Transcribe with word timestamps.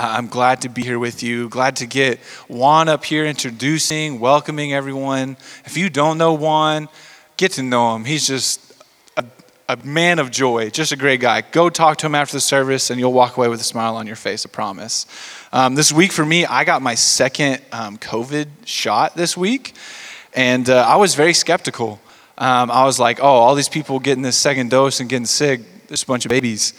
I'm 0.00 0.28
glad 0.28 0.60
to 0.60 0.68
be 0.68 0.84
here 0.84 1.00
with 1.00 1.24
you. 1.24 1.48
Glad 1.48 1.74
to 1.76 1.86
get 1.86 2.20
Juan 2.46 2.88
up 2.88 3.04
here 3.04 3.26
introducing, 3.26 4.20
welcoming 4.20 4.72
everyone. 4.72 5.36
If 5.64 5.76
you 5.76 5.90
don't 5.90 6.18
know 6.18 6.34
Juan, 6.34 6.88
get 7.36 7.50
to 7.52 7.64
know 7.64 7.96
him. 7.96 8.04
He's 8.04 8.24
just 8.24 8.80
a, 9.16 9.24
a 9.68 9.76
man 9.78 10.20
of 10.20 10.30
joy, 10.30 10.70
just 10.70 10.92
a 10.92 10.96
great 10.96 11.18
guy. 11.18 11.40
Go 11.40 11.68
talk 11.68 11.98
to 11.98 12.06
him 12.06 12.14
after 12.14 12.36
the 12.36 12.40
service, 12.40 12.90
and 12.90 13.00
you'll 13.00 13.12
walk 13.12 13.36
away 13.36 13.48
with 13.48 13.60
a 13.60 13.64
smile 13.64 13.96
on 13.96 14.06
your 14.06 14.14
face, 14.14 14.46
I 14.46 14.50
promise. 14.50 15.04
Um, 15.52 15.74
this 15.74 15.90
week 15.90 16.12
for 16.12 16.24
me, 16.24 16.46
I 16.46 16.62
got 16.62 16.80
my 16.80 16.94
second 16.94 17.60
um, 17.72 17.98
COVID 17.98 18.46
shot 18.66 19.16
this 19.16 19.36
week, 19.36 19.74
and 20.32 20.70
uh, 20.70 20.86
I 20.86 20.94
was 20.94 21.16
very 21.16 21.34
skeptical. 21.34 22.00
Um, 22.38 22.70
I 22.70 22.84
was 22.84 23.00
like, 23.00 23.18
oh, 23.18 23.26
all 23.26 23.56
these 23.56 23.68
people 23.68 23.98
getting 23.98 24.22
this 24.22 24.36
second 24.36 24.70
dose 24.70 25.00
and 25.00 25.08
getting 25.08 25.26
sick, 25.26 25.60
there's 25.88 26.04
a 26.04 26.06
bunch 26.06 26.24
of 26.24 26.28
babies. 26.28 26.72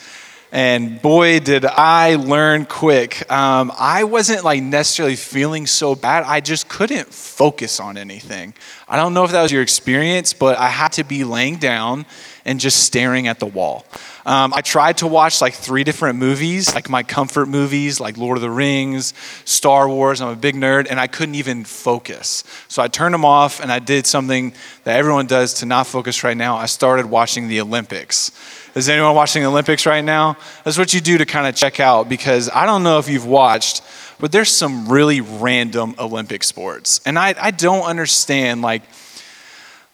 And 0.52 1.00
boy, 1.00 1.40
did 1.40 1.64
I 1.64 2.16
learn 2.16 2.66
quick. 2.66 3.32
Um, 3.32 3.72
I 3.78 4.04
wasn't 4.04 4.44
like 4.44 4.64
necessarily 4.64 5.16
feeling 5.16 5.68
so 5.68 5.94
bad. 5.94 6.24
I 6.24 6.40
just 6.40 6.68
couldn't 6.68 7.14
focus 7.14 7.80
on 7.80 7.98
anything. 7.98 8.56
I 8.88 8.96
don't 8.96 9.14
know 9.14 9.24
if 9.24 9.32
that 9.32 9.44
was 9.44 9.52
your 9.52 9.62
experience, 9.62 10.34
but 10.34 10.58
I 10.58 10.70
had 10.70 10.94
to 10.94 11.04
be 11.04 11.24
laying 11.24 11.58
down 11.58 12.08
and 12.50 12.60
just 12.60 12.84
staring 12.84 13.28
at 13.28 13.38
the 13.38 13.46
wall. 13.46 13.86
Um, 14.26 14.56
I 14.56 14.62
tried 14.62 14.98
to 14.98 15.08
watch 15.08 15.40
like 15.40 15.54
three 15.54 15.84
different 15.84 16.18
movies, 16.18 16.74
like 16.74 16.90
my 16.90 17.04
comfort 17.04 17.46
movies, 17.46 18.00
like 18.00 18.18
Lord 18.18 18.40
of 18.40 18.42
the 18.42 18.50
Rings, 18.50 19.14
Star 19.46 19.88
Wars. 19.88 20.20
I'm 20.20 20.30
a 20.30 20.36
big 20.36 20.56
nerd, 20.56 20.88
and 20.90 21.00
I 21.00 21.06
couldn't 21.06 21.36
even 21.36 21.64
focus. 21.64 22.44
So 22.68 22.82
I 22.82 22.88
turned 22.88 23.14
them 23.14 23.24
off, 23.24 23.60
and 23.62 23.72
I 23.72 23.78
did 23.78 24.08
something 24.08 24.54
that 24.84 24.98
everyone 24.98 25.28
does 25.28 25.54
to 25.56 25.68
not 25.68 25.86
focus 25.86 26.24
right 26.24 26.36
now. 26.36 26.58
I 26.58 26.66
started 26.66 27.06
watching 27.06 27.50
the 27.50 27.62
Olympics. 27.62 28.32
Is 28.74 28.90
anyone 28.90 29.14
watching 29.14 29.44
the 29.44 29.50
Olympics 29.50 29.86
right 29.86 30.04
now? 30.04 30.36
That's 30.64 30.80
what 30.80 30.92
you 30.92 31.02
do 31.02 31.20
to 31.20 31.28
kind 31.28 31.46
of 31.46 31.54
check 31.56 31.80
out 31.80 32.10
because 32.10 32.50
I 32.50 32.66
don't 32.66 32.82
know 32.82 32.98
if 32.98 33.08
you've 33.08 33.28
watched, 33.28 33.84
but 34.20 34.32
there's 34.32 34.50
some 34.50 34.90
really 34.90 35.22
random 35.22 35.94
Olympic 36.00 36.44
sports. 36.44 37.00
And 37.06 37.20
I, 37.20 37.36
I 37.40 37.52
don't 37.52 37.84
understand, 37.84 38.64
like, 38.64 38.82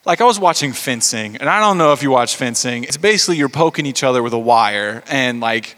like 0.05 0.21
I 0.21 0.23
was 0.23 0.39
watching 0.39 0.71
fencing, 0.71 1.35
and 1.37 1.49
I 1.49 1.59
don't 1.59 1.77
know 1.77 1.91
if 1.91 2.03
you 2.03 2.11
watch 2.11 2.35
fencing. 2.35 2.83
It's 2.83 2.97
basically 2.97 3.37
you're 3.37 3.49
poking 3.49 3.85
each 3.85 4.03
other 4.03 4.21
with 4.21 4.33
a 4.33 4.39
wire, 4.39 5.03
and 5.07 5.39
like 5.39 5.75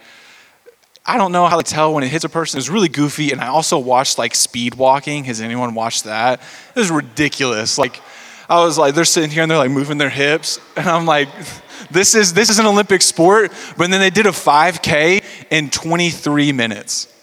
I 1.05 1.17
don't 1.17 1.31
know 1.31 1.45
how 1.47 1.55
to 1.55 1.63
tell 1.63 1.93
when 1.93 2.03
it 2.03 2.09
hits 2.09 2.25
a 2.25 2.29
person. 2.29 2.57
It 2.57 2.59
was 2.59 2.69
really 2.69 2.89
goofy, 2.89 3.31
and 3.31 3.39
I 3.39 3.47
also 3.47 3.79
watched 3.79 4.17
like 4.17 4.35
speed 4.35 4.75
walking. 4.75 5.23
Has 5.23 5.39
anyone 5.39 5.73
watched 5.73 6.03
that? 6.03 6.41
It 6.75 6.79
was 6.79 6.91
ridiculous. 6.91 7.77
Like 7.77 8.01
I 8.49 8.59
was 8.63 8.77
like, 8.77 8.93
they're 8.93 9.05
sitting 9.05 9.29
here 9.29 9.43
and 9.43 9.49
they're 9.49 9.57
like 9.57 9.71
moving 9.71 9.97
their 9.97 10.09
hips, 10.09 10.59
and 10.75 10.87
I'm 10.87 11.05
like, 11.05 11.29
this 11.91 12.13
is 12.13 12.33
this 12.33 12.49
is 12.49 12.59
an 12.59 12.65
Olympic 12.65 13.01
sport. 13.01 13.53
But 13.77 13.89
then 13.89 14.01
they 14.01 14.09
did 14.09 14.25
a 14.25 14.31
5K 14.31 15.23
in 15.49 15.69
23 15.69 16.51
minutes. 16.51 17.13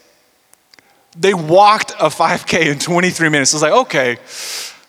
They 1.16 1.34
walked 1.34 1.92
a 1.92 2.08
5K 2.08 2.72
in 2.72 2.78
23 2.78 3.28
minutes. 3.28 3.52
I 3.52 3.56
was 3.56 3.62
like, 3.62 3.72
okay, 3.72 4.16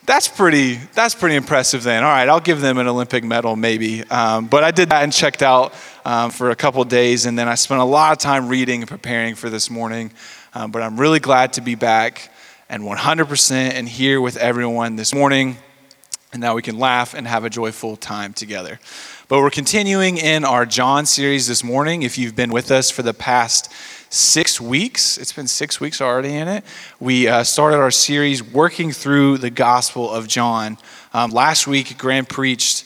that's 0.05 0.27
pretty. 0.27 0.75
That's 0.93 1.15
pretty 1.15 1.35
impressive. 1.35 1.83
Then, 1.83 2.03
all 2.03 2.09
right, 2.09 2.27
I'll 2.29 2.39
give 2.39 2.61
them 2.61 2.77
an 2.77 2.87
Olympic 2.87 3.23
medal, 3.23 3.55
maybe. 3.55 4.03
Um, 4.03 4.47
but 4.47 4.63
I 4.63 4.71
did 4.71 4.89
that 4.89 5.03
and 5.03 5.11
checked 5.11 5.41
out 5.41 5.73
um, 6.05 6.31
for 6.31 6.51
a 6.51 6.55
couple 6.55 6.83
days, 6.83 7.25
and 7.25 7.37
then 7.37 7.47
I 7.47 7.55
spent 7.55 7.81
a 7.81 7.85
lot 7.85 8.11
of 8.11 8.19
time 8.19 8.47
reading 8.47 8.81
and 8.81 8.89
preparing 8.89 9.35
for 9.35 9.49
this 9.49 9.69
morning. 9.69 10.11
Um, 10.53 10.71
but 10.71 10.81
I'm 10.81 10.99
really 10.99 11.19
glad 11.19 11.53
to 11.53 11.61
be 11.61 11.75
back 11.75 12.31
and 12.69 12.83
100% 12.83 13.51
and 13.51 13.87
here 13.87 14.21
with 14.21 14.37
everyone 14.37 14.95
this 14.95 15.13
morning. 15.13 15.57
And 16.31 16.41
now 16.41 16.55
we 16.55 16.61
can 16.61 16.77
laugh 16.77 17.13
and 17.13 17.27
have 17.27 17.45
a 17.45 17.49
joyful 17.49 17.95
time 17.95 18.33
together. 18.33 18.79
But 19.27 19.39
we're 19.39 19.49
continuing 19.49 20.17
in 20.17 20.43
our 20.43 20.65
John 20.65 21.05
series 21.05 21.47
this 21.47 21.63
morning. 21.63 22.03
If 22.03 22.17
you've 22.17 22.35
been 22.35 22.51
with 22.51 22.71
us 22.71 22.91
for 22.91 23.03
the 23.03 23.13
past 23.13 23.71
six 24.09 24.59
weeks. 24.61 25.17
It's 25.17 25.33
been 25.33 25.47
six 25.47 25.79
weeks 25.79 26.01
already 26.01 26.35
in 26.35 26.47
it. 26.47 26.63
We 26.99 27.27
uh, 27.27 27.43
started 27.43 27.77
our 27.77 27.91
series 27.91 28.43
working 28.43 28.91
through 28.91 29.39
the 29.39 29.49
Gospel 29.49 30.09
of 30.09 30.27
John. 30.27 30.77
Um, 31.13 31.31
last 31.31 31.67
week, 31.67 31.97
Graham 31.97 32.25
preached. 32.25 32.85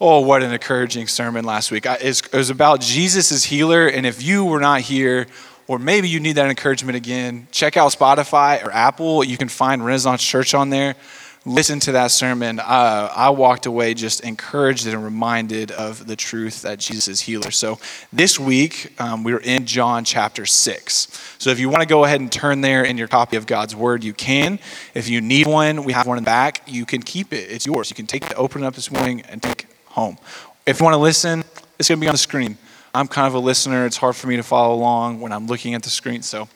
Oh, 0.00 0.20
what 0.20 0.42
an 0.42 0.52
encouraging 0.52 1.06
sermon 1.06 1.44
last 1.44 1.70
week. 1.70 1.86
I, 1.86 1.94
it 1.94 2.32
was 2.32 2.50
about 2.50 2.80
Jesus 2.80 3.30
as 3.30 3.44
healer. 3.44 3.86
And 3.86 4.04
if 4.04 4.22
you 4.22 4.44
were 4.44 4.60
not 4.60 4.80
here, 4.80 5.26
or 5.68 5.78
maybe 5.78 6.08
you 6.08 6.20
need 6.20 6.32
that 6.32 6.50
encouragement 6.50 6.96
again, 6.96 7.46
check 7.52 7.76
out 7.76 7.92
Spotify 7.92 8.64
or 8.64 8.72
Apple. 8.72 9.22
You 9.22 9.36
can 9.36 9.48
find 9.48 9.84
Renaissance 9.84 10.22
Church 10.22 10.54
on 10.54 10.70
there 10.70 10.96
listen 11.44 11.80
to 11.80 11.92
that 11.92 12.10
sermon, 12.10 12.60
uh, 12.60 13.12
I 13.14 13.30
walked 13.30 13.66
away 13.66 13.94
just 13.94 14.20
encouraged 14.20 14.86
and 14.86 15.02
reminded 15.02 15.70
of 15.72 16.06
the 16.06 16.14
truth 16.14 16.62
that 16.62 16.78
Jesus 16.78 17.08
is 17.08 17.20
healer. 17.22 17.50
So 17.50 17.78
this 18.12 18.38
week, 18.38 18.92
um, 19.00 19.24
we 19.24 19.32
are 19.32 19.40
in 19.40 19.66
John 19.66 20.04
chapter 20.04 20.46
6. 20.46 21.36
So 21.38 21.50
if 21.50 21.58
you 21.58 21.68
want 21.68 21.82
to 21.82 21.88
go 21.88 22.04
ahead 22.04 22.20
and 22.20 22.30
turn 22.30 22.60
there 22.60 22.84
in 22.84 22.96
your 22.96 23.08
copy 23.08 23.36
of 23.36 23.46
God's 23.46 23.74
Word, 23.74 24.04
you 24.04 24.12
can. 24.12 24.60
If 24.94 25.08
you 25.08 25.20
need 25.20 25.46
one, 25.46 25.84
we 25.84 25.92
have 25.92 26.06
one 26.06 26.18
in 26.18 26.24
the 26.24 26.28
back. 26.28 26.62
You 26.66 26.86
can 26.86 27.02
keep 27.02 27.32
it, 27.32 27.50
it's 27.50 27.66
yours. 27.66 27.90
You 27.90 27.96
can 27.96 28.06
take 28.06 28.24
it, 28.30 28.34
open 28.36 28.62
it 28.62 28.66
up 28.66 28.74
this 28.74 28.90
morning, 28.90 29.22
and 29.22 29.42
take 29.42 29.64
it 29.64 29.70
home. 29.86 30.18
If 30.64 30.78
you 30.78 30.84
want 30.84 30.94
to 30.94 30.98
listen, 30.98 31.42
it's 31.78 31.88
going 31.88 31.98
to 31.98 32.04
be 32.04 32.08
on 32.08 32.14
the 32.14 32.18
screen. 32.18 32.56
I'm 32.94 33.08
kind 33.08 33.26
of 33.26 33.34
a 33.34 33.38
listener. 33.38 33.86
It's 33.86 33.96
hard 33.96 34.14
for 34.14 34.26
me 34.26 34.36
to 34.36 34.42
follow 34.42 34.74
along 34.74 35.20
when 35.20 35.32
I'm 35.32 35.46
looking 35.46 35.74
at 35.74 35.82
the 35.82 35.90
screen. 35.90 36.22
So 36.22 36.48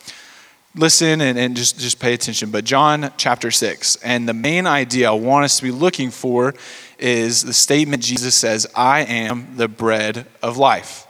listen 0.76 1.20
and, 1.20 1.38
and 1.38 1.56
just, 1.56 1.78
just 1.78 1.98
pay 1.98 2.14
attention. 2.14 2.50
But 2.50 2.64
John 2.64 3.12
chapter 3.16 3.50
6, 3.50 3.97
and 3.97 4.28
the 4.28 4.34
main 4.34 4.66
idea 4.66 5.10
I 5.10 5.14
want 5.14 5.44
us 5.44 5.56
to 5.56 5.62
be 5.62 5.70
looking 5.70 6.10
for 6.10 6.54
is 6.98 7.42
the 7.42 7.54
statement 7.54 8.03
Jesus 8.03 8.34
says, 8.34 8.66
I 8.75 9.00
am 9.00 9.56
the 9.56 9.69
bread 9.69 10.26
of 10.42 10.56
life. 10.56 11.06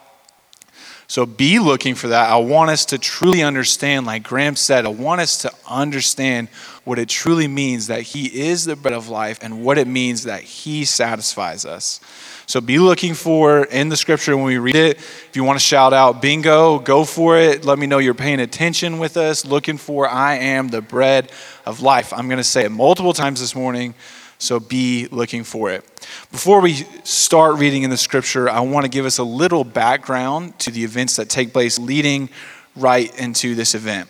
So 1.09 1.25
be 1.25 1.61
looking 1.61 1.95
for 1.95 2.09
that. 2.09 2.31
I 2.31 2.37
want 2.37 2.71
us 2.71 2.87
to 2.87 2.99
truly 2.99 3.43
understand, 3.43 4.07
like 4.07 4.25
Graham 4.25 4.57
said, 4.57 4.85
I 4.85 4.89
want 4.89 5.21
us 5.21 5.43
to 5.43 5.53
understand 5.69 6.49
what 6.85 6.99
it 6.99 7.09
truly 7.09 7.47
means 7.47 7.87
that 7.87 8.03
He 8.03 8.49
is 8.49 8.65
the 8.65 8.75
bread 8.75 8.95
of 8.95 9.09
life 9.09 9.39
and 9.41 9.65
what 9.65 9.79
it 9.79 9.87
means 9.87 10.25
that 10.25 10.43
He 10.43 10.85
satisfies 10.85 11.65
us. 11.65 12.01
So 12.49 12.61
be 12.61 12.79
looking 12.79 13.15
for 13.15 13.65
in 13.65 13.89
the 13.89 13.97
scripture 13.97 14.37
when 14.37 14.47
we 14.47 14.59
read 14.59 14.77
it. 14.77 14.99
If 14.99 15.33
you 15.35 15.43
want 15.43 15.59
to 15.59 15.65
shout 15.65 15.93
out 15.93 16.23
bingo, 16.23 16.79
go 16.79 17.05
for 17.05 17.37
it. 17.37 17.65
Let 17.65 17.77
me 17.77 17.89
know 17.89 17.99
you're 17.99 18.15
paying 18.15 18.39
attention 18.39 19.01
with 19.01 19.17
us, 19.17 19.45
looking 19.45 19.79
for 19.79 20.09
I 20.09 20.37
am 20.37 20.69
the 20.69 20.81
bread 20.81 21.33
of 21.65 21.81
life. 21.81 22.13
I'm 22.13 22.29
going 22.29 22.39
to 22.39 22.45
say 22.45 22.65
it 22.65 22.71
multiple 22.71 23.13
times 23.13 23.41
this 23.41 23.57
morning, 23.57 23.95
so 24.39 24.61
be 24.61 25.09
looking 25.11 25.43
for 25.43 25.73
it. 25.73 25.85
Before 26.31 26.61
we 26.61 26.75
start 27.03 27.57
reading 27.57 27.83
in 27.83 27.91
the 27.91 27.97
scripture, 27.97 28.49
I 28.49 28.61
want 28.61 28.85
to 28.85 28.91
give 28.91 29.07
us 29.07 29.19
a 29.19 29.25
little 29.25 29.65
background 29.65 30.57
to 30.61 30.71
the 30.71 30.85
events 30.85 31.17
that 31.17 31.29
take 31.29 31.53
place 31.53 31.81
leading 31.81 32.31
right 32.77 33.13
into 33.19 33.57
this 33.57 33.75
event. 33.75 34.09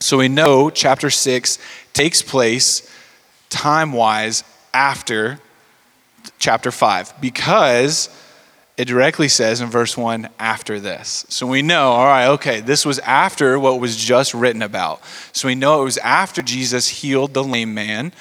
So 0.00 0.18
we 0.18 0.28
know 0.28 0.68
chapter 0.68 1.08
6 1.08 1.58
takes 1.94 2.20
place 2.20 2.90
time 3.48 3.94
wise 3.94 4.44
after 4.74 5.40
chapter 6.38 6.70
5 6.70 7.20
because 7.20 8.08
it 8.76 8.86
directly 8.86 9.28
says 9.28 9.60
in 9.60 9.70
verse 9.70 9.96
1 9.96 10.28
after 10.38 10.80
this. 10.80 11.24
So 11.28 11.46
we 11.46 11.62
know, 11.62 11.92
all 11.92 12.06
right, 12.06 12.28
okay, 12.28 12.60
this 12.60 12.84
was 12.84 12.98
after 13.00 13.58
what 13.58 13.80
was 13.80 13.96
just 13.96 14.34
written 14.34 14.62
about. 14.62 15.00
So 15.32 15.46
we 15.46 15.54
know 15.54 15.82
it 15.82 15.84
was 15.84 15.98
after 15.98 16.42
Jesus 16.42 16.88
healed 16.88 17.34
the 17.34 17.44
lame 17.44 17.72
man. 17.72 18.12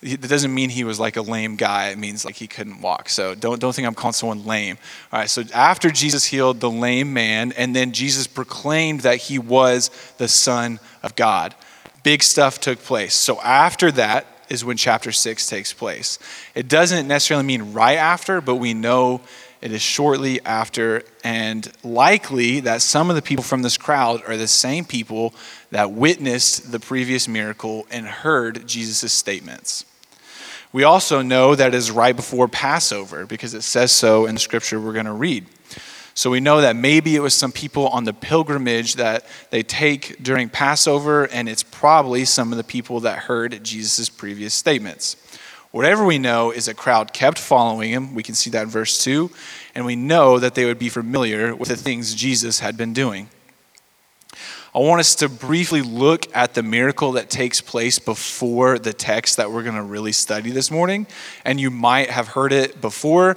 That 0.00 0.28
doesn't 0.28 0.54
mean 0.54 0.70
he 0.70 0.84
was 0.84 1.00
like 1.00 1.16
a 1.16 1.22
lame 1.22 1.56
guy. 1.56 1.88
It 1.88 1.98
means 1.98 2.24
like 2.24 2.36
he 2.36 2.46
couldn't 2.46 2.80
walk. 2.80 3.08
So 3.08 3.34
don't, 3.34 3.60
don't 3.60 3.74
think 3.74 3.88
I'm 3.88 3.94
calling 3.94 4.12
someone 4.12 4.46
lame. 4.46 4.78
All 5.12 5.18
right, 5.18 5.28
so 5.28 5.42
after 5.52 5.90
Jesus 5.90 6.26
healed 6.26 6.60
the 6.60 6.70
lame 6.70 7.12
man, 7.12 7.50
and 7.52 7.74
then 7.74 7.90
Jesus 7.90 8.28
proclaimed 8.28 9.00
that 9.00 9.16
he 9.16 9.40
was 9.40 9.90
the 10.18 10.28
Son 10.28 10.78
of 11.02 11.16
God, 11.16 11.56
big 12.04 12.22
stuff 12.22 12.60
took 12.60 12.78
place. 12.78 13.14
So 13.14 13.40
after 13.40 13.90
that, 13.92 14.37
is 14.48 14.64
when 14.64 14.76
chapter 14.76 15.12
6 15.12 15.46
takes 15.46 15.72
place. 15.72 16.18
It 16.54 16.68
doesn't 16.68 17.08
necessarily 17.08 17.46
mean 17.46 17.72
right 17.72 17.98
after, 17.98 18.40
but 18.40 18.56
we 18.56 18.74
know 18.74 19.20
it 19.60 19.72
is 19.72 19.82
shortly 19.82 20.40
after, 20.44 21.02
and 21.24 21.70
likely 21.82 22.60
that 22.60 22.80
some 22.80 23.10
of 23.10 23.16
the 23.16 23.22
people 23.22 23.42
from 23.42 23.62
this 23.62 23.76
crowd 23.76 24.22
are 24.26 24.36
the 24.36 24.46
same 24.46 24.84
people 24.84 25.34
that 25.70 25.90
witnessed 25.90 26.70
the 26.70 26.78
previous 26.78 27.26
miracle 27.26 27.86
and 27.90 28.06
heard 28.06 28.66
Jesus' 28.66 29.12
statements. 29.12 29.84
We 30.72 30.84
also 30.84 31.22
know 31.22 31.54
that 31.54 31.68
it 31.68 31.74
is 31.74 31.90
right 31.90 32.14
before 32.14 32.46
Passover 32.46 33.26
because 33.26 33.54
it 33.54 33.62
says 33.62 33.90
so 33.90 34.26
in 34.26 34.34
the 34.34 34.40
scripture 34.40 34.80
we're 34.80 34.92
going 34.92 35.06
to 35.06 35.12
read. 35.12 35.46
So 36.18 36.30
we 36.30 36.40
know 36.40 36.62
that 36.62 36.74
maybe 36.74 37.14
it 37.14 37.20
was 37.20 37.32
some 37.32 37.52
people 37.52 37.86
on 37.86 38.02
the 38.02 38.12
pilgrimage 38.12 38.94
that 38.94 39.24
they 39.50 39.62
take 39.62 40.20
during 40.20 40.48
Passover, 40.48 41.26
and 41.26 41.48
it's 41.48 41.62
probably 41.62 42.24
some 42.24 42.50
of 42.50 42.58
the 42.58 42.64
people 42.64 42.98
that 43.02 43.20
heard 43.20 43.62
Jesus' 43.62 44.08
previous 44.08 44.52
statements. 44.52 45.14
Whatever 45.70 46.04
we 46.04 46.18
know 46.18 46.50
is 46.50 46.66
a 46.66 46.74
crowd 46.74 47.12
kept 47.12 47.38
following 47.38 47.92
him. 47.92 48.16
We 48.16 48.24
can 48.24 48.34
see 48.34 48.50
that 48.50 48.64
in 48.64 48.68
verse 48.68 48.98
2. 49.04 49.30
And 49.76 49.86
we 49.86 49.94
know 49.94 50.40
that 50.40 50.56
they 50.56 50.64
would 50.64 50.80
be 50.80 50.88
familiar 50.88 51.54
with 51.54 51.68
the 51.68 51.76
things 51.76 52.16
Jesus 52.16 52.58
had 52.58 52.76
been 52.76 52.92
doing. 52.92 53.28
I 54.74 54.80
want 54.80 54.98
us 54.98 55.14
to 55.14 55.28
briefly 55.28 55.82
look 55.82 56.26
at 56.34 56.54
the 56.54 56.64
miracle 56.64 57.12
that 57.12 57.30
takes 57.30 57.60
place 57.60 58.00
before 58.00 58.80
the 58.80 58.92
text 58.92 59.36
that 59.36 59.52
we're 59.52 59.62
going 59.62 59.76
to 59.76 59.82
really 59.84 60.10
study 60.10 60.50
this 60.50 60.68
morning. 60.68 61.06
And 61.44 61.60
you 61.60 61.70
might 61.70 62.10
have 62.10 62.26
heard 62.26 62.52
it 62.52 62.80
before. 62.80 63.36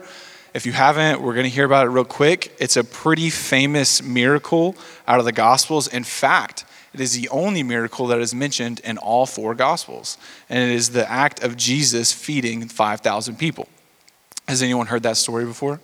If 0.54 0.66
you 0.66 0.74
haven't, 0.74 1.22
we're 1.22 1.34
going 1.34 1.46
to 1.46 1.50
hear 1.50 1.66
about 1.66 1.86
it 1.86 1.90
real 1.92 2.04
quick. 2.04 2.54
It's 2.60 2.76
a 2.76 2.84
pretty 2.84 3.30
famous 3.30 4.04
miracle 4.04 4.76
out 5.08 5.20
of 5.20 5.26
the 5.26 5.32
Gospels. 5.32 5.88
In 5.88 6.04
fact, 6.04 6.66
it 6.94 7.00
is 7.00 7.14
the 7.14 7.30
only 7.30 7.64
miracle 7.64 8.08
that 8.08 8.20
is 8.20 8.36
mentioned 8.36 8.82
in 8.82 8.98
all 8.98 9.26
four 9.26 9.56
Gospels. 9.56 10.18
And 10.50 10.60
it 10.60 10.76
is 10.76 10.90
the 10.90 11.10
act 11.10 11.42
of 11.42 11.56
Jesus 11.56 12.12
feeding 12.12 12.68
5,000 12.68 13.38
people. 13.38 13.70
Has 14.48 14.62
anyone 14.62 14.88
heard 14.88 15.04
that 15.04 15.16
story 15.16 15.46
before? 15.46 15.80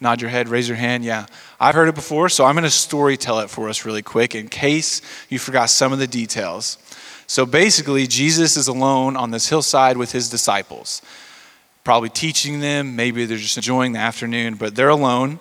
Nod 0.00 0.20
your 0.20 0.30
head, 0.30 0.48
raise 0.48 0.68
your 0.68 0.76
hand. 0.76 1.04
Yeah, 1.04 1.26
I've 1.58 1.74
heard 1.74 1.88
it 1.88 1.94
before, 1.94 2.28
so 2.28 2.44
I'm 2.44 2.54
going 2.54 2.64
to 2.64 2.70
story 2.70 3.16
tell 3.16 3.40
it 3.40 3.50
for 3.50 3.68
us 3.68 3.84
really 3.84 4.02
quick 4.02 4.34
in 4.34 4.48
case 4.48 5.00
you 5.30 5.38
forgot 5.38 5.70
some 5.70 5.92
of 5.92 5.98
the 5.98 6.06
details. 6.06 6.78
So 7.26 7.44
basically, 7.44 8.06
Jesus 8.06 8.56
is 8.56 8.68
alone 8.68 9.16
on 9.16 9.32
this 9.32 9.48
hillside 9.48 9.96
with 9.96 10.12
his 10.12 10.28
disciples, 10.28 11.02
probably 11.86 12.08
teaching 12.08 12.58
them. 12.58 12.96
Maybe 12.96 13.26
they're 13.26 13.38
just 13.38 13.56
enjoying 13.56 13.92
the 13.92 14.00
afternoon, 14.00 14.56
but 14.56 14.74
they're 14.74 14.88
alone, 14.88 15.38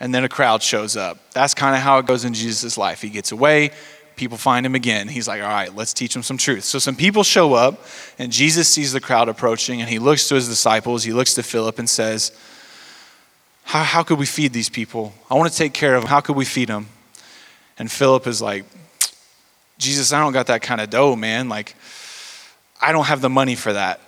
and 0.00 0.12
then 0.12 0.24
a 0.24 0.28
crowd 0.28 0.60
shows 0.60 0.96
up. 0.96 1.18
That's 1.32 1.54
kind 1.54 1.76
of 1.76 1.82
how 1.82 1.98
it 1.98 2.06
goes 2.06 2.24
in 2.24 2.34
Jesus' 2.34 2.76
life. 2.76 3.00
He 3.00 3.10
gets 3.10 3.30
away, 3.30 3.70
people 4.16 4.36
find 4.36 4.66
him 4.66 4.74
again. 4.74 5.06
He's 5.06 5.28
like, 5.28 5.40
all 5.40 5.48
right, 5.48 5.72
let's 5.72 5.94
teach 5.94 6.12
them 6.12 6.24
some 6.24 6.36
truth. 6.36 6.64
So 6.64 6.80
some 6.80 6.96
people 6.96 7.22
show 7.22 7.54
up, 7.54 7.86
and 8.18 8.32
Jesus 8.32 8.68
sees 8.68 8.92
the 8.92 9.00
crowd 9.00 9.28
approaching, 9.28 9.80
and 9.80 9.88
he 9.88 10.00
looks 10.00 10.26
to 10.30 10.34
his 10.34 10.48
disciples, 10.48 11.04
he 11.04 11.12
looks 11.12 11.34
to 11.34 11.44
Philip, 11.44 11.78
and 11.78 11.88
says, 11.88 12.32
how, 13.62 13.84
how 13.84 14.02
could 14.02 14.18
we 14.18 14.26
feed 14.26 14.52
these 14.52 14.68
people? 14.68 15.14
I 15.30 15.34
want 15.34 15.52
to 15.52 15.56
take 15.56 15.74
care 15.74 15.94
of 15.94 16.02
them. 16.02 16.10
How 16.10 16.20
could 16.20 16.34
we 16.34 16.44
feed 16.44 16.70
them? 16.70 16.88
And 17.78 17.88
Philip 17.88 18.26
is 18.26 18.42
like, 18.42 18.64
Jesus, 19.78 20.12
I 20.12 20.18
don't 20.18 20.32
got 20.32 20.48
that 20.48 20.60
kind 20.60 20.80
of 20.80 20.90
dough, 20.90 21.14
man. 21.14 21.48
Like, 21.48 21.76
I 22.82 22.90
don't 22.90 23.06
have 23.06 23.20
the 23.20 23.30
money 23.30 23.54
for 23.54 23.72
that. 23.72 24.00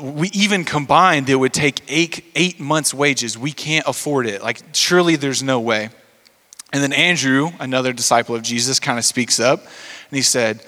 We 0.00 0.28
even 0.28 0.64
combined, 0.64 1.28
it 1.28 1.36
would 1.36 1.52
take 1.52 1.82
eight, 1.88 2.24
eight 2.34 2.58
months' 2.60 2.94
wages. 2.94 3.36
We 3.36 3.52
can't 3.52 3.86
afford 3.86 4.26
it. 4.26 4.42
Like, 4.42 4.60
surely 4.72 5.16
there's 5.16 5.42
no 5.42 5.60
way. 5.60 5.90
And 6.72 6.82
then 6.82 6.92
Andrew, 6.92 7.50
another 7.58 7.92
disciple 7.92 8.34
of 8.34 8.42
Jesus, 8.42 8.78
kind 8.78 8.98
of 8.98 9.04
speaks 9.04 9.40
up 9.40 9.60
and 9.60 10.16
he 10.16 10.22
said, 10.22 10.62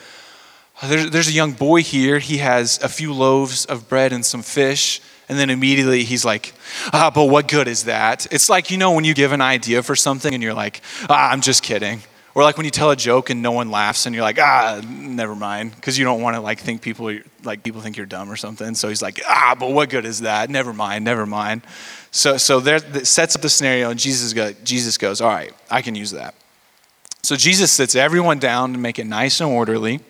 there's, 0.83 1.11
there's 1.11 1.29
a 1.29 1.33
young 1.33 1.53
boy 1.53 1.83
here. 1.83 2.19
He 2.19 2.39
has 2.39 2.83
a 2.83 2.89
few 2.89 3.13
loaves 3.13 3.67
of 3.67 3.89
bread 3.89 4.13
and 4.13 4.25
some 4.25 4.43
fish. 4.43 5.01
And 5.29 5.39
then 5.39 5.51
immediately 5.51 6.05
he's 6.05 6.25
like, 6.25 6.55
ah, 6.93 7.11
but 7.15 7.27
what 7.27 7.49
good 7.49 7.69
is 7.69 7.85
that? 7.85 8.27
It's 8.33 8.49
like, 8.49 8.71
you 8.71 8.79
know, 8.79 8.93
when 8.93 9.05
you 9.05 9.15
give 9.15 9.33
an 9.33 9.41
idea 9.41 9.83
for 9.83 9.95
something 9.95 10.33
and 10.33 10.43
you're 10.43 10.55
like, 10.55 10.81
ah, 11.09 11.31
I'm 11.31 11.41
just 11.41 11.63
kidding. 11.63 12.03
Or 12.41 12.45
like 12.45 12.57
when 12.57 12.65
you 12.65 12.71
tell 12.71 12.91
a 12.91 12.97
joke 12.97 13.29
and 13.29 13.43
no 13.43 13.53
one 13.53 13.71
laughs 13.71 14.07
and 14.07 14.15
you're 14.15 14.25
like, 14.25 14.39
ah, 14.39 14.81
never 14.89 15.37
mind, 15.37 15.75
because 15.75 15.99
you 15.99 16.07
don't 16.07 16.23
want 16.23 16.37
to 16.37 16.41
like 16.41 16.59
think 16.59 16.81
people 16.81 17.15
like 17.45 17.63
people 17.63 17.83
think 17.83 17.99
you're 17.99 18.07
dumb 18.07 18.33
or 18.33 18.37
something. 18.37 18.75
So 18.75 18.89
he's 18.89 19.03
like, 19.03 19.21
ah, 19.29 19.55
but 19.61 19.73
what 19.73 19.91
good 19.91 20.07
is 20.07 20.21
that? 20.21 20.49
Never 20.49 20.73
mind, 20.73 21.05
never 21.05 21.27
mind. 21.27 21.61
So 22.13 22.39
so 22.39 22.59
there 22.59 22.79
sets 23.05 23.37
up 23.37 23.43
the 23.43 23.51
scenario, 23.51 23.91
and 23.91 24.01
Jesus 24.01 24.33
go, 24.33 24.55
Jesus 24.65 24.97
goes, 24.97 25.21
all 25.21 25.29
right, 25.29 25.53
I 25.71 25.83
can 25.83 25.95
use 25.95 26.13
that. 26.13 26.35
So 27.23 27.37
Jesus 27.37 27.71
sits 27.71 27.95
everyone 27.95 28.39
down 28.39 28.73
to 28.73 28.79
make 28.79 28.99
it 28.99 29.05
nice 29.05 29.43
and 29.43 29.51
orderly, 29.51 29.97
and 29.97 30.03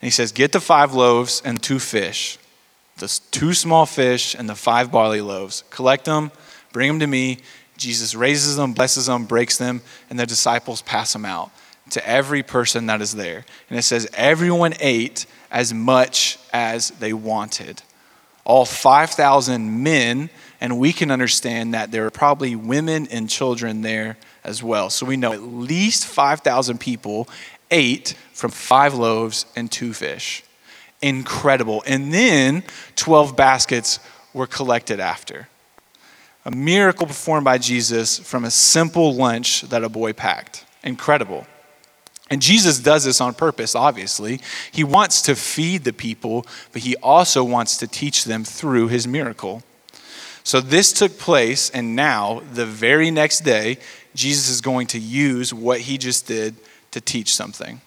he 0.00 0.10
says, 0.10 0.30
get 0.30 0.52
the 0.52 0.60
five 0.60 0.94
loaves 0.94 1.42
and 1.44 1.60
two 1.60 1.80
fish, 1.80 2.38
the 2.98 3.08
two 3.32 3.54
small 3.54 3.86
fish 3.86 4.36
and 4.36 4.48
the 4.48 4.54
five 4.54 4.92
barley 4.92 5.20
loaves, 5.20 5.64
collect 5.70 6.04
them, 6.04 6.30
bring 6.72 6.86
them 6.86 7.00
to 7.00 7.08
me. 7.08 7.38
Jesus 7.80 8.14
raises 8.14 8.56
them, 8.56 8.74
blesses 8.74 9.06
them, 9.06 9.24
breaks 9.24 9.56
them, 9.56 9.80
and 10.10 10.20
the 10.20 10.26
disciples 10.26 10.82
pass 10.82 11.12
them 11.14 11.24
out 11.24 11.50
to 11.90 12.06
every 12.06 12.42
person 12.42 12.86
that 12.86 13.00
is 13.00 13.14
there. 13.14 13.44
And 13.68 13.78
it 13.78 13.82
says, 13.82 14.08
everyone 14.14 14.74
ate 14.80 15.26
as 15.50 15.74
much 15.74 16.38
as 16.52 16.90
they 16.90 17.12
wanted. 17.12 17.82
All 18.44 18.64
5,000 18.64 19.82
men, 19.82 20.30
and 20.60 20.78
we 20.78 20.92
can 20.92 21.10
understand 21.10 21.74
that 21.74 21.90
there 21.90 22.06
are 22.06 22.10
probably 22.10 22.54
women 22.54 23.08
and 23.10 23.28
children 23.28 23.80
there 23.80 24.18
as 24.44 24.62
well. 24.62 24.90
So 24.90 25.06
we 25.06 25.16
know 25.16 25.32
at 25.32 25.42
least 25.42 26.06
5,000 26.06 26.78
people 26.78 27.28
ate 27.70 28.14
from 28.32 28.50
five 28.50 28.94
loaves 28.94 29.46
and 29.56 29.70
two 29.70 29.94
fish. 29.94 30.44
Incredible. 31.02 31.82
And 31.86 32.12
then 32.12 32.62
12 32.96 33.36
baskets 33.36 34.00
were 34.34 34.46
collected 34.46 35.00
after 35.00 35.48
a 36.44 36.50
miracle 36.50 37.06
performed 37.06 37.44
by 37.44 37.58
Jesus 37.58 38.18
from 38.18 38.44
a 38.44 38.50
simple 38.50 39.14
lunch 39.14 39.62
that 39.62 39.84
a 39.84 39.88
boy 39.88 40.12
packed. 40.12 40.64
Incredible. 40.82 41.46
And 42.30 42.40
Jesus 42.40 42.78
does 42.78 43.04
this 43.04 43.20
on 43.20 43.34
purpose, 43.34 43.74
obviously. 43.74 44.40
He 44.70 44.84
wants 44.84 45.20
to 45.22 45.34
feed 45.34 45.84
the 45.84 45.92
people, 45.92 46.46
but 46.72 46.82
he 46.82 46.96
also 46.96 47.42
wants 47.42 47.76
to 47.78 47.86
teach 47.86 48.24
them 48.24 48.44
through 48.44 48.88
his 48.88 49.06
miracle. 49.06 49.62
So 50.44 50.60
this 50.60 50.92
took 50.92 51.18
place, 51.18 51.70
and 51.70 51.94
now, 51.94 52.42
the 52.52 52.64
very 52.64 53.10
next 53.10 53.40
day, 53.40 53.78
Jesus 54.14 54.48
is 54.48 54.60
going 54.60 54.86
to 54.88 54.98
use 54.98 55.52
what 55.52 55.80
he 55.80 55.98
just 55.98 56.26
did 56.26 56.56
to 56.92 57.00
teach 57.00 57.34
something 57.34 57.80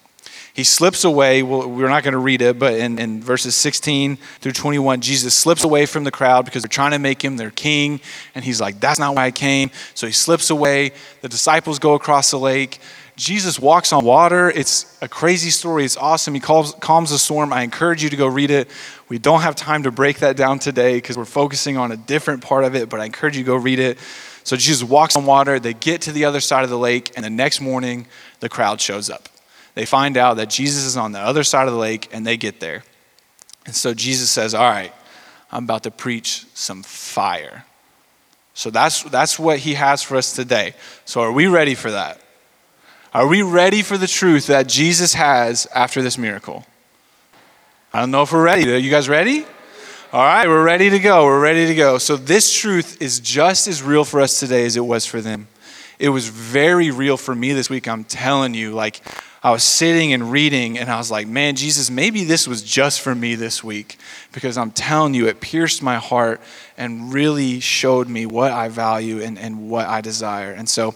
he 0.54 0.64
slips 0.64 1.04
away. 1.04 1.42
Well, 1.42 1.68
we're 1.68 1.90
not 1.90 2.04
going 2.04 2.12
to 2.12 2.20
read 2.20 2.44
it, 2.44 2.60
but 2.60 2.76
in, 2.76 3.00
in 3.00 3.22
verses 3.22 3.56
16 3.56 4.18
through 4.40 4.52
21, 4.52 5.02
Jesus 5.02 5.34
slips 5.34 5.64
away 5.64 5.88
from 5.88 6.04
the 6.04 6.12
crowd 6.12 6.46
because 6.46 6.62
they're 6.62 6.70
trying 6.70 6.92
to 6.92 7.00
make 7.00 7.24
him 7.24 7.38
their 7.38 7.50
king. 7.50 8.00
And 8.36 8.46
he's 8.46 8.62
like, 8.62 8.80
That's 8.80 9.00
not 9.00 9.16
why 9.16 9.26
I 9.26 9.32
came. 9.32 9.72
So 9.96 10.06
he 10.06 10.14
slips 10.14 10.52
away. 10.52 10.92
The 11.22 11.30
disciples 11.30 11.80
go 11.80 11.96
across 11.96 12.30
the 12.30 12.38
lake. 12.38 12.80
Jesus 13.16 13.60
walks 13.60 13.94
on 13.94 14.06
water. 14.06 14.50
It's 14.50 14.98
a 15.02 15.08
crazy 15.08 15.50
story. 15.50 15.86
It's 15.86 15.98
awesome. 15.98 16.34
He 16.34 16.40
calms, 16.40 16.74
calms 16.80 17.10
the 17.10 17.20
storm. 17.20 17.52
I 17.52 17.62
encourage 17.62 18.04
you 18.04 18.10
to 18.10 18.16
go 18.16 18.28
read 18.28 18.52
it. 18.52 18.70
We 19.10 19.20
don't 19.20 19.42
have 19.42 19.56
time 19.56 19.84
to 19.84 19.92
break 19.92 20.20
that 20.20 20.36
down 20.36 20.60
today 20.60 20.96
because 20.96 21.18
we're 21.18 21.26
focusing 21.26 21.78
on 21.78 21.92
a 21.92 21.98
different 21.98 22.44
part 22.44 22.64
of 22.64 22.76
it, 22.76 22.90
but 22.90 23.00
I 23.00 23.06
encourage 23.06 23.38
you 23.38 23.44
to 23.44 23.48
go 23.48 23.56
read 23.56 23.80
it. 23.80 24.00
So 24.44 24.56
Jesus 24.56 24.88
walks 24.88 25.16
on 25.16 25.26
water. 25.26 25.60
They 25.60 25.74
get 25.74 26.02
to 26.02 26.12
the 26.12 26.26
other 26.26 26.40
side 26.42 26.64
of 26.64 26.70
the 26.70 26.78
lake, 26.78 27.12
and 27.16 27.24
the 27.24 27.30
next 27.30 27.62
morning, 27.62 28.08
the 28.40 28.50
crowd 28.50 28.82
shows 28.82 29.10
up. 29.10 29.30
They 29.76 29.86
find 29.86 30.18
out 30.18 30.38
that 30.38 30.50
Jesus 30.50 30.84
is 30.84 30.98
on 30.98 31.12
the 31.12 31.20
other 31.20 31.44
side 31.44 31.68
of 31.68 31.74
the 31.74 31.80
lake 31.80 32.10
and 32.12 32.26
they 32.26 32.38
get 32.38 32.60
there. 32.60 32.84
And 33.66 33.76
so 33.76 33.94
Jesus 33.94 34.30
says, 34.30 34.54
All 34.54 34.70
right, 34.70 34.94
I'm 35.52 35.64
about 35.64 35.84
to 35.84 35.92
preach 35.92 36.46
some 36.54 36.84
fire. 36.84 37.66
So 38.54 38.70
that's, 38.70 39.04
that's 39.04 39.40
what 39.40 39.60
he 39.60 39.74
has 39.74 40.04
for 40.04 40.16
us 40.16 40.34
today. 40.34 40.76
So 41.06 41.22
are 41.22 41.32
we 41.32 41.48
ready 41.48 41.74
for 41.76 41.92
that? 41.92 42.22
Are 43.14 43.28
we 43.28 43.42
ready 43.42 43.82
for 43.82 43.98
the 43.98 44.08
truth 44.08 44.48
that 44.48 44.68
Jesus 44.68 45.14
has 45.14 45.68
after 45.74 46.02
this 46.02 46.18
miracle? 46.18 46.66
I 47.92 48.00
don't 48.00 48.12
know 48.12 48.24
if 48.24 48.32
we're 48.32 48.44
ready. 48.44 48.72
Are 48.74 48.78
you 48.78 48.90
guys 48.90 49.08
ready? 49.08 49.46
All 50.12 50.24
right, 50.24 50.48
we're 50.48 50.64
ready 50.64 50.92
to 50.92 51.00
go. 51.00 51.26
We're 51.26 51.42
ready 51.42 51.68
to 51.68 51.76
go. 51.76 51.98
So, 51.98 52.16
this 52.16 52.56
truth 52.56 53.02
is 53.02 53.20
just 53.20 53.68
as 53.68 53.82
real 53.82 54.04
for 54.04 54.22
us 54.22 54.40
today 54.40 54.66
as 54.66 54.78
it 54.78 54.86
was 54.86 55.06
for 55.06 55.22
them. 55.22 55.48
It 55.98 56.10
was 56.10 56.28
very 56.28 56.92
real 56.92 57.18
for 57.18 57.34
me 57.34 57.54
this 57.54 57.70
week. 57.70 57.88
I'm 57.88 58.04
telling 58.04 58.54
you, 58.54 58.74
like, 58.74 59.02
I 59.44 59.52
was 59.52 59.64
sitting 59.64 60.14
and 60.14 60.32
reading, 60.32 60.80
and 60.80 60.90
I 60.90 60.98
was 60.98 61.12
like, 61.12 61.28
man, 61.28 61.58
Jesus, 61.58 61.92
maybe 61.92 62.24
this 62.24 62.48
was 62.48 62.64
just 62.64 63.02
for 63.02 63.14
me 63.14 63.36
this 63.36 63.62
week. 63.62 63.98
Because 64.32 64.58
I'm 64.58 64.72
telling 64.72 65.14
you, 65.14 65.28
it 65.28 65.42
pierced 65.42 65.84
my 65.84 65.98
heart 65.98 66.40
and 66.78 67.14
really 67.14 67.60
showed 67.60 68.08
me 68.08 68.26
what 68.26 68.52
I 68.52 68.70
value 68.70 69.22
and, 69.22 69.38
and 69.38 69.70
what 69.70 69.86
I 69.86 70.00
desire. 70.00 70.52
And 70.52 70.70
so 70.70 70.96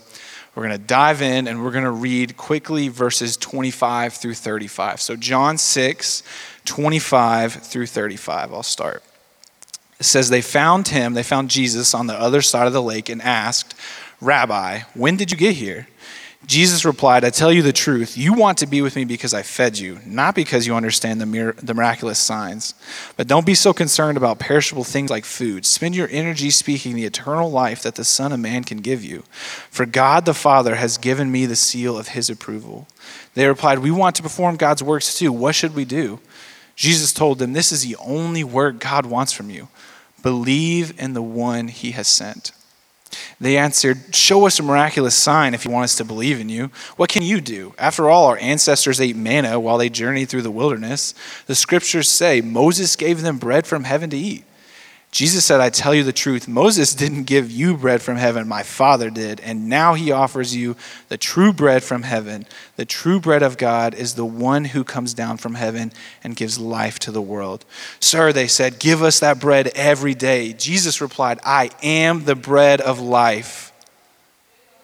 we're 0.55 0.65
going 0.65 0.79
to 0.79 0.87
dive 0.87 1.21
in 1.21 1.47
and 1.47 1.61
we're 1.61 1.71
going 1.71 1.83
to 1.83 1.91
read 1.91 2.37
quickly 2.37 2.87
verses 2.87 3.35
25 3.35 4.13
through 4.13 4.35
35. 4.35 5.01
So, 5.01 5.17
John 5.17 5.57
6, 5.57 6.23
25 6.63 7.53
through 7.53 7.87
35. 7.87 8.53
I'll 8.53 8.63
start. 8.63 9.03
It 9.99 10.05
says, 10.05 10.29
They 10.29 10.41
found 10.41 10.87
him, 10.87 11.15
they 11.15 11.23
found 11.23 11.49
Jesus 11.49 11.93
on 11.93 12.07
the 12.07 12.19
other 12.19 12.41
side 12.41 12.65
of 12.65 12.73
the 12.73 12.81
lake 12.81 13.09
and 13.09 13.21
asked, 13.21 13.75
Rabbi, 14.21 14.79
when 14.93 15.17
did 15.17 15.31
you 15.31 15.37
get 15.37 15.55
here? 15.55 15.87
Jesus 16.47 16.85
replied, 16.85 17.25
I 17.25 17.29
tell 17.29 17.51
you 17.51 17.61
the 17.61 17.73
truth. 17.73 18.17
You 18.17 18.31
want 18.31 18.59
to 18.59 18.67
be 18.67 18.81
with 18.81 18.95
me 18.95 19.03
because 19.03 19.33
I 19.33 19.43
fed 19.43 19.77
you, 19.77 19.99
not 20.05 20.33
because 20.33 20.65
you 20.65 20.75
understand 20.75 21.19
the, 21.19 21.25
mir- 21.25 21.57
the 21.61 21.73
miraculous 21.73 22.19
signs. 22.19 22.73
But 23.17 23.27
don't 23.27 23.45
be 23.45 23.53
so 23.53 23.73
concerned 23.73 24.17
about 24.17 24.39
perishable 24.39 24.85
things 24.85 25.09
like 25.09 25.25
food. 25.25 25.65
Spend 25.65 25.93
your 25.93 26.07
energy 26.09 26.49
speaking 26.49 26.95
the 26.95 27.03
eternal 27.03 27.51
life 27.51 27.83
that 27.83 27.95
the 27.95 28.05
Son 28.05 28.31
of 28.31 28.39
Man 28.39 28.63
can 28.63 28.77
give 28.77 29.03
you. 29.03 29.23
For 29.69 29.85
God 29.85 30.23
the 30.23 30.33
Father 30.33 30.75
has 30.75 30.97
given 30.97 31.33
me 31.33 31.45
the 31.45 31.57
seal 31.57 31.97
of 31.97 32.09
his 32.09 32.29
approval. 32.29 32.87
They 33.33 33.45
replied, 33.45 33.79
We 33.79 33.91
want 33.91 34.15
to 34.15 34.23
perform 34.23 34.55
God's 34.55 34.81
works 34.81 35.19
too. 35.19 35.33
What 35.33 35.53
should 35.53 35.75
we 35.75 35.83
do? 35.83 36.21
Jesus 36.77 37.11
told 37.11 37.39
them, 37.39 37.51
This 37.51 37.73
is 37.73 37.85
the 37.85 37.97
only 37.97 38.45
work 38.45 38.79
God 38.79 39.05
wants 39.05 39.33
from 39.33 39.49
you. 39.49 39.67
Believe 40.23 40.97
in 40.97 41.11
the 41.13 41.21
one 41.21 41.67
he 41.67 41.91
has 41.91 42.07
sent. 42.07 42.53
They 43.39 43.57
answered, 43.57 44.15
Show 44.15 44.45
us 44.47 44.59
a 44.59 44.63
miraculous 44.63 45.15
sign 45.15 45.53
if 45.53 45.65
you 45.65 45.71
want 45.71 45.85
us 45.85 45.95
to 45.97 46.05
believe 46.05 46.39
in 46.39 46.49
you. 46.49 46.71
What 46.95 47.09
can 47.09 47.23
you 47.23 47.41
do? 47.41 47.73
After 47.77 48.09
all, 48.09 48.25
our 48.25 48.37
ancestors 48.37 48.99
ate 48.99 49.15
manna 49.15 49.59
while 49.59 49.77
they 49.77 49.89
journeyed 49.89 50.29
through 50.29 50.41
the 50.41 50.51
wilderness. 50.51 51.13
The 51.45 51.55
scriptures 51.55 52.09
say 52.09 52.41
Moses 52.41 52.95
gave 52.95 53.21
them 53.21 53.37
bread 53.37 53.67
from 53.67 53.83
heaven 53.83 54.09
to 54.09 54.17
eat. 54.17 54.43
Jesus 55.11 55.45
said, 55.45 55.61
I 55.61 55.69
tell 55.69 55.95
you 55.95 56.03
the 56.03 56.11
truth. 56.11 56.47
Moses 56.47 56.93
didn't 56.93 57.23
give 57.23 57.49
you 57.49 57.77
bread 57.77 58.01
from 58.01 58.17
heaven, 58.17 58.47
my 58.47 58.61
Father 58.61 59.09
did. 59.09 59.39
And 59.39 59.69
now 59.69 59.93
he 59.93 60.11
offers 60.11 60.55
you 60.55 60.75
the 61.07 61.17
true 61.17 61.53
bread 61.53 61.81
from 61.81 62.03
heaven. 62.03 62.45
The 62.75 62.85
true 62.85 63.19
bread 63.19 63.41
of 63.41 63.57
God 63.57 63.93
is 63.93 64.15
the 64.15 64.25
one 64.25 64.65
who 64.65 64.83
comes 64.83 65.13
down 65.13 65.37
from 65.37 65.55
heaven 65.55 65.93
and 66.23 66.35
gives 66.35 66.59
life 66.59 66.99
to 66.99 67.11
the 67.11 67.21
world. 67.21 67.65
Sir, 67.99 68.33
they 68.33 68.47
said, 68.47 68.79
give 68.79 69.01
us 69.01 69.19
that 69.21 69.39
bread 69.39 69.67
every 69.75 70.13
day. 70.13 70.53
Jesus 70.53 71.01
replied, 71.01 71.39
I 71.43 71.71
am 71.81 72.25
the 72.25 72.35
bread 72.35 72.81
of 72.81 72.99
life. 72.99 73.63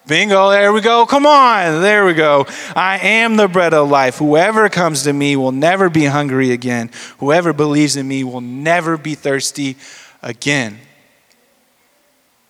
Bingo, 0.05 0.49
there 0.49 0.73
we 0.73 0.81
go. 0.81 1.05
Come 1.05 1.25
on, 1.25 1.81
there 1.81 2.05
we 2.05 2.13
go. 2.13 2.45
I 2.75 2.97
am 2.97 3.37
the 3.37 3.47
bread 3.47 3.73
of 3.73 3.89
life. 3.89 4.17
Whoever 4.17 4.67
comes 4.67 5.03
to 5.03 5.13
me 5.13 5.37
will 5.37 5.53
never 5.53 5.89
be 5.89 6.05
hungry 6.05 6.51
again. 6.51 6.91
Whoever 7.19 7.53
believes 7.53 7.95
in 7.95 8.05
me 8.05 8.25
will 8.25 8.41
never 8.41 8.97
be 8.97 9.15
thirsty 9.15 9.77
again. 10.23 10.79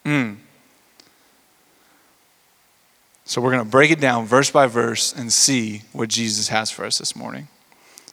Mm. 0.05 0.37
So 3.25 3.41
we're 3.41 3.51
going 3.51 3.63
to 3.63 3.69
break 3.69 3.91
it 3.91 3.99
down 3.99 4.25
verse 4.25 4.51
by 4.51 4.67
verse 4.67 5.13
and 5.13 5.31
see 5.31 5.81
what 5.91 6.09
Jesus 6.09 6.49
has 6.49 6.69
for 6.69 6.85
us 6.85 6.97
this 6.99 7.15
morning. 7.15 7.47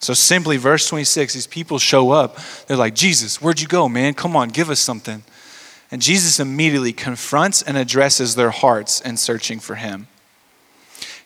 So 0.00 0.14
simply, 0.14 0.56
verse 0.56 0.88
26, 0.88 1.34
these 1.34 1.46
people 1.46 1.78
show 1.78 2.10
up. 2.10 2.38
They're 2.66 2.76
like, 2.76 2.94
Jesus, 2.94 3.42
where'd 3.42 3.60
you 3.60 3.68
go, 3.68 3.88
man? 3.88 4.14
Come 4.14 4.34
on, 4.34 4.48
give 4.48 4.70
us 4.70 4.80
something. 4.80 5.22
And 5.90 6.00
Jesus 6.00 6.40
immediately 6.40 6.92
confronts 6.92 7.60
and 7.60 7.76
addresses 7.76 8.34
their 8.34 8.50
hearts 8.50 9.00
in 9.00 9.16
searching 9.16 9.58
for 9.58 9.74
him. 9.74 10.06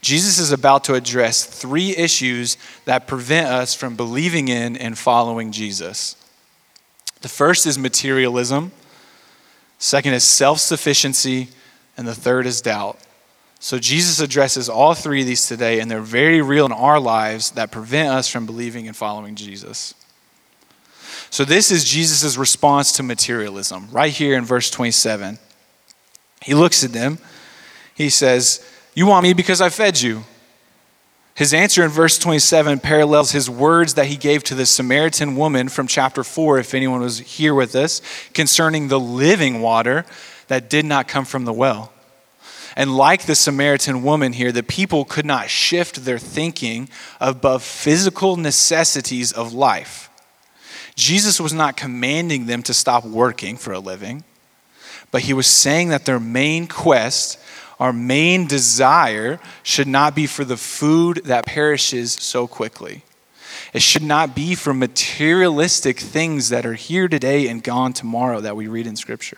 Jesus 0.00 0.38
is 0.38 0.50
about 0.50 0.84
to 0.84 0.94
address 0.94 1.44
three 1.44 1.96
issues 1.96 2.56
that 2.84 3.06
prevent 3.06 3.46
us 3.46 3.74
from 3.74 3.96
believing 3.96 4.48
in 4.48 4.76
and 4.76 4.98
following 4.98 5.52
Jesus. 5.52 6.16
The 7.24 7.30
first 7.30 7.64
is 7.64 7.78
materialism, 7.78 8.70
second 9.78 10.12
is 10.12 10.24
self 10.24 10.58
sufficiency, 10.58 11.48
and 11.96 12.06
the 12.06 12.14
third 12.14 12.44
is 12.44 12.60
doubt. 12.60 12.98
So 13.58 13.78
Jesus 13.78 14.20
addresses 14.20 14.68
all 14.68 14.92
three 14.92 15.22
of 15.22 15.26
these 15.26 15.48
today, 15.48 15.80
and 15.80 15.90
they're 15.90 16.02
very 16.02 16.42
real 16.42 16.66
in 16.66 16.72
our 16.72 17.00
lives 17.00 17.52
that 17.52 17.70
prevent 17.70 18.10
us 18.10 18.28
from 18.28 18.44
believing 18.44 18.88
and 18.88 18.94
following 18.94 19.36
Jesus. 19.36 19.94
So, 21.30 21.46
this 21.46 21.70
is 21.70 21.86
Jesus' 21.86 22.36
response 22.36 22.92
to 22.92 23.02
materialism, 23.02 23.88
right 23.90 24.12
here 24.12 24.36
in 24.36 24.44
verse 24.44 24.68
27. 24.68 25.38
He 26.42 26.52
looks 26.52 26.84
at 26.84 26.92
them. 26.92 27.16
He 27.94 28.10
says, 28.10 28.62
You 28.94 29.06
want 29.06 29.22
me 29.22 29.32
because 29.32 29.62
I 29.62 29.70
fed 29.70 29.98
you. 29.98 30.24
His 31.34 31.52
answer 31.52 31.82
in 31.82 31.90
verse 31.90 32.16
27 32.16 32.78
parallels 32.78 33.32
his 33.32 33.50
words 33.50 33.94
that 33.94 34.06
he 34.06 34.16
gave 34.16 34.44
to 34.44 34.54
the 34.54 34.66
Samaritan 34.66 35.34
woman 35.34 35.68
from 35.68 35.88
chapter 35.88 36.22
4, 36.22 36.58
if 36.58 36.74
anyone 36.74 37.00
was 37.00 37.18
here 37.18 37.54
with 37.54 37.74
us, 37.74 38.00
concerning 38.32 38.86
the 38.86 39.00
living 39.00 39.60
water 39.60 40.06
that 40.46 40.70
did 40.70 40.84
not 40.84 41.08
come 41.08 41.24
from 41.24 41.44
the 41.44 41.52
well. 41.52 41.92
And 42.76 42.96
like 42.96 43.26
the 43.26 43.34
Samaritan 43.34 44.04
woman 44.04 44.32
here, 44.32 44.52
the 44.52 44.62
people 44.62 45.04
could 45.04 45.26
not 45.26 45.50
shift 45.50 46.04
their 46.04 46.18
thinking 46.18 46.88
above 47.20 47.64
physical 47.64 48.36
necessities 48.36 49.32
of 49.32 49.52
life. 49.52 50.10
Jesus 50.94 51.40
was 51.40 51.52
not 51.52 51.76
commanding 51.76 52.46
them 52.46 52.62
to 52.64 52.74
stop 52.74 53.04
working 53.04 53.56
for 53.56 53.72
a 53.72 53.80
living, 53.80 54.22
but 55.10 55.22
he 55.22 55.32
was 55.32 55.48
saying 55.48 55.88
that 55.88 56.04
their 56.04 56.20
main 56.20 56.68
quest 56.68 57.38
our 57.84 57.92
main 57.92 58.46
desire 58.46 59.38
should 59.62 59.86
not 59.86 60.14
be 60.14 60.26
for 60.26 60.42
the 60.42 60.56
food 60.56 61.20
that 61.26 61.44
perishes 61.44 62.14
so 62.14 62.46
quickly. 62.46 63.02
It 63.74 63.82
should 63.82 64.02
not 64.02 64.34
be 64.34 64.54
for 64.54 64.72
materialistic 64.72 66.00
things 66.00 66.48
that 66.48 66.64
are 66.64 66.72
here 66.72 67.08
today 67.08 67.46
and 67.46 67.62
gone 67.62 67.92
tomorrow 67.92 68.40
that 68.40 68.56
we 68.56 68.68
read 68.68 68.86
in 68.86 68.96
Scripture. 68.96 69.36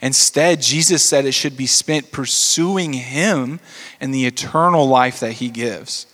Instead, 0.00 0.62
Jesus 0.62 1.02
said 1.02 1.24
it 1.24 1.32
should 1.32 1.56
be 1.56 1.66
spent 1.66 2.12
pursuing 2.12 2.92
Him 2.92 3.58
and 4.00 4.14
the 4.14 4.26
eternal 4.26 4.86
life 4.86 5.18
that 5.18 5.32
He 5.32 5.48
gives. 5.48 6.06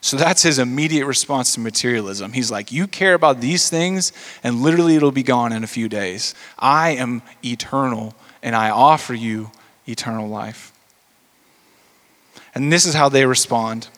So 0.00 0.16
that's 0.16 0.44
his 0.44 0.60
immediate 0.60 1.06
response 1.06 1.54
to 1.54 1.60
materialism. 1.60 2.32
He's 2.32 2.50
like, 2.52 2.70
You 2.70 2.86
care 2.86 3.14
about 3.14 3.40
these 3.40 3.68
things, 3.68 4.12
and 4.44 4.62
literally 4.62 4.94
it'll 4.94 5.10
be 5.10 5.24
gone 5.24 5.50
in 5.50 5.64
a 5.64 5.68
few 5.68 5.88
days. 5.88 6.36
I 6.60 6.90
am 6.90 7.22
eternal, 7.44 8.14
and 8.40 8.54
I 8.54 8.70
offer 8.70 9.14
you 9.14 9.50
eternal 9.88 10.28
life. 10.28 10.71
And 12.54 12.72
this 12.72 12.86
is 12.86 12.94
how 12.94 13.08
they 13.08 13.24
respond. 13.26 13.88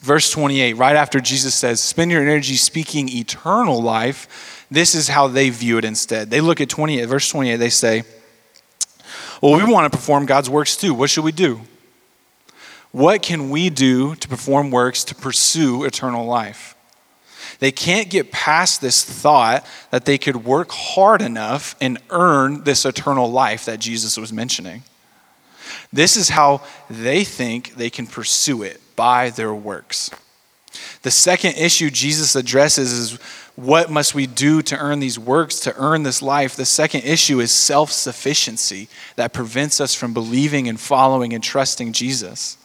Verse 0.00 0.30
28, 0.30 0.74
right 0.74 0.96
after 0.96 1.18
Jesus 1.18 1.54
says, 1.54 1.80
Spend 1.80 2.10
your 2.10 2.22
energy 2.22 2.56
speaking 2.56 3.08
eternal 3.08 3.82
life, 3.82 4.66
this 4.70 4.94
is 4.94 5.08
how 5.08 5.28
they 5.28 5.50
view 5.50 5.78
it 5.78 5.84
instead. 5.84 6.30
They 6.30 6.40
look 6.40 6.60
at 6.60 6.68
28, 6.68 7.06
verse 7.06 7.28
28, 7.30 7.56
they 7.56 7.70
say, 7.70 8.04
Well, 9.40 9.54
we 9.54 9.64
want 9.70 9.90
to 9.90 9.96
perform 9.96 10.26
God's 10.26 10.50
works 10.50 10.76
too. 10.76 10.94
What 10.94 11.10
should 11.10 11.24
we 11.24 11.32
do? 11.32 11.62
What 12.92 13.22
can 13.22 13.50
we 13.50 13.70
do 13.70 14.14
to 14.14 14.28
perform 14.28 14.70
works 14.70 15.02
to 15.04 15.14
pursue 15.14 15.84
eternal 15.84 16.26
life? 16.26 16.76
They 17.58 17.72
can't 17.72 18.10
get 18.10 18.30
past 18.30 18.80
this 18.80 19.02
thought 19.02 19.66
that 19.90 20.04
they 20.04 20.18
could 20.18 20.44
work 20.44 20.70
hard 20.70 21.22
enough 21.22 21.76
and 21.80 21.98
earn 22.10 22.64
this 22.64 22.84
eternal 22.84 23.30
life 23.30 23.64
that 23.64 23.80
Jesus 23.80 24.16
was 24.16 24.32
mentioning. 24.32 24.82
This 25.92 26.16
is 26.16 26.30
how 26.30 26.62
they 26.88 27.24
think 27.24 27.74
they 27.74 27.90
can 27.90 28.06
pursue 28.06 28.62
it 28.62 28.80
by 28.96 29.30
their 29.30 29.54
works. 29.54 30.10
The 31.02 31.10
second 31.10 31.56
issue 31.56 31.90
Jesus 31.90 32.34
addresses 32.34 32.92
is 32.92 33.18
what 33.56 33.90
must 33.90 34.14
we 34.14 34.26
do 34.26 34.62
to 34.62 34.76
earn 34.76 34.98
these 34.98 35.18
works, 35.18 35.60
to 35.60 35.74
earn 35.76 36.02
this 36.02 36.20
life? 36.20 36.56
The 36.56 36.64
second 36.64 37.04
issue 37.04 37.40
is 37.40 37.52
self 37.52 37.92
sufficiency 37.92 38.88
that 39.16 39.32
prevents 39.32 39.80
us 39.80 39.94
from 39.94 40.12
believing 40.12 40.68
and 40.68 40.80
following 40.80 41.32
and 41.32 41.42
trusting 41.42 41.92
Jesus. 41.92 42.58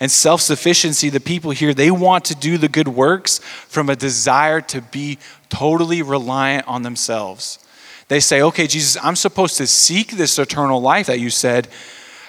And 0.00 0.10
self 0.10 0.40
sufficiency, 0.40 1.10
the 1.10 1.20
people 1.20 1.52
here, 1.52 1.72
they 1.72 1.90
want 1.90 2.24
to 2.26 2.34
do 2.34 2.58
the 2.58 2.68
good 2.68 2.88
works 2.88 3.38
from 3.68 3.88
a 3.88 3.94
desire 3.94 4.60
to 4.62 4.80
be 4.80 5.18
totally 5.48 6.02
reliant 6.02 6.66
on 6.66 6.82
themselves. 6.82 7.60
They 8.08 8.20
say, 8.20 8.42
okay, 8.42 8.66
Jesus, 8.66 9.02
I'm 9.02 9.16
supposed 9.16 9.56
to 9.58 9.66
seek 9.66 10.10
this 10.10 10.38
eternal 10.38 10.80
life 10.80 11.06
that 11.06 11.20
you 11.20 11.30
said, 11.30 11.68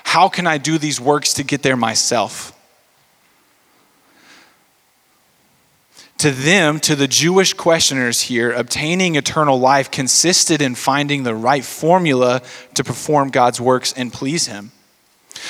how 0.06 0.30
can 0.30 0.46
I 0.46 0.60
do 0.60 0.78
these 0.78 1.02
works 1.02 1.34
to 1.34 1.44
get 1.44 1.64
there 1.64 1.76
myself? 1.76 2.54
To 6.20 6.32
them, 6.32 6.80
to 6.82 6.96
the 6.96 7.08
Jewish 7.08 7.54
questioners 7.54 8.22
here, 8.22 8.52
obtaining 8.54 9.16
eternal 9.16 9.60
life 9.60 9.92
consisted 9.92 10.62
in 10.62 10.76
finding 10.76 11.24
the 11.24 11.36
right 11.36 11.66
formula 11.66 12.42
to 12.76 12.84
perform 12.84 13.30
God's 13.30 13.60
works 13.60 13.92
and 13.94 14.14
please 14.14 14.48
Him, 14.48 14.72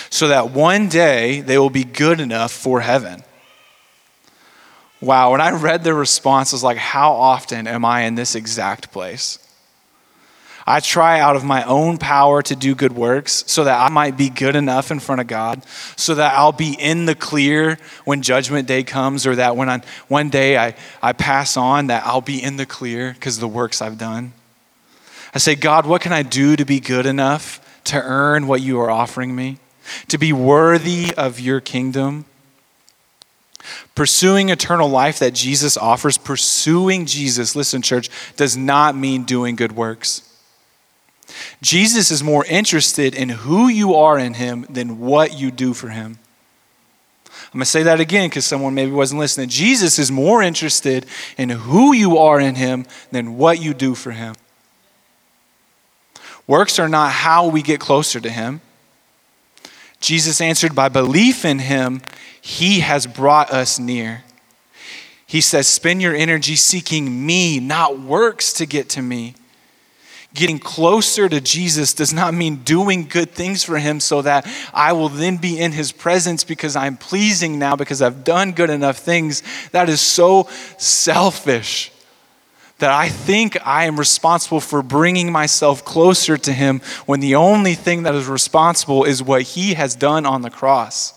so 0.09 0.29
that 0.29 0.50
one 0.50 0.88
day 0.89 1.41
they 1.41 1.59
will 1.59 1.69
be 1.69 1.83
good 1.83 2.19
enough 2.19 2.51
for 2.51 2.79
heaven. 2.79 3.24
Wow, 5.01 5.33
when 5.33 5.41
I 5.41 5.51
read 5.51 5.83
their 5.83 5.93
response, 5.93 6.53
I 6.53 6.55
was 6.55 6.63
like, 6.63 6.77
how 6.77 7.12
often 7.12 7.67
am 7.67 7.85
I 7.85 8.03
in 8.03 8.15
this 8.15 8.33
exact 8.33 8.91
place? 8.91 9.38
I 10.67 10.79
try 10.79 11.19
out 11.19 11.36
of 11.36 11.43
my 11.43 11.63
own 11.63 12.00
power 12.00 12.41
to 12.41 12.55
do 12.55 12.74
good 12.74 12.91
works 12.91 13.43
so 13.45 13.65
that 13.65 13.79
I 13.79 13.89
might 13.89 14.17
be 14.17 14.29
good 14.29 14.55
enough 14.55 14.89
in 14.89 15.00
front 15.00 15.22
of 15.22 15.27
God, 15.27 15.63
so 15.95 16.15
that 16.15 16.34
I'll 16.36 16.51
be 16.51 16.74
in 16.74 17.05
the 17.05 17.13
clear 17.13 17.77
when 18.03 18.24
judgment 18.24 18.67
day 18.67 18.81
comes, 18.81 19.27
or 19.27 19.36
that 19.36 19.55
when 19.55 19.69
I, 19.69 19.81
one 20.07 20.29
day 20.29 20.57
I, 20.57 20.75
I 21.03 21.13
pass 21.13 21.55
on, 21.55 21.88
that 21.88 22.03
I'll 22.07 22.22
be 22.22 22.41
in 22.41 22.57
the 22.57 22.65
clear 22.65 23.13
because 23.13 23.38
of 23.38 23.41
the 23.41 23.48
works 23.48 23.79
I've 23.79 24.00
done. 24.00 24.34
I 25.36 25.38
say, 25.38 25.53
God, 25.53 25.86
what 25.86 26.01
can 26.01 26.13
I 26.13 26.24
do 26.24 26.55
to 26.55 26.65
be 26.65 26.79
good 26.79 27.05
enough 27.05 27.62
to 27.86 28.01
earn 28.01 28.48
what 28.48 28.62
you 28.62 28.79
are 28.79 28.89
offering 28.89 29.36
me, 29.36 29.60
to 30.07 30.17
be 30.17 30.34
worthy 30.34 31.13
of 31.15 31.39
your 31.39 31.60
kingdom? 31.60 32.25
Pursuing 33.93 34.50
eternal 34.50 34.89
life 34.89 35.19
that 35.19 35.36
Jesus 35.36 35.77
offers, 35.77 36.17
pursuing 36.17 37.05
Jesus, 37.05 37.55
listen, 37.55 37.84
church, 37.84 38.10
does 38.36 38.57
not 38.57 38.95
mean 38.95 39.24
doing 39.25 39.55
good 39.55 39.72
works. 39.72 40.31
Jesus 41.61 42.11
is 42.11 42.23
more 42.23 42.45
interested 42.45 43.15
in 43.15 43.29
who 43.29 43.67
you 43.67 43.95
are 43.95 44.17
in 44.17 44.35
him 44.35 44.65
than 44.69 44.99
what 44.99 45.37
you 45.37 45.51
do 45.51 45.73
for 45.73 45.89
him. 45.89 46.19
I'm 47.27 47.59
going 47.59 47.61
to 47.61 47.65
say 47.65 47.83
that 47.83 47.99
again 47.99 48.29
because 48.29 48.45
someone 48.45 48.73
maybe 48.73 48.91
wasn't 48.91 49.19
listening. 49.19 49.49
Jesus 49.49 49.97
is 49.97 50.11
more 50.11 50.41
interested 50.41 51.05
in 51.37 51.49
who 51.49 51.93
you 51.93 52.17
are 52.17 52.39
in 52.39 52.55
him 52.55 52.85
than 53.11 53.37
what 53.37 53.61
you 53.61 53.73
do 53.73 53.95
for 53.95 54.11
him. 54.11 54.35
Works 56.47 56.79
are 56.79 56.89
not 56.89 57.11
how 57.11 57.47
we 57.47 57.61
get 57.61 57.79
closer 57.79 58.19
to 58.19 58.29
him. 58.29 58.61
Jesus 59.99 60.41
answered 60.41 60.75
by 60.75 60.89
belief 60.89 61.45
in 61.45 61.59
him, 61.59 62.01
he 62.41 62.81
has 62.81 63.07
brought 63.07 63.51
us 63.51 63.79
near. 63.79 64.23
He 65.25 65.41
says, 65.41 65.67
Spend 65.67 66.01
your 66.01 66.13
energy 66.13 66.55
seeking 66.55 67.25
me, 67.25 67.59
not 67.59 67.99
works 67.99 68.53
to 68.53 68.65
get 68.65 68.89
to 68.89 69.01
me. 69.01 69.33
Getting 70.35 70.59
closer 70.59 71.27
to 71.27 71.41
Jesus 71.41 71.93
does 71.93 72.13
not 72.13 72.33
mean 72.33 72.57
doing 72.57 73.07
good 73.07 73.31
things 73.31 73.63
for 73.63 73.79
him 73.79 73.99
so 73.99 74.21
that 74.21 74.45
I 74.73 74.93
will 74.93 75.09
then 75.09 75.37
be 75.37 75.57
in 75.57 75.71
his 75.71 75.91
presence 75.91 76.43
because 76.43 76.75
I'm 76.75 76.97
pleasing 76.97 77.57
now 77.57 77.75
because 77.75 78.01
I've 78.01 78.23
done 78.23 78.51
good 78.51 78.69
enough 78.69 78.97
things. 78.97 79.41
That 79.71 79.89
is 79.89 80.01
so 80.01 80.49
selfish 80.77 81.91
that 82.79 82.91
I 82.91 83.07
think 83.07 83.57
I 83.65 83.85
am 83.85 83.97
responsible 83.97 84.59
for 84.59 84.81
bringing 84.83 85.31
myself 85.31 85.85
closer 85.85 86.37
to 86.37 86.51
him 86.51 86.81
when 87.05 87.21
the 87.21 87.35
only 87.35 87.73
thing 87.73 88.03
that 88.03 88.13
is 88.13 88.27
responsible 88.27 89.05
is 89.05 89.23
what 89.23 89.43
he 89.43 89.75
has 89.75 89.95
done 89.95 90.25
on 90.25 90.41
the 90.41 90.49
cross. 90.49 91.13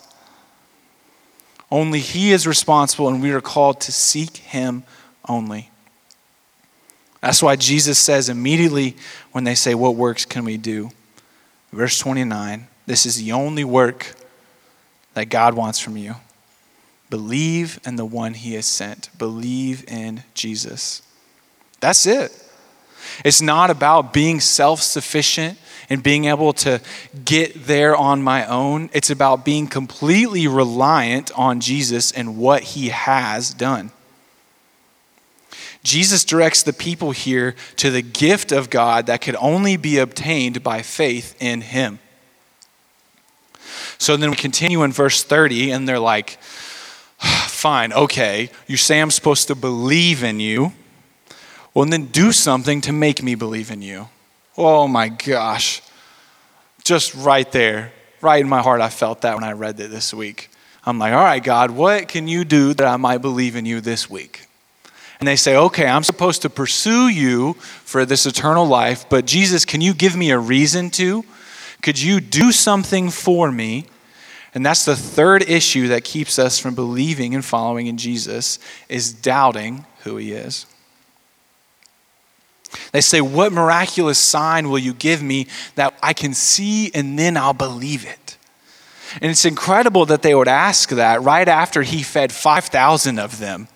Only 1.70 2.00
he 2.00 2.30
is 2.30 2.46
responsible, 2.46 3.08
and 3.08 3.20
we 3.20 3.32
are 3.32 3.40
called 3.40 3.80
to 3.82 3.92
seek 3.92 4.36
him 4.36 4.84
only. 5.28 5.70
That's 7.20 7.42
why 7.42 7.56
Jesus 7.56 7.98
says 7.98 8.28
immediately 8.28 8.96
when 9.32 9.44
they 9.44 9.54
say, 9.54 9.74
What 9.74 9.96
works 9.96 10.24
can 10.24 10.44
we 10.44 10.56
do? 10.56 10.90
Verse 11.72 11.98
29 11.98 12.68
this 12.88 13.04
is 13.04 13.22
the 13.22 13.32
only 13.32 13.64
work 13.64 14.14
that 15.12 15.26
God 15.26 15.52
wants 15.52 15.78
from 15.78 15.98
you. 15.98 16.14
Believe 17.10 17.78
in 17.84 17.96
the 17.96 18.06
one 18.06 18.32
he 18.32 18.54
has 18.54 18.64
sent, 18.64 19.10
believe 19.18 19.84
in 19.86 20.24
Jesus. 20.32 21.02
That's 21.80 22.06
it. 22.06 22.32
It's 23.26 23.42
not 23.42 23.68
about 23.68 24.14
being 24.14 24.40
self 24.40 24.80
sufficient 24.80 25.58
and 25.90 26.02
being 26.02 26.24
able 26.24 26.54
to 26.54 26.80
get 27.26 27.66
there 27.66 27.94
on 27.94 28.22
my 28.22 28.46
own. 28.46 28.88
It's 28.94 29.10
about 29.10 29.44
being 29.44 29.66
completely 29.66 30.48
reliant 30.48 31.30
on 31.38 31.60
Jesus 31.60 32.10
and 32.10 32.38
what 32.38 32.62
he 32.62 32.88
has 32.88 33.52
done. 33.52 33.90
Jesus 35.82 36.24
directs 36.24 36.62
the 36.62 36.72
people 36.72 37.12
here 37.12 37.54
to 37.76 37.90
the 37.90 38.02
gift 38.02 38.52
of 38.52 38.70
God 38.70 39.06
that 39.06 39.20
could 39.20 39.36
only 39.36 39.76
be 39.76 39.98
obtained 39.98 40.62
by 40.62 40.82
faith 40.82 41.36
in 41.40 41.60
Him. 41.60 41.98
So 43.98 44.16
then 44.16 44.30
we 44.30 44.36
continue 44.36 44.82
in 44.82 44.92
verse 44.92 45.22
30, 45.22 45.70
and 45.70 45.88
they're 45.88 45.98
like, 45.98 46.38
fine, 47.20 47.92
okay, 47.92 48.50
you 48.66 48.76
say 48.76 49.00
I'm 49.00 49.10
supposed 49.10 49.48
to 49.48 49.54
believe 49.54 50.22
in 50.22 50.40
you. 50.40 50.72
Well, 51.74 51.84
and 51.84 51.92
then 51.92 52.06
do 52.06 52.32
something 52.32 52.80
to 52.82 52.92
make 52.92 53.22
me 53.22 53.34
believe 53.34 53.70
in 53.70 53.82
you. 53.82 54.08
Oh 54.56 54.88
my 54.88 55.08
gosh. 55.08 55.82
Just 56.84 57.14
right 57.14 57.50
there, 57.52 57.92
right 58.20 58.40
in 58.40 58.48
my 58.48 58.62
heart, 58.62 58.80
I 58.80 58.88
felt 58.88 59.20
that 59.20 59.34
when 59.34 59.44
I 59.44 59.52
read 59.52 59.78
it 59.78 59.90
this 59.90 60.12
week. 60.12 60.50
I'm 60.84 60.98
like, 60.98 61.12
all 61.12 61.22
right, 61.22 61.42
God, 61.42 61.70
what 61.70 62.08
can 62.08 62.26
you 62.26 62.44
do 62.44 62.74
that 62.74 62.86
I 62.86 62.96
might 62.96 63.18
believe 63.18 63.56
in 63.56 63.66
you 63.66 63.80
this 63.80 64.08
week? 64.08 64.47
And 65.18 65.26
they 65.26 65.36
say, 65.36 65.56
okay, 65.56 65.86
I'm 65.86 66.04
supposed 66.04 66.42
to 66.42 66.50
pursue 66.50 67.08
you 67.08 67.54
for 67.54 68.04
this 68.04 68.24
eternal 68.24 68.66
life, 68.66 69.08
but 69.08 69.26
Jesus, 69.26 69.64
can 69.64 69.80
you 69.80 69.92
give 69.94 70.16
me 70.16 70.30
a 70.30 70.38
reason 70.38 70.90
to? 70.90 71.24
Could 71.82 72.00
you 72.00 72.20
do 72.20 72.52
something 72.52 73.10
for 73.10 73.50
me? 73.50 73.86
And 74.54 74.64
that's 74.64 74.84
the 74.84 74.96
third 74.96 75.48
issue 75.48 75.88
that 75.88 76.04
keeps 76.04 76.38
us 76.38 76.58
from 76.58 76.74
believing 76.74 77.34
and 77.34 77.44
following 77.44 77.86
in 77.86 77.96
Jesus 77.96 78.58
is 78.88 79.12
doubting 79.12 79.84
who 80.00 80.16
he 80.16 80.32
is. 80.32 80.66
They 82.92 83.00
say, 83.00 83.20
What 83.20 83.52
miraculous 83.52 84.18
sign 84.18 84.68
will 84.68 84.78
you 84.78 84.94
give 84.94 85.22
me 85.22 85.46
that 85.74 85.94
I 86.02 86.12
can 86.12 86.34
see 86.34 86.90
and 86.94 87.18
then 87.18 87.36
I'll 87.36 87.54
believe 87.54 88.06
it? 88.06 88.36
And 89.20 89.30
it's 89.30 89.44
incredible 89.44 90.06
that 90.06 90.22
they 90.22 90.34
would 90.34 90.48
ask 90.48 90.90
that 90.90 91.22
right 91.22 91.48
after 91.48 91.82
he 91.82 92.02
fed 92.02 92.30
5,000 92.30 93.18
of 93.18 93.38
them 93.38 93.68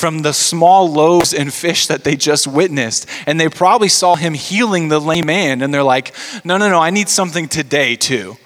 from 0.00 0.22
the 0.22 0.32
small 0.32 0.90
loaves 0.90 1.34
and 1.34 1.52
fish 1.52 1.86
that 1.86 2.04
they 2.04 2.16
just 2.16 2.46
witnessed. 2.46 3.06
And 3.26 3.38
they 3.38 3.50
probably 3.50 3.88
saw 3.88 4.16
him 4.16 4.32
healing 4.32 4.88
the 4.88 4.98
lame 4.98 5.26
man, 5.26 5.60
and 5.60 5.72
they're 5.72 5.82
like, 5.82 6.14
no, 6.42 6.56
no, 6.56 6.70
no, 6.70 6.80
I 6.80 6.88
need 6.88 7.10
something 7.10 7.46
today 7.46 7.96
too. 7.96 8.38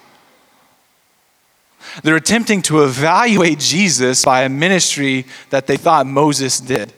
They're 2.03 2.17
attempting 2.17 2.61
to 2.63 2.83
evaluate 2.83 3.59
Jesus 3.59 4.25
by 4.25 4.41
a 4.41 4.49
ministry 4.49 5.25
that 5.49 5.65
they 5.65 5.77
thought 5.77 6.05
Moses 6.05 6.59
did. 6.59 6.91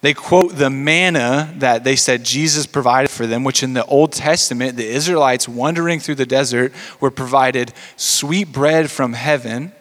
They 0.00 0.14
quote 0.14 0.56
the 0.56 0.70
manna 0.70 1.54
that 1.58 1.84
they 1.84 1.96
said 1.96 2.24
Jesus 2.24 2.66
provided 2.66 3.10
for 3.10 3.26
them, 3.26 3.44
which 3.44 3.62
in 3.62 3.72
the 3.72 3.84
Old 3.84 4.12
Testament, 4.12 4.76
the 4.76 4.88
Israelites 4.88 5.48
wandering 5.48 6.00
through 6.00 6.16
the 6.16 6.26
desert 6.26 6.72
were 7.00 7.10
provided 7.10 7.72
sweet 7.96 8.52
bread 8.52 8.90
from 8.90 9.12
heaven 9.12 9.72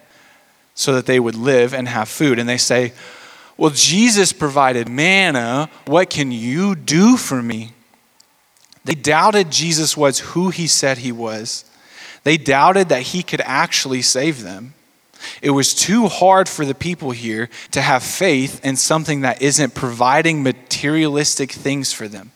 so 0.75 0.93
that 0.93 1.05
they 1.07 1.19
would 1.19 1.35
live 1.35 1.73
and 1.73 1.87
have 1.87 2.07
food. 2.07 2.37
And 2.37 2.47
they 2.47 2.57
say, 2.57 2.93
well, 3.57 3.71
Jesus 3.71 4.33
provided 4.33 4.89
manna. 4.89 5.69
What 5.85 6.09
can 6.09 6.31
you 6.31 6.75
do 6.75 7.17
for 7.17 7.41
me? 7.41 7.71
They 8.83 8.95
doubted 8.95 9.51
Jesus 9.51 9.95
was 9.95 10.19
who 10.19 10.49
he 10.49 10.67
said 10.67 10.99
he 10.99 11.11
was. 11.11 11.65
They 12.23 12.37
doubted 12.37 12.89
that 12.89 13.01
he 13.01 13.23
could 13.23 13.41
actually 13.41 14.01
save 14.01 14.43
them. 14.43 14.73
It 15.41 15.51
was 15.51 15.73
too 15.73 16.07
hard 16.07 16.49
for 16.49 16.65
the 16.65 16.75
people 16.75 17.11
here 17.11 17.49
to 17.71 17.81
have 17.81 18.03
faith 18.03 18.63
in 18.63 18.75
something 18.75 19.21
that 19.21 19.41
isn't 19.41 19.73
providing 19.73 20.43
materialistic 20.43 21.51
things 21.51 21.93
for 21.93 22.07
them. 22.07 22.31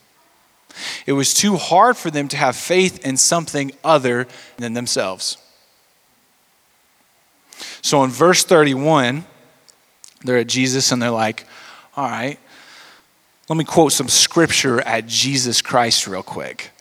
It 1.05 1.13
was 1.13 1.33
too 1.33 1.57
hard 1.57 1.97
for 1.97 2.09
them 2.09 2.27
to 2.29 2.37
have 2.37 2.55
faith 2.55 3.05
in 3.05 3.17
something 3.17 3.71
other 3.83 4.27
than 4.57 4.73
themselves. 4.73 5.37
So 7.81 8.03
in 8.03 8.09
verse 8.09 8.43
31, 8.43 9.25
they're 10.23 10.37
at 10.37 10.47
Jesus 10.47 10.91
and 10.91 11.01
they're 11.01 11.09
like, 11.09 11.45
all 11.95 12.09
right, 12.09 12.39
let 13.47 13.57
me 13.57 13.63
quote 13.63 13.91
some 13.91 14.07
scripture 14.07 14.81
at 14.81 15.07
Jesus 15.07 15.61
Christ 15.61 16.07
real 16.07 16.23
quick. 16.23 16.71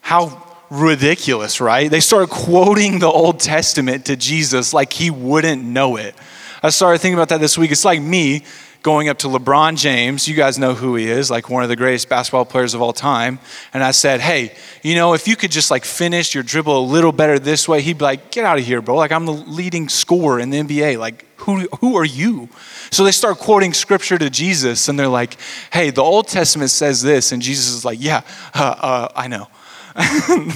How 0.00 0.46
ridiculous, 0.70 1.60
right? 1.60 1.90
They 1.90 2.00
started 2.00 2.30
quoting 2.30 2.98
the 2.98 3.08
Old 3.08 3.40
Testament 3.40 4.06
to 4.06 4.16
Jesus 4.16 4.72
like 4.72 4.92
he 4.92 5.10
wouldn't 5.10 5.62
know 5.62 5.96
it. 5.96 6.14
I 6.62 6.70
started 6.70 7.00
thinking 7.00 7.18
about 7.18 7.28
that 7.30 7.40
this 7.40 7.58
week. 7.58 7.72
It's 7.72 7.84
like 7.84 8.00
me 8.00 8.44
going 8.82 9.08
up 9.08 9.18
to 9.18 9.28
LeBron 9.28 9.76
James. 9.78 10.26
You 10.26 10.34
guys 10.34 10.58
know 10.58 10.74
who 10.74 10.96
he 10.96 11.08
is, 11.08 11.30
like 11.30 11.48
one 11.48 11.62
of 11.62 11.68
the 11.68 11.76
greatest 11.76 12.08
basketball 12.08 12.44
players 12.44 12.74
of 12.74 12.82
all 12.82 12.92
time. 12.92 13.38
And 13.72 13.82
I 13.82 13.92
said, 13.92 14.20
hey, 14.20 14.54
you 14.82 14.96
know, 14.96 15.14
if 15.14 15.28
you 15.28 15.36
could 15.36 15.52
just 15.52 15.70
like 15.70 15.84
finish 15.84 16.34
your 16.34 16.42
dribble 16.42 16.76
a 16.76 16.84
little 16.84 17.12
better 17.12 17.38
this 17.38 17.68
way, 17.68 17.80
he'd 17.80 17.98
be 17.98 18.04
like, 18.04 18.32
get 18.32 18.44
out 18.44 18.58
of 18.58 18.64
here, 18.64 18.82
bro. 18.82 18.96
Like, 18.96 19.12
I'm 19.12 19.24
the 19.24 19.32
leading 19.32 19.88
scorer 19.88 20.40
in 20.40 20.50
the 20.50 20.58
NBA. 20.60 20.98
Like, 20.98 21.24
who, 21.36 21.68
who 21.80 21.96
are 21.96 22.04
you? 22.04 22.48
So 22.90 23.04
they 23.04 23.12
start 23.12 23.38
quoting 23.38 23.72
scripture 23.72 24.18
to 24.18 24.28
Jesus 24.28 24.88
and 24.88 24.98
they're 24.98 25.08
like, 25.08 25.36
hey, 25.72 25.90
the 25.90 26.02
Old 26.02 26.26
Testament 26.26 26.70
says 26.70 27.02
this. 27.02 27.30
And 27.30 27.40
Jesus 27.40 27.72
is 27.72 27.84
like, 27.84 27.98
yeah, 28.00 28.22
uh, 28.54 28.74
uh, 28.78 29.08
I 29.14 29.28
know. 29.28 29.48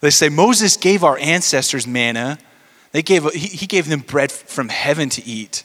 they 0.00 0.10
say, 0.10 0.30
Moses 0.30 0.76
gave 0.78 1.04
our 1.04 1.18
ancestors 1.18 1.86
manna. 1.86 2.38
They 2.92 3.02
gave, 3.02 3.30
he, 3.32 3.48
he 3.48 3.66
gave 3.66 3.88
them 3.88 4.00
bread 4.00 4.32
from 4.32 4.68
heaven 4.68 5.10
to 5.10 5.24
eat 5.26 5.64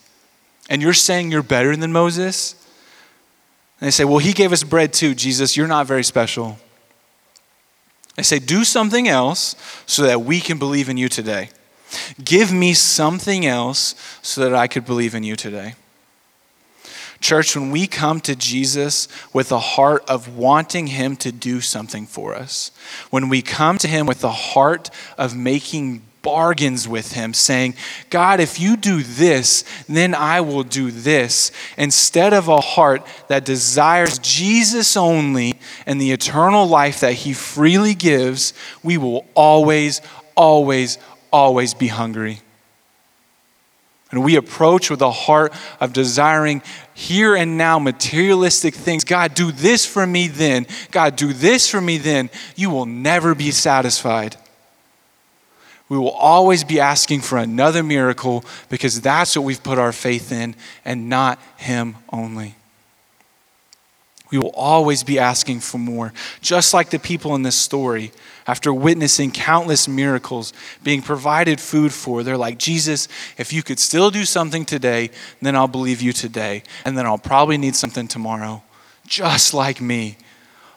and 0.69 0.81
you're 0.81 0.93
saying 0.93 1.31
you're 1.31 1.43
better 1.43 1.75
than 1.75 1.91
Moses? 1.91 2.53
And 3.81 3.87
they 3.87 3.91
say, 3.91 4.05
Well, 4.05 4.19
he 4.19 4.33
gave 4.33 4.53
us 4.53 4.63
bread 4.63 4.93
too, 4.93 5.15
Jesus. 5.15 5.57
You're 5.57 5.67
not 5.67 5.87
very 5.87 6.03
special. 6.03 6.57
They 8.15 8.23
say, 8.23 8.39
Do 8.39 8.63
something 8.63 9.07
else 9.07 9.55
so 9.85 10.03
that 10.03 10.21
we 10.21 10.39
can 10.39 10.59
believe 10.59 10.89
in 10.89 10.97
you 10.97 11.09
today. 11.09 11.49
Give 12.23 12.51
me 12.51 12.73
something 12.73 13.45
else 13.45 13.95
so 14.21 14.41
that 14.41 14.53
I 14.53 14.67
could 14.67 14.85
believe 14.85 15.15
in 15.15 15.23
you 15.23 15.35
today. 15.35 15.73
Church, 17.19 17.55
when 17.55 17.71
we 17.71 17.85
come 17.85 18.21
to 18.21 18.35
Jesus 18.35 19.07
with 19.33 19.51
a 19.51 19.59
heart 19.59 20.09
of 20.09 20.37
wanting 20.37 20.87
Him 20.87 21.15
to 21.17 21.31
do 21.31 21.59
something 21.59 22.05
for 22.05 22.33
us, 22.33 22.71
when 23.09 23.27
we 23.27 23.41
come 23.41 23.77
to 23.79 23.87
Him 23.87 24.05
with 24.05 24.23
a 24.23 24.31
heart 24.31 24.89
of 25.17 25.35
making 25.35 26.01
bargains 26.21 26.87
with 26.87 27.13
him, 27.13 27.33
saying, 27.33 27.75
God, 28.09 28.39
if 28.39 28.59
you 28.59 28.75
do 28.75 29.03
this, 29.03 29.63
then 29.87 30.13
I 30.13 30.41
will 30.41 30.63
do 30.63 30.91
this, 30.91 31.51
instead 31.77 32.33
of 32.33 32.47
a 32.47 32.61
heart 32.61 33.05
that 33.27 33.45
desires 33.45 34.19
Jesus 34.19 34.97
only 34.97 35.59
and 35.85 35.99
the 35.99 36.11
eternal 36.11 36.67
life 36.67 36.99
that 37.01 37.13
he 37.13 37.33
freely 37.33 37.93
gives, 37.93 38.53
we 38.83 38.97
will 38.97 39.25
always, 39.33 40.01
always, 40.35 40.97
always 41.31 41.73
be 41.73 41.87
hungry. 41.87 42.41
And 44.11 44.23
we 44.23 44.37
approach 44.37 44.89
with 44.89 45.01
a 45.01 45.11
heart 45.11 45.53
of 45.79 45.93
desiring 45.93 46.63
here 46.95 47.35
and 47.35 47.59
now 47.59 47.77
materialistic 47.77 48.73
things. 48.73 49.03
God, 49.03 49.35
do 49.35 49.51
this 49.51 49.85
for 49.85 50.07
me 50.07 50.27
then. 50.27 50.65
God, 50.89 51.15
do 51.15 51.31
this 51.31 51.69
for 51.69 51.79
me 51.79 51.99
then. 51.99 52.31
You 52.55 52.71
will 52.71 52.87
never 52.87 53.35
be 53.35 53.51
satisfied 53.51 54.35
we 55.89 55.97
will 55.97 56.11
always 56.11 56.63
be 56.63 56.79
asking 56.79 57.21
for 57.21 57.39
another 57.39 57.81
miracle 57.81 58.45
because 58.69 59.01
that's 59.01 59.35
what 59.35 59.43
we've 59.43 59.63
put 59.63 59.79
our 59.79 59.91
faith 59.91 60.31
in 60.31 60.55
and 60.85 61.09
not 61.09 61.41
Him 61.57 61.95
only. 62.13 62.55
We 64.31 64.37
will 64.37 64.51
always 64.51 65.03
be 65.03 65.17
asking 65.17 65.61
for 65.61 65.79
more. 65.79 66.13
Just 66.39 66.71
like 66.71 66.91
the 66.91 66.99
people 66.99 67.33
in 67.33 67.41
this 67.41 67.55
story, 67.55 68.11
after 68.45 68.71
witnessing 68.71 69.31
countless 69.31 69.87
miracles 69.87 70.53
being 70.83 71.01
provided 71.01 71.59
food 71.59 71.91
for, 71.91 72.21
they're 72.21 72.37
like, 72.37 72.59
Jesus, 72.59 73.07
if 73.39 73.51
you 73.51 73.63
could 73.63 73.79
still 73.79 74.11
do 74.11 74.25
something 74.25 74.65
today, 74.65 75.09
then 75.41 75.55
I'll 75.55 75.67
believe 75.67 76.01
you 76.01 76.13
today. 76.13 76.61
And 76.85 76.95
then 76.95 77.07
I'll 77.07 77.17
probably 77.17 77.57
need 77.57 77.75
something 77.75 78.07
tomorrow. 78.07 78.61
Just 79.07 79.55
like 79.55 79.81
me. 79.81 80.17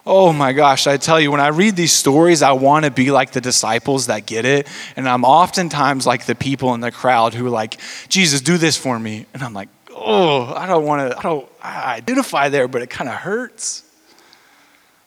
Oh 0.04 0.32
my 0.32 0.52
gosh, 0.52 0.88
I 0.88 0.96
tell 0.96 1.20
you, 1.20 1.30
when 1.30 1.40
I 1.40 1.48
read 1.48 1.76
these 1.76 1.92
stories, 1.92 2.42
I 2.42 2.52
want 2.52 2.84
to 2.84 2.90
be 2.90 3.12
like 3.12 3.30
the 3.30 3.40
disciples 3.40 4.06
that 4.06 4.26
get 4.26 4.44
it. 4.44 4.66
And 4.96 5.08
I'm 5.08 5.24
oftentimes 5.24 6.06
like 6.06 6.26
the 6.26 6.34
people 6.34 6.74
in 6.74 6.80
the 6.80 6.90
crowd 6.90 7.34
who 7.34 7.46
are 7.46 7.50
like, 7.50 7.78
Jesus, 8.08 8.40
do 8.40 8.58
this 8.58 8.76
for 8.76 8.98
me. 8.98 9.26
And 9.32 9.44
I'm 9.44 9.54
like, 9.54 9.68
oh, 9.94 10.52
I 10.54 10.66
don't 10.66 10.84
want 10.84 11.12
to, 11.12 11.18
I 11.18 11.22
don't 11.22 11.48
I 11.62 11.94
identify 11.96 12.48
there, 12.48 12.66
but 12.66 12.82
it 12.82 12.90
kind 12.90 13.08
of 13.08 13.16
hurts. 13.16 13.84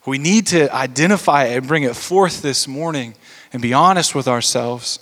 We 0.06 0.18
need 0.18 0.48
to 0.48 0.74
identify 0.74 1.46
it 1.46 1.58
and 1.58 1.68
bring 1.68 1.84
it 1.84 1.96
forth 1.96 2.42
this 2.42 2.68
morning 2.68 3.16
and 3.52 3.62
be 3.62 3.74
honest 3.74 4.16
with 4.16 4.28
ourselves. 4.28 5.00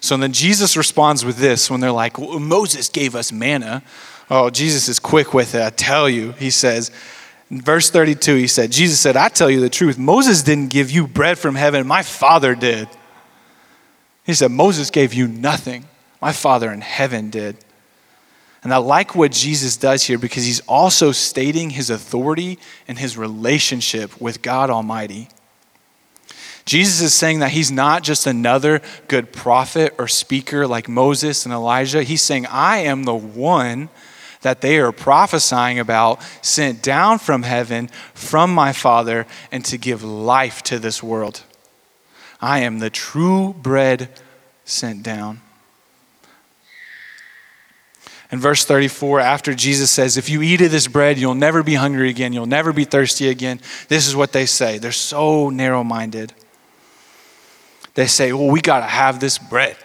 So 0.00 0.16
then 0.18 0.32
Jesus 0.32 0.76
responds 0.76 1.24
with 1.24 1.38
this 1.38 1.70
when 1.70 1.80
they're 1.80 1.92
like, 1.92 2.18
well, 2.18 2.40
Moses 2.40 2.88
gave 2.90 3.14
us 3.14 3.32
manna. 3.32 3.82
Oh, 4.30 4.50
Jesus 4.50 4.88
is 4.88 4.98
quick 4.98 5.32
with 5.32 5.54
it, 5.54 5.62
I 5.62 5.70
tell 5.70 6.10
you. 6.10 6.32
He 6.32 6.50
says, 6.50 6.90
verse 7.50 7.90
32, 7.90 8.36
he 8.36 8.46
said, 8.46 8.70
Jesus 8.70 9.00
said, 9.00 9.16
I 9.16 9.28
tell 9.28 9.50
you 9.50 9.60
the 9.60 9.68
truth. 9.68 9.98
Moses 9.98 10.42
didn't 10.42 10.70
give 10.70 10.90
you 10.90 11.06
bread 11.06 11.38
from 11.38 11.56
heaven, 11.56 11.86
my 11.86 12.02
Father 12.02 12.54
did. 12.54 12.88
He 14.24 14.34
said, 14.34 14.50
Moses 14.50 14.90
gave 14.90 15.12
you 15.12 15.26
nothing, 15.26 15.86
my 16.20 16.32
Father 16.32 16.72
in 16.72 16.80
heaven 16.80 17.30
did. 17.30 17.56
And 18.62 18.74
I 18.74 18.76
like 18.76 19.14
what 19.14 19.32
Jesus 19.32 19.76
does 19.76 20.04
here 20.04 20.18
because 20.18 20.44
he's 20.44 20.60
also 20.60 21.12
stating 21.12 21.70
his 21.70 21.88
authority 21.88 22.58
and 22.86 22.98
his 22.98 23.16
relationship 23.16 24.20
with 24.20 24.42
God 24.42 24.68
Almighty. 24.68 25.28
Jesus 26.66 27.00
is 27.00 27.14
saying 27.14 27.40
that 27.40 27.52
he's 27.52 27.72
not 27.72 28.02
just 28.02 28.26
another 28.26 28.82
good 29.08 29.32
prophet 29.32 29.94
or 29.98 30.06
speaker 30.06 30.66
like 30.66 30.88
Moses 30.88 31.44
and 31.44 31.54
Elijah. 31.54 32.02
He's 32.02 32.22
saying, 32.22 32.46
I 32.46 32.78
am 32.78 33.04
the 33.04 33.14
one 33.14 33.88
that 34.42 34.60
they 34.60 34.78
are 34.78 34.92
prophesying 34.92 35.78
about, 35.78 36.22
sent 36.42 36.82
down 36.82 37.18
from 37.18 37.42
heaven 37.42 37.88
from 38.14 38.54
my 38.54 38.72
Father, 38.72 39.26
and 39.52 39.64
to 39.66 39.78
give 39.78 40.02
life 40.02 40.62
to 40.64 40.78
this 40.78 41.02
world. 41.02 41.42
I 42.40 42.60
am 42.60 42.78
the 42.78 42.90
true 42.90 43.54
bread 43.54 44.08
sent 44.64 45.02
down. 45.02 45.42
In 48.32 48.38
verse 48.38 48.64
34, 48.64 49.20
after 49.20 49.54
Jesus 49.54 49.90
says, 49.90 50.16
If 50.16 50.30
you 50.30 50.40
eat 50.40 50.60
of 50.60 50.70
this 50.70 50.86
bread, 50.86 51.18
you'll 51.18 51.34
never 51.34 51.62
be 51.62 51.74
hungry 51.74 52.10
again, 52.10 52.32
you'll 52.32 52.46
never 52.46 52.72
be 52.72 52.84
thirsty 52.84 53.28
again, 53.28 53.60
this 53.88 54.06
is 54.06 54.14
what 54.14 54.32
they 54.32 54.46
say. 54.46 54.78
They're 54.78 54.92
so 54.92 55.50
narrow 55.50 55.82
minded. 55.82 56.32
They 57.94 58.06
say, 58.06 58.32
Well, 58.32 58.46
we 58.46 58.60
got 58.60 58.80
to 58.80 58.86
have 58.86 59.18
this 59.18 59.36
bread. 59.36 59.76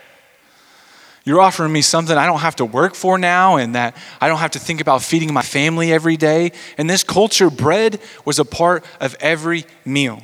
You're 1.26 1.42
offering 1.42 1.74
me 1.74 1.82
something 1.82 2.16
I 2.16 2.28
don't 2.28 2.40
have 2.40 2.56
to 2.58 2.66
work 2.66 2.94
for 2.94 3.18
now 3.18 3.58
and 3.58 3.74
that 3.74 3.98
I 4.22 4.28
don't 4.28 4.38
have 4.38 4.52
to 4.52 4.60
think 4.60 4.80
about 4.80 5.02
feeding 5.02 5.34
my 5.34 5.42
family 5.42 5.92
every 5.92 6.18
day. 6.18 6.52
In 6.78 6.86
this 6.86 7.04
culture, 7.04 7.50
bread 7.50 8.00
was 8.26 8.38
a 8.38 8.46
part 8.46 8.86
of 9.02 9.16
every 9.20 9.66
meal. 9.84 10.22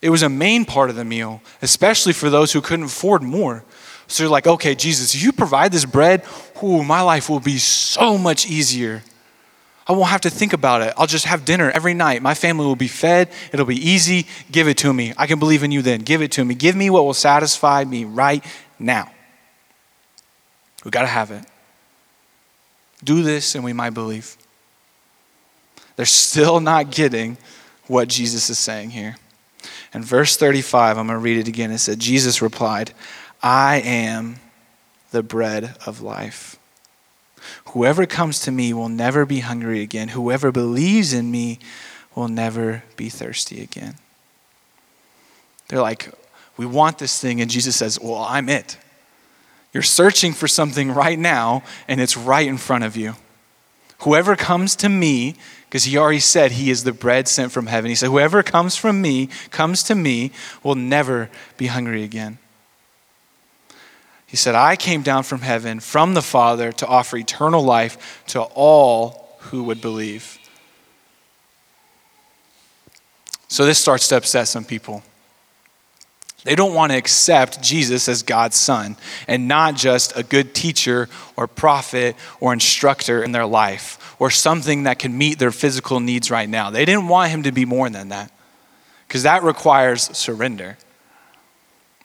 It 0.00 0.08
was 0.08 0.22
a 0.22 0.28
main 0.30 0.64
part 0.64 0.88
of 0.88 0.96
the 0.96 1.04
meal, 1.04 1.42
especially 1.60 2.14
for 2.14 2.30
those 2.30 2.52
who 2.52 2.62
couldn't 2.62 2.86
afford 2.86 3.22
more. 3.22 3.62
So 4.06 4.22
you're 4.22 4.30
like, 4.30 4.46
okay, 4.46 4.74
Jesus, 4.74 5.22
you 5.22 5.32
provide 5.32 5.70
this 5.70 5.84
bread, 5.84 6.24
ooh, 6.62 6.82
my 6.82 7.02
life 7.02 7.28
will 7.28 7.40
be 7.40 7.58
so 7.58 8.16
much 8.16 8.46
easier. 8.46 9.02
I 9.86 9.92
won't 9.92 10.10
have 10.10 10.22
to 10.22 10.30
think 10.30 10.54
about 10.54 10.80
it. 10.80 10.94
I'll 10.96 11.06
just 11.06 11.26
have 11.26 11.44
dinner 11.44 11.70
every 11.70 11.92
night. 11.92 12.22
My 12.22 12.34
family 12.34 12.64
will 12.64 12.76
be 12.76 12.88
fed. 12.88 13.30
It'll 13.52 13.66
be 13.66 13.76
easy. 13.76 14.26
Give 14.50 14.66
it 14.66 14.78
to 14.78 14.92
me. 14.94 15.12
I 15.18 15.26
can 15.26 15.38
believe 15.38 15.62
in 15.62 15.70
you 15.72 15.82
then. 15.82 16.00
Give 16.00 16.22
it 16.22 16.32
to 16.32 16.44
me. 16.44 16.54
Give 16.54 16.74
me 16.74 16.88
what 16.88 17.04
will 17.04 17.12
satisfy 17.12 17.84
me 17.84 18.04
right 18.04 18.42
now. 18.78 19.10
We 20.84 20.90
got 20.90 21.02
to 21.02 21.08
have 21.08 21.30
it. 21.30 21.44
Do 23.02 23.22
this 23.22 23.54
and 23.54 23.64
we 23.64 23.72
might 23.72 23.90
believe. 23.90 24.36
They're 25.96 26.06
still 26.06 26.60
not 26.60 26.90
getting 26.90 27.36
what 27.86 28.08
Jesus 28.08 28.50
is 28.50 28.58
saying 28.58 28.90
here. 28.90 29.16
In 29.92 30.02
verse 30.02 30.36
35, 30.36 30.98
I'm 30.98 31.06
going 31.06 31.16
to 31.16 31.22
read 31.22 31.38
it 31.38 31.48
again. 31.48 31.70
It 31.70 31.78
said, 31.78 32.00
Jesus 32.00 32.42
replied, 32.42 32.92
I 33.42 33.76
am 33.84 34.36
the 35.10 35.22
bread 35.22 35.76
of 35.86 36.00
life. 36.00 36.56
Whoever 37.66 38.06
comes 38.06 38.40
to 38.40 38.50
me 38.50 38.72
will 38.72 38.88
never 38.88 39.26
be 39.26 39.40
hungry 39.40 39.82
again. 39.82 40.08
Whoever 40.08 40.50
believes 40.50 41.12
in 41.12 41.30
me 41.30 41.58
will 42.14 42.28
never 42.28 42.82
be 42.96 43.08
thirsty 43.08 43.62
again. 43.62 43.96
They're 45.68 45.82
like, 45.82 46.10
we 46.56 46.66
want 46.66 46.98
this 46.98 47.20
thing. 47.20 47.40
And 47.40 47.50
Jesus 47.50 47.76
says, 47.76 47.98
Well, 48.00 48.24
I'm 48.28 48.48
it. 48.48 48.78
You're 49.74 49.82
searching 49.82 50.32
for 50.32 50.46
something 50.46 50.92
right 50.92 51.18
now, 51.18 51.64
and 51.88 52.00
it's 52.00 52.16
right 52.16 52.46
in 52.46 52.56
front 52.56 52.84
of 52.84 52.96
you. 52.96 53.16
Whoever 53.98 54.36
comes 54.36 54.76
to 54.76 54.88
me, 54.88 55.34
because 55.68 55.84
he 55.84 55.98
already 55.98 56.20
said 56.20 56.52
he 56.52 56.70
is 56.70 56.84
the 56.84 56.92
bread 56.92 57.26
sent 57.26 57.50
from 57.50 57.66
heaven. 57.66 57.88
He 57.88 57.96
said, 57.96 58.08
Whoever 58.08 58.44
comes 58.44 58.76
from 58.76 59.02
me, 59.02 59.28
comes 59.50 59.82
to 59.84 59.96
me, 59.96 60.30
will 60.62 60.76
never 60.76 61.28
be 61.56 61.66
hungry 61.66 62.04
again. 62.04 62.38
He 64.26 64.36
said, 64.36 64.54
I 64.54 64.76
came 64.76 65.02
down 65.02 65.24
from 65.24 65.40
heaven, 65.40 65.80
from 65.80 66.14
the 66.14 66.22
Father, 66.22 66.70
to 66.72 66.86
offer 66.86 67.16
eternal 67.16 67.62
life 67.62 68.22
to 68.28 68.42
all 68.42 69.36
who 69.38 69.64
would 69.64 69.80
believe. 69.80 70.38
So 73.48 73.66
this 73.66 73.78
starts 73.78 74.08
to 74.08 74.16
upset 74.16 74.48
some 74.48 74.64
people. 74.64 75.02
They 76.44 76.54
don't 76.54 76.74
want 76.74 76.92
to 76.92 76.98
accept 76.98 77.62
Jesus 77.62 78.08
as 78.08 78.22
God's 78.22 78.56
son 78.56 78.96
and 79.26 79.48
not 79.48 79.76
just 79.76 80.16
a 80.16 80.22
good 80.22 80.54
teacher 80.54 81.08
or 81.36 81.46
prophet 81.46 82.16
or 82.38 82.52
instructor 82.52 83.22
in 83.22 83.32
their 83.32 83.46
life 83.46 84.14
or 84.18 84.30
something 84.30 84.84
that 84.84 84.98
can 84.98 85.16
meet 85.16 85.38
their 85.38 85.50
physical 85.50 86.00
needs 86.00 86.30
right 86.30 86.48
now. 86.48 86.70
They 86.70 86.84
didn't 86.84 87.08
want 87.08 87.30
him 87.30 87.42
to 87.44 87.52
be 87.52 87.64
more 87.64 87.88
than 87.88 88.10
that 88.10 88.30
because 89.08 89.22
that 89.22 89.42
requires 89.42 90.02
surrender. 90.16 90.76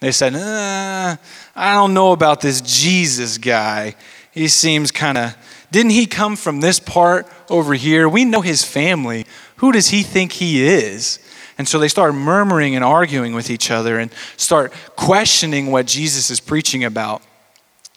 They 0.00 0.12
said, 0.12 0.34
uh, 0.34 1.16
I 1.54 1.74
don't 1.74 1.92
know 1.92 2.12
about 2.12 2.40
this 2.40 2.62
Jesus 2.62 3.36
guy. 3.36 3.94
He 4.32 4.48
seems 4.48 4.90
kind 4.90 5.18
of, 5.18 5.36
didn't 5.70 5.92
he 5.92 6.06
come 6.06 6.36
from 6.36 6.60
this 6.60 6.80
part 6.80 7.26
over 7.48 7.74
here? 7.74 8.08
We 8.08 8.24
know 8.24 8.40
his 8.40 8.64
family. 8.64 9.26
Who 9.56 9.72
does 9.72 9.88
he 9.88 10.02
think 10.02 10.32
he 10.32 10.62
is? 10.64 11.18
And 11.58 11.68
so 11.68 11.78
they 11.78 11.88
start 11.88 12.14
murmuring 12.14 12.74
and 12.74 12.82
arguing 12.82 13.34
with 13.34 13.50
each 13.50 13.70
other 13.70 13.98
and 13.98 14.10
start 14.36 14.72
questioning 14.96 15.70
what 15.70 15.86
Jesus 15.86 16.30
is 16.30 16.40
preaching 16.40 16.84
about. 16.84 17.22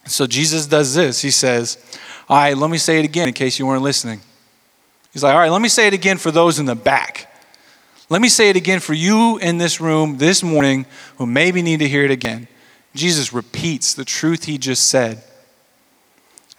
So 0.06 0.28
Jesus 0.28 0.68
does 0.68 0.94
this. 0.94 1.22
He 1.22 1.32
says, 1.32 1.78
All 2.28 2.38
right, 2.38 2.58
let 2.58 2.70
me 2.70 2.78
say 2.78 3.00
it 3.00 3.06
again 3.06 3.30
in 3.30 3.34
case 3.34 3.58
you 3.58 3.66
weren't 3.66 3.82
listening. 3.82 4.20
He's 5.14 5.24
like, 5.24 5.34
All 5.34 5.40
right, 5.40 5.52
let 5.52 5.62
me 5.62 5.70
say 5.70 5.88
it 5.88 5.94
again 5.94 6.18
for 6.18 6.30
those 6.30 6.60
in 6.60 6.66
the 6.66 6.76
back. 6.76 7.34
Let 8.10 8.22
me 8.22 8.28
say 8.28 8.50
it 8.50 8.58
again 8.58 8.82
for 8.82 8.94
you 8.94 9.38
in 9.38 9.58
this 9.58 9.80
room 9.80 10.18
this 10.18 10.44
morning 10.44 10.86
who 11.18 11.26
maybe 11.26 11.62
need 11.62 11.80
to 11.80 11.88
hear 11.88 12.04
it 12.04 12.12
again. 12.12 12.48
Jesus 12.94 13.34
repeats 13.34 13.94
the 13.94 14.06
truth 14.06 14.44
he 14.44 14.58
just 14.58 14.90
said. 14.90 15.24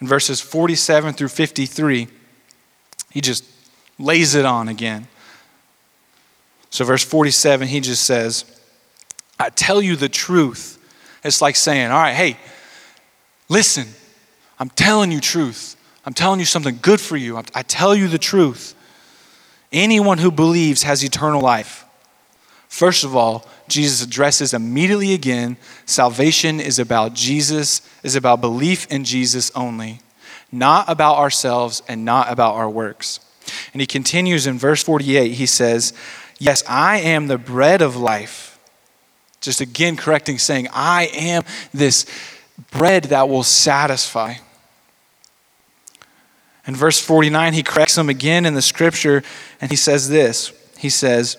In 0.01 0.07
verses 0.07 0.41
47 0.41 1.15
through 1.15 1.29
53, 1.29 2.09
he 3.11 3.21
just 3.21 3.45
lays 3.99 4.35
it 4.35 4.45
on 4.45 4.69
again. 4.69 5.07
So, 6.71 6.85
verse 6.85 7.05
47, 7.05 7.69
he 7.69 7.81
just 7.81 8.05
says, 8.05 8.45
I 9.39 9.51
tell 9.51 9.81
you 9.81 9.97
the 9.97 10.09
truth. 10.09 10.79
It's 11.23 11.41
like 11.41 11.57
saying, 11.57 11.91
All 11.91 11.99
right, 11.99 12.15
hey, 12.15 12.37
listen, 13.49 13.87
I'm 14.59 14.71
telling 14.71 15.13
you 15.13 15.21
truth. 15.21 15.77
I'm 16.05 16.15
telling 16.15 16.41
you 16.41 16.47
something 16.47 16.79
good 16.83 17.01
for 17.01 17.17
you. 17.17 17.41
I 17.55 17.63
tell 17.63 17.95
you 17.95 18.09
the 18.09 18.19
truth. 18.19 18.75
Anyone 19.73 20.19
who 20.19 20.31
believes 20.31 20.83
has 20.83 21.03
eternal 21.03 21.41
life. 21.41 21.85
First 22.69 23.05
of 23.05 23.17
all, 23.17 23.47
Jesus 23.69 24.03
addresses 24.03 24.53
immediately 24.53 25.15
again 25.15 25.57
salvation 25.87 26.61
is 26.61 26.79
about 26.79 27.15
Jesus, 27.15 27.81
is 28.03 28.17
about 28.17 28.41
belief 28.41 28.87
in 28.91 29.05
Jesus 29.05 29.51
only, 29.55 30.01
not 30.53 30.89
about 30.89 31.17
ourselves 31.17 31.83
and 31.89 32.05
not 32.05 32.31
about 32.31 32.55
our 32.55 32.69
works. 32.69 33.21
And 33.73 33.81
he 33.81 33.87
continues 33.87 34.47
in 34.47 34.59
verse 34.59 34.83
48, 34.83 35.33
he 35.33 35.47
says, 35.47 35.93
Yes, 36.39 36.63
I 36.69 36.99
am 36.99 37.27
the 37.27 37.39
bread 37.39 37.83
of 37.83 37.97
life. 37.97 38.59
Just 39.41 39.61
again 39.61 39.97
correcting, 39.97 40.39
saying, 40.39 40.69
I 40.73 41.11
am 41.15 41.45
this 41.73 42.07
bread 42.71 43.05
that 43.05 43.29
will 43.29 43.43
satisfy. 43.43 44.35
In 46.67 46.75
verse 46.75 46.99
49, 47.01 47.53
he 47.53 47.63
corrects 47.63 47.95
them 47.95 48.09
again 48.09 48.47
in 48.47 48.55
the 48.55 48.63
scripture, 48.63 49.23
and 49.61 49.71
he 49.71 49.77
says 49.77 50.09
this 50.09 50.53
He 50.79 50.89
says, 50.89 51.37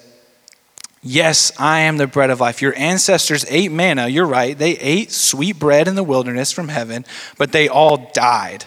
Yes, 1.08 1.52
I 1.60 1.82
am 1.82 1.98
the 1.98 2.08
bread 2.08 2.32
of 2.32 2.40
life. 2.40 2.64
Your 2.64 2.76
ancestors 2.76 3.46
ate 3.48 3.72
manna. 3.72 4.08
You're 4.08 4.26
right. 4.26 4.58
They 4.58 4.72
ate 4.72 5.12
sweet 5.12 5.60
bread 5.60 5.88
in 5.88 5.94
the 5.94 6.04
wilderness 6.04 6.52
from 6.52 6.68
heaven, 6.68 7.06
but 7.38 7.52
they 7.52 7.70
all 7.70 8.10
died. 8.12 8.66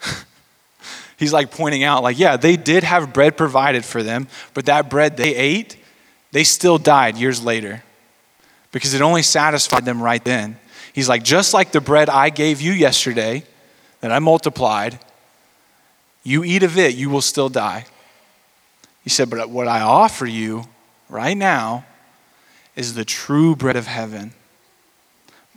He's 1.18 1.30
like 1.30 1.50
pointing 1.50 1.84
out, 1.84 2.02
like, 2.02 2.18
yeah, 2.18 2.38
they 2.38 2.56
did 2.56 2.84
have 2.84 3.12
bread 3.12 3.36
provided 3.36 3.84
for 3.84 4.02
them, 4.02 4.28
but 4.54 4.64
that 4.64 4.88
bread 4.88 5.18
they 5.18 5.34
ate, 5.36 5.76
they 6.32 6.42
still 6.42 6.78
died 6.78 7.18
years 7.18 7.44
later 7.44 7.82
because 8.72 8.94
it 8.94 9.02
only 9.02 9.22
satisfied 9.22 9.84
them 9.84 10.02
right 10.02 10.24
then. 10.24 10.58
He's 10.94 11.08
like, 11.08 11.22
just 11.22 11.52
like 11.52 11.70
the 11.70 11.82
bread 11.82 12.08
I 12.08 12.30
gave 12.30 12.62
you 12.62 12.72
yesterday 12.72 13.44
that 14.00 14.10
I 14.10 14.20
multiplied, 14.20 14.98
you 16.22 16.44
eat 16.44 16.62
of 16.62 16.78
it, 16.78 16.94
you 16.94 17.10
will 17.10 17.20
still 17.20 17.50
die. 17.50 17.84
He 19.02 19.10
said, 19.10 19.28
But 19.28 19.50
what 19.50 19.68
I 19.68 19.82
offer 19.82 20.24
you 20.24 20.64
right 21.14 21.36
now 21.36 21.86
is 22.74 22.94
the 22.94 23.04
true 23.04 23.54
bread 23.54 23.76
of 23.76 23.86
heaven. 23.86 24.32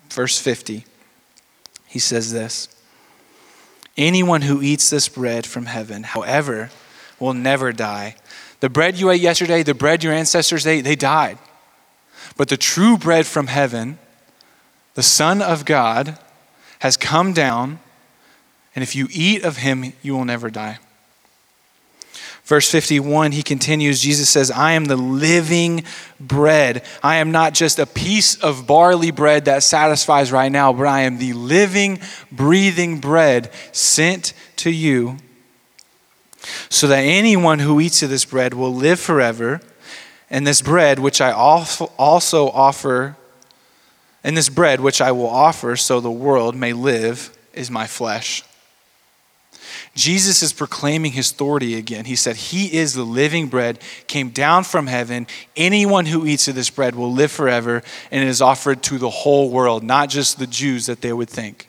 Verse 0.09 0.39
50, 0.39 0.85
he 1.87 1.99
says 1.99 2.31
this 2.31 2.69
Anyone 3.97 4.43
who 4.43 4.61
eats 4.61 4.89
this 4.89 5.09
bread 5.09 5.45
from 5.45 5.65
heaven, 5.65 6.03
however, 6.03 6.69
will 7.19 7.33
never 7.33 7.73
die. 7.73 8.15
The 8.59 8.69
bread 8.69 8.99
you 8.99 9.09
ate 9.09 9.21
yesterday, 9.21 9.63
the 9.63 9.73
bread 9.73 10.03
your 10.03 10.13
ancestors 10.13 10.65
ate, 10.67 10.81
they 10.81 10.95
died. 10.95 11.39
But 12.37 12.49
the 12.49 12.57
true 12.57 12.97
bread 12.97 13.25
from 13.25 13.47
heaven, 13.47 13.97
the 14.93 15.03
Son 15.03 15.41
of 15.41 15.65
God, 15.65 16.19
has 16.79 16.95
come 16.95 17.33
down, 17.33 17.79
and 18.75 18.83
if 18.83 18.95
you 18.95 19.07
eat 19.11 19.43
of 19.43 19.57
him, 19.57 19.93
you 20.03 20.15
will 20.15 20.25
never 20.25 20.51
die. 20.51 20.77
Verse 22.47 22.71
51, 22.71 23.33
he 23.33 23.43
continues, 23.43 23.99
Jesus 23.99 24.29
says, 24.29 24.49
I 24.51 24.71
am 24.71 24.85
the 24.85 24.95
living 24.95 25.83
bread. 26.17 26.81
I 27.03 27.17
am 27.17 27.29
not 27.29 27.53
just 27.53 27.77
a 27.77 27.85
piece 27.85 28.41
of 28.41 28.65
barley 28.65 29.11
bread 29.11 29.45
that 29.45 29.63
satisfies 29.63 30.31
right 30.31 30.49
now, 30.49 30.71
but 30.71 30.87
I 30.87 31.01
am 31.01 31.17
the 31.17 31.33
living, 31.33 31.99
breathing 32.31 33.01
bread 33.01 33.51
sent 33.73 34.33
to 34.55 34.71
you 34.71 35.17
so 36.69 36.87
that 36.87 36.99
anyone 36.99 37.59
who 37.59 37.81
eats 37.81 38.01
of 38.01 38.09
this 38.09 38.23
bread 38.23 38.53
will 38.53 38.73
live 38.73 39.01
forever. 39.01 39.59
And 40.29 40.47
this 40.47 40.61
bread, 40.61 40.99
which 40.99 41.19
I 41.19 41.33
also 41.33 42.47
offer, 42.47 43.17
and 44.23 44.37
this 44.37 44.47
bread, 44.47 44.79
which 44.79 45.01
I 45.01 45.11
will 45.11 45.29
offer 45.29 45.75
so 45.75 45.99
the 45.99 46.09
world 46.09 46.55
may 46.55 46.71
live, 46.71 47.37
is 47.51 47.69
my 47.69 47.87
flesh. 47.87 48.41
Jesus 49.95 50.43
is 50.43 50.53
proclaiming 50.53 51.11
his 51.11 51.31
authority 51.31 51.75
again. 51.75 52.05
He 52.05 52.15
said, 52.15 52.35
He 52.35 52.77
is 52.77 52.93
the 52.93 53.03
living 53.03 53.47
bread, 53.47 53.79
came 54.07 54.29
down 54.29 54.63
from 54.63 54.87
heaven. 54.87 55.27
Anyone 55.55 56.05
who 56.05 56.25
eats 56.25 56.47
of 56.47 56.55
this 56.55 56.69
bread 56.69 56.95
will 56.95 57.11
live 57.11 57.31
forever, 57.31 57.81
and 58.11 58.23
it 58.23 58.27
is 58.27 58.41
offered 58.41 58.83
to 58.83 58.97
the 58.97 59.09
whole 59.09 59.49
world, 59.49 59.83
not 59.83 60.09
just 60.09 60.39
the 60.39 60.47
Jews 60.47 60.85
that 60.85 61.01
they 61.01 61.11
would 61.11 61.29
think, 61.29 61.67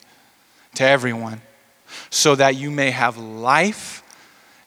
to 0.75 0.85
everyone, 0.85 1.41
so 2.11 2.35
that 2.35 2.57
you 2.57 2.71
may 2.71 2.91
have 2.91 3.17
life. 3.17 4.03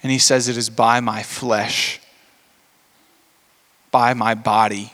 And 0.03 0.11
he 0.11 0.19
says, 0.19 0.47
It 0.47 0.57
is 0.57 0.69
by 0.69 0.99
my 0.99 1.23
flesh, 1.23 1.99
by 3.91 4.13
my 4.13 4.33
body, 4.33 4.91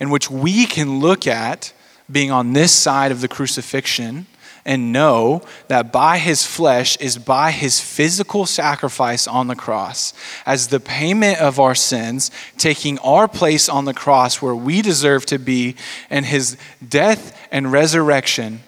in 0.00 0.10
which 0.10 0.30
we 0.30 0.66
can 0.66 1.00
look 1.00 1.26
at 1.26 1.72
being 2.10 2.30
on 2.30 2.52
this 2.52 2.72
side 2.72 3.12
of 3.12 3.20
the 3.20 3.28
crucifixion 3.28 4.26
and 4.68 4.92
know 4.92 5.40
that 5.68 5.90
by 5.90 6.18
his 6.18 6.44
flesh 6.44 6.98
is 6.98 7.16
by 7.16 7.50
his 7.50 7.80
physical 7.80 8.44
sacrifice 8.44 9.26
on 9.26 9.46
the 9.46 9.56
cross, 9.56 10.12
as 10.44 10.68
the 10.68 10.78
payment 10.78 11.40
of 11.40 11.58
our 11.58 11.74
sins, 11.74 12.30
taking 12.58 12.98
our 12.98 13.26
place 13.26 13.70
on 13.70 13.86
the 13.86 13.94
cross 13.94 14.42
where 14.42 14.54
we 14.54 14.82
deserve 14.82 15.24
to 15.24 15.38
be, 15.38 15.74
and 16.10 16.26
his 16.26 16.58
death 16.86 17.34
and 17.50 17.72
resurrection 17.72 18.60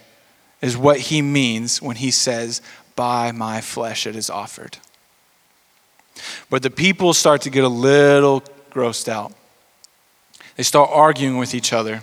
is 0.59 0.75
what 0.75 0.99
he 0.99 1.21
means 1.21 1.83
when 1.83 1.97
he 1.97 2.09
says, 2.09 2.63
By 2.95 3.31
my 3.31 3.61
flesh 3.61 4.07
it 4.07 4.15
is 4.15 4.31
offered. 4.31 4.79
But 6.49 6.63
the 6.63 6.71
people 6.71 7.13
start 7.13 7.43
to 7.43 7.51
get 7.51 7.63
a 7.63 7.69
little 7.69 8.43
grossed 8.71 9.07
out. 9.07 9.33
They 10.55 10.63
start 10.63 10.89
arguing 10.91 11.37
with 11.37 11.53
each 11.53 11.71
other. 11.71 12.01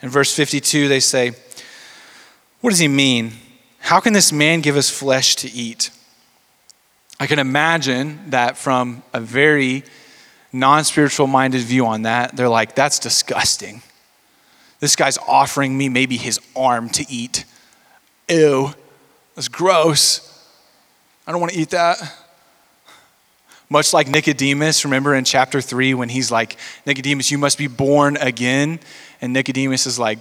In 0.00 0.08
verse 0.08 0.34
52, 0.34 0.88
they 0.88 1.00
say, 1.00 1.34
what 2.60 2.70
does 2.70 2.78
he 2.78 2.88
mean? 2.88 3.32
How 3.78 4.00
can 4.00 4.12
this 4.12 4.32
man 4.32 4.60
give 4.60 4.76
us 4.76 4.90
flesh 4.90 5.36
to 5.36 5.50
eat? 5.50 5.90
I 7.18 7.26
can 7.26 7.38
imagine 7.38 8.30
that 8.30 8.56
from 8.56 9.02
a 9.12 9.20
very 9.20 9.84
non 10.52 10.84
spiritual 10.84 11.26
minded 11.26 11.62
view 11.62 11.86
on 11.86 12.02
that, 12.02 12.36
they're 12.36 12.48
like, 12.48 12.74
that's 12.74 12.98
disgusting. 12.98 13.82
This 14.80 14.96
guy's 14.96 15.18
offering 15.18 15.76
me 15.76 15.88
maybe 15.88 16.16
his 16.16 16.40
arm 16.54 16.88
to 16.90 17.04
eat. 17.08 17.44
Ew, 18.28 18.70
that's 19.34 19.48
gross. 19.48 20.32
I 21.26 21.32
don't 21.32 21.40
want 21.40 21.52
to 21.52 21.58
eat 21.58 21.70
that. 21.70 21.98
Much 23.68 23.92
like 23.92 24.06
Nicodemus, 24.06 24.84
remember 24.84 25.14
in 25.14 25.24
chapter 25.24 25.60
3 25.60 25.94
when 25.94 26.08
he's 26.08 26.30
like, 26.30 26.56
Nicodemus, 26.86 27.30
you 27.30 27.38
must 27.38 27.58
be 27.58 27.66
born 27.66 28.16
again. 28.18 28.78
And 29.20 29.32
Nicodemus 29.32 29.86
is 29.86 29.98
like, 29.98 30.18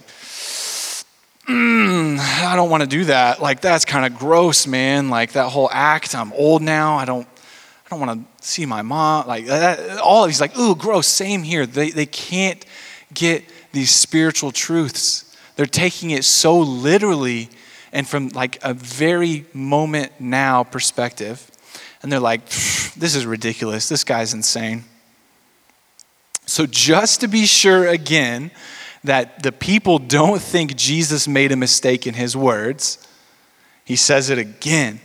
mm, 1.48 2.20
I 2.20 2.56
don't 2.56 2.70
want 2.70 2.82
to 2.82 2.88
do 2.88 3.06
that. 3.06 3.42
Like 3.42 3.62
that's 3.62 3.86
kind 3.86 4.06
of 4.06 4.20
gross, 4.20 4.68
man. 4.68 5.10
Like 5.10 5.34
that 5.34 5.50
whole 5.50 5.70
act. 5.72 6.16
I'm 6.16 6.34
old 6.34 6.62
now. 6.62 6.96
I 6.96 7.06
don't. 7.06 7.28
I 7.28 7.90
don't 7.90 8.00
want 8.00 8.38
to 8.40 8.48
see 8.48 8.66
my 8.66 8.82
mom. 8.82 9.28
Like 9.28 9.46
that, 9.46 10.00
all 10.00 10.24
of 10.24 10.30
he's 10.30 10.42
like, 10.42 10.58
ooh, 10.58 10.76
gross. 10.76 11.08
Same 11.08 11.44
here. 11.44 11.66
They 11.66 11.92
they 11.92 12.08
can't 12.08 12.66
get 13.14 13.44
these 13.72 13.92
spiritual 13.92 14.52
truths. 14.52 15.36
They're 15.56 15.66
taking 15.66 16.12
it 16.12 16.24
so 16.24 16.60
literally 16.60 17.50
and 17.96 18.08
from 18.08 18.28
like 18.30 18.60
a 18.62 18.74
very 18.74 19.46
moment 19.54 20.12
now 20.20 20.64
perspective. 20.64 21.50
And 22.04 22.12
they're 22.12 22.20
like, 22.20 22.46
this 22.98 23.16
is 23.16 23.26
ridiculous. 23.26 23.88
This 23.88 24.04
guy's 24.04 24.34
insane. 24.34 24.84
So, 26.46 26.68
just 26.68 27.22
to 27.22 27.28
be 27.28 27.46
sure 27.46 27.88
again, 27.88 28.52
that 29.06 29.44
the 29.44 29.52
people 29.52 30.00
don't 30.00 30.42
think 30.42 30.76
Jesus 30.76 31.28
made 31.28 31.52
a 31.52 31.56
mistake 31.56 32.06
in 32.06 32.14
his 32.14 32.36
words, 32.36 33.06
he 33.84 33.96
says 33.96 34.30
it 34.30 34.38
again. 34.38 35.00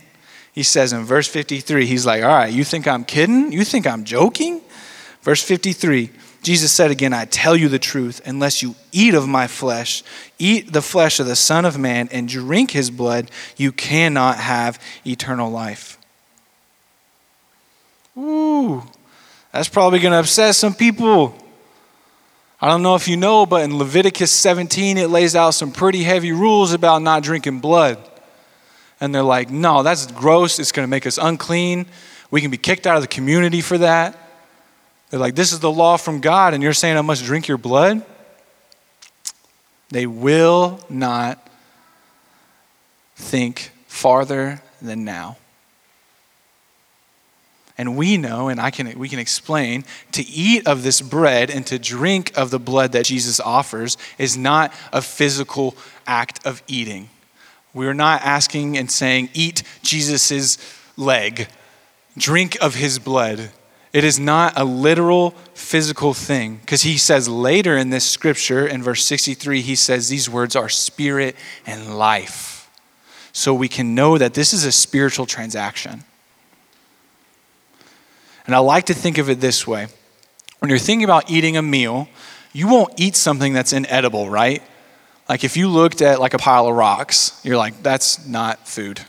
He 0.53 0.63
says 0.63 0.91
in 0.91 1.05
verse 1.05 1.27
53, 1.27 1.85
he's 1.85 2.05
like, 2.05 2.23
All 2.23 2.29
right, 2.29 2.51
you 2.51 2.63
think 2.63 2.87
I'm 2.87 3.05
kidding? 3.05 3.51
You 3.51 3.63
think 3.63 3.87
I'm 3.87 4.03
joking? 4.03 4.61
Verse 5.21 5.41
53, 5.43 6.09
Jesus 6.41 6.71
said 6.71 6.89
again, 6.89 7.13
I 7.13 7.25
tell 7.25 7.55
you 7.55 7.69
the 7.69 7.79
truth, 7.79 8.21
unless 8.25 8.63
you 8.63 8.75
eat 8.91 9.13
of 9.13 9.27
my 9.27 9.47
flesh, 9.47 10.03
eat 10.39 10.73
the 10.73 10.81
flesh 10.81 11.19
of 11.19 11.27
the 11.27 11.35
Son 11.35 11.63
of 11.63 11.77
Man, 11.77 12.09
and 12.11 12.27
drink 12.27 12.71
his 12.71 12.89
blood, 12.89 13.29
you 13.55 13.71
cannot 13.71 14.37
have 14.37 14.81
eternal 15.05 15.51
life. 15.51 15.99
Ooh, 18.17 18.83
that's 19.51 19.69
probably 19.69 19.99
going 19.99 20.13
to 20.13 20.19
upset 20.19 20.55
some 20.55 20.73
people. 20.73 21.35
I 22.61 22.67
don't 22.69 22.83
know 22.83 22.93
if 22.93 23.07
you 23.07 23.17
know, 23.17 23.47
but 23.47 23.63
in 23.63 23.79
Leviticus 23.79 24.31
17, 24.31 24.97
it 24.97 25.09
lays 25.09 25.35
out 25.35 25.51
some 25.51 25.71
pretty 25.71 26.03
heavy 26.03 26.31
rules 26.31 26.73
about 26.73 27.01
not 27.01 27.23
drinking 27.23 27.59
blood. 27.59 27.97
And 28.99 29.15
they're 29.15 29.23
like, 29.23 29.49
no, 29.49 29.81
that's 29.81 30.11
gross. 30.11 30.59
It's 30.59 30.71
going 30.71 30.83
to 30.83 30.89
make 30.89 31.07
us 31.07 31.17
unclean. 31.17 31.87
We 32.29 32.39
can 32.39 32.51
be 32.51 32.57
kicked 32.57 32.85
out 32.85 32.97
of 32.97 33.01
the 33.01 33.07
community 33.07 33.61
for 33.61 33.79
that. 33.79 34.15
They're 35.09 35.19
like, 35.19 35.33
this 35.33 35.51
is 35.51 35.59
the 35.59 35.71
law 35.71 35.97
from 35.97 36.21
God, 36.21 36.53
and 36.53 36.61
you're 36.61 36.71
saying 36.73 36.97
I 36.97 37.01
must 37.01 37.25
drink 37.25 37.47
your 37.47 37.57
blood? 37.57 38.05
They 39.89 40.05
will 40.05 40.79
not 40.87 41.45
think 43.15 43.71
farther 43.87 44.61
than 44.81 45.03
now. 45.03 45.37
And 47.81 47.97
we 47.97 48.15
know, 48.15 48.47
and 48.47 48.61
I 48.61 48.69
can, 48.69 48.99
we 48.99 49.09
can 49.09 49.17
explain, 49.17 49.85
to 50.11 50.21
eat 50.21 50.67
of 50.67 50.83
this 50.83 51.01
bread 51.01 51.49
and 51.49 51.65
to 51.65 51.79
drink 51.79 52.31
of 52.37 52.51
the 52.51 52.59
blood 52.59 52.91
that 52.91 53.05
Jesus 53.05 53.39
offers 53.39 53.97
is 54.19 54.37
not 54.37 54.71
a 54.93 55.01
physical 55.01 55.75
act 56.05 56.45
of 56.45 56.61
eating. 56.67 57.09
We're 57.73 57.95
not 57.95 58.21
asking 58.21 58.77
and 58.77 58.91
saying, 58.91 59.29
eat 59.33 59.63
Jesus' 59.81 60.59
leg, 60.95 61.47
drink 62.15 62.55
of 62.61 62.75
his 62.75 62.99
blood. 62.99 63.49
It 63.93 64.03
is 64.03 64.19
not 64.19 64.59
a 64.59 64.63
literal 64.63 65.31
physical 65.55 66.13
thing. 66.13 66.57
Because 66.57 66.83
he 66.83 66.99
says 66.99 67.27
later 67.27 67.75
in 67.75 67.89
this 67.89 68.05
scripture, 68.05 68.67
in 68.67 68.83
verse 68.83 69.03
63, 69.05 69.61
he 69.61 69.73
says 69.73 70.07
these 70.07 70.29
words 70.29 70.55
are 70.55 70.69
spirit 70.69 71.35
and 71.65 71.97
life. 71.97 72.69
So 73.33 73.55
we 73.55 73.67
can 73.67 73.95
know 73.95 74.19
that 74.19 74.35
this 74.35 74.53
is 74.53 74.65
a 74.65 74.71
spiritual 74.71 75.25
transaction. 75.25 76.03
And 78.45 78.55
I 78.55 78.59
like 78.59 78.85
to 78.85 78.93
think 78.93 79.17
of 79.17 79.29
it 79.29 79.39
this 79.39 79.67
way 79.67 79.87
when 80.61 80.69
you're 80.69 80.79
thinking 80.79 81.03
about 81.03 81.31
eating 81.31 81.57
a 81.57 81.61
meal, 81.61 82.07
you 82.53 82.67
won't 82.67 82.99
eat 82.99 83.15
something 83.15 83.51
that's 83.51 83.73
inedible, 83.73 84.29
right? 84.29 84.61
Like 85.27 85.43
if 85.43 85.57
you 85.57 85.67
looked 85.67 86.03
at 86.03 86.19
like 86.19 86.35
a 86.35 86.37
pile 86.37 86.67
of 86.67 86.75
rocks, 86.75 87.41
you're 87.43 87.57
like, 87.57 87.81
that's 87.81 88.27
not 88.27 88.67
food. 88.67 89.01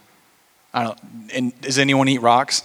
I 0.73 0.85
don't. 0.85 0.99
And 1.35 1.61
does 1.61 1.79
anyone 1.79 2.09
eat 2.09 2.23
rocks? 2.23 2.63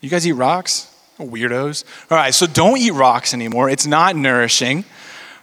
You 0.00 0.08
guys 0.08 0.26
eat 0.26 0.32
rocks? 0.32 0.90
Weirdos. 1.18 1.84
All 2.10 2.16
right, 2.16 2.32
so 2.32 2.46
don't 2.46 2.78
eat 2.78 2.92
rocks 2.92 3.34
anymore. 3.34 3.68
It's 3.68 3.86
not 3.86 4.16
nourishing. 4.16 4.78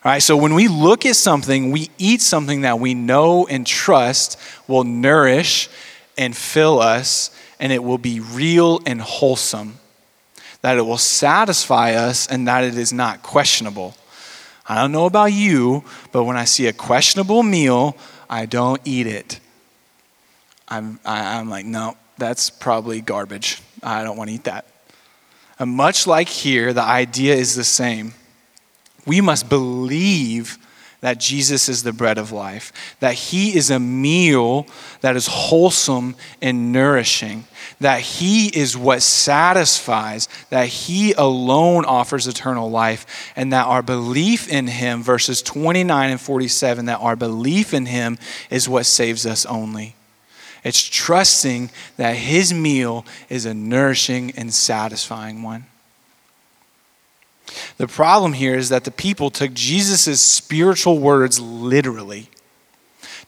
All 0.03 0.11
right, 0.11 0.21
so 0.21 0.35
when 0.35 0.55
we 0.55 0.67
look 0.67 1.05
at 1.05 1.15
something, 1.15 1.71
we 1.71 1.91
eat 1.99 2.21
something 2.21 2.61
that 2.61 2.79
we 2.79 2.95
know 2.95 3.45
and 3.45 3.67
trust 3.67 4.39
will 4.67 4.83
nourish 4.83 5.69
and 6.17 6.35
fill 6.35 6.79
us, 6.79 7.29
and 7.59 7.71
it 7.71 7.83
will 7.83 7.99
be 7.99 8.19
real 8.19 8.81
and 8.87 8.99
wholesome 8.99 9.77
that 10.61 10.77
it 10.77 10.81
will 10.81 10.97
satisfy 10.97 11.93
us, 11.93 12.27
and 12.27 12.47
that 12.47 12.63
it 12.63 12.77
is 12.77 12.93
not 12.93 13.23
questionable. 13.23 13.95
I 14.67 14.75
don't 14.75 14.91
know 14.91 15.05
about 15.05 15.33
you, 15.33 15.83
but 16.11 16.23
when 16.23 16.37
I 16.37 16.45
see 16.45 16.67
a 16.67 16.73
questionable 16.73 17.43
meal, 17.43 17.97
I 18.29 18.45
don't 18.45 18.79
eat 18.85 19.07
it. 19.07 19.39
I'm, 20.67 20.99
I, 21.03 21.19
am 21.19 21.25
i 21.25 21.39
am 21.39 21.49
like, 21.49 21.65
no, 21.65 21.97
that's 22.17 22.49
probably 22.49 23.01
garbage. 23.01 23.61
I 23.83 24.03
don't 24.03 24.15
want 24.15 24.29
to 24.29 24.35
eat 24.35 24.45
that. 24.45 24.65
And 25.59 25.71
much 25.71 26.07
like 26.07 26.29
here, 26.29 26.73
the 26.73 26.83
idea 26.83 27.35
is 27.35 27.55
the 27.55 27.63
same. 27.63 28.13
We 29.05 29.19
must 29.19 29.49
believe 29.49 30.57
that 31.01 31.17
Jesus 31.17 31.67
is 31.67 31.81
the 31.81 31.91
bread 31.91 32.19
of 32.19 32.31
life, 32.31 32.71
that 32.99 33.15
He 33.15 33.55
is 33.55 33.71
a 33.71 33.79
meal 33.79 34.67
that 35.01 35.15
is 35.15 35.27
wholesome 35.27 36.15
and 36.41 36.71
nourishing, 36.71 37.45
that 37.79 38.01
He 38.01 38.47
is 38.47 38.77
what 38.77 39.01
satisfies, 39.01 40.29
that 40.51 40.67
He 40.67 41.13
alone 41.13 41.85
offers 41.85 42.27
eternal 42.27 42.69
life, 42.69 43.33
and 43.35 43.51
that 43.51 43.65
our 43.65 43.81
belief 43.81 44.47
in 44.47 44.67
Him, 44.67 45.01
verses 45.01 45.41
29 45.41 46.11
and 46.11 46.21
47, 46.21 46.85
that 46.85 46.99
our 46.99 47.15
belief 47.15 47.73
in 47.73 47.87
Him 47.87 48.19
is 48.51 48.69
what 48.69 48.85
saves 48.85 49.25
us 49.25 49.45
only. 49.47 49.95
It's 50.63 50.87
trusting 50.87 51.71
that 51.97 52.15
His 52.15 52.53
meal 52.53 53.05
is 53.27 53.47
a 53.47 53.55
nourishing 53.55 54.33
and 54.37 54.53
satisfying 54.53 55.41
one. 55.41 55.65
The 57.77 57.87
problem 57.87 58.33
here 58.33 58.55
is 58.55 58.69
that 58.69 58.83
the 58.83 58.91
people 58.91 59.29
took 59.29 59.53
Jesus' 59.53 60.21
spiritual 60.21 60.99
words 60.99 61.39
literally 61.39 62.29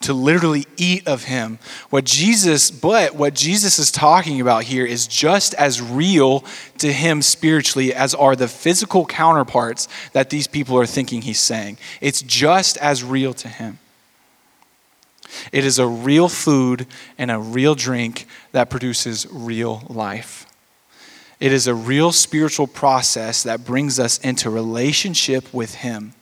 to 0.04 0.14
literally 0.14 0.66
eat 0.78 1.08
of 1.08 1.26
him. 1.26 1.60
What 1.90 2.04
Jesus, 2.04 2.72
but 2.72 3.16
what 3.16 3.34
Jesus 3.34 3.80
is 3.80 3.92
talking 3.92 4.42
about 4.42 4.64
here 4.64 4.86
is 4.86 5.08
just 5.08 5.54
as 5.56 5.82
real 5.82 6.44
to 6.78 6.92
him 6.92 7.22
spiritually 7.22 7.94
as 7.94 8.14
are 8.14 8.36
the 8.36 8.48
physical 8.48 9.06
counterparts 9.06 9.88
that 10.12 10.30
these 10.30 10.48
people 10.48 10.78
are 10.78 10.86
thinking 10.86 11.22
he's 11.22 11.40
saying. 11.40 11.78
It's 12.02 12.22
just 12.22 12.78
as 12.78 13.04
real 13.04 13.34
to 13.36 13.48
him. 13.48 13.80
It 15.52 15.66
is 15.66 15.80
a 15.80 15.88
real 15.88 16.30
food 16.30 16.86
and 17.18 17.32
a 17.32 17.40
real 17.40 17.74
drink 17.74 18.28
that 18.52 18.70
produces 18.70 19.26
real 19.32 19.84
life. 19.90 20.43
It 21.40 21.52
is 21.52 21.68
a 21.68 21.76
real 21.76 22.12
spiritual 22.12 22.68
process 22.68 23.44
that 23.44 23.66
brings 23.66 24.00
us 24.00 24.18
into 24.20 24.50
relationship 24.50 25.54
with 25.54 25.76
Him 25.76 26.14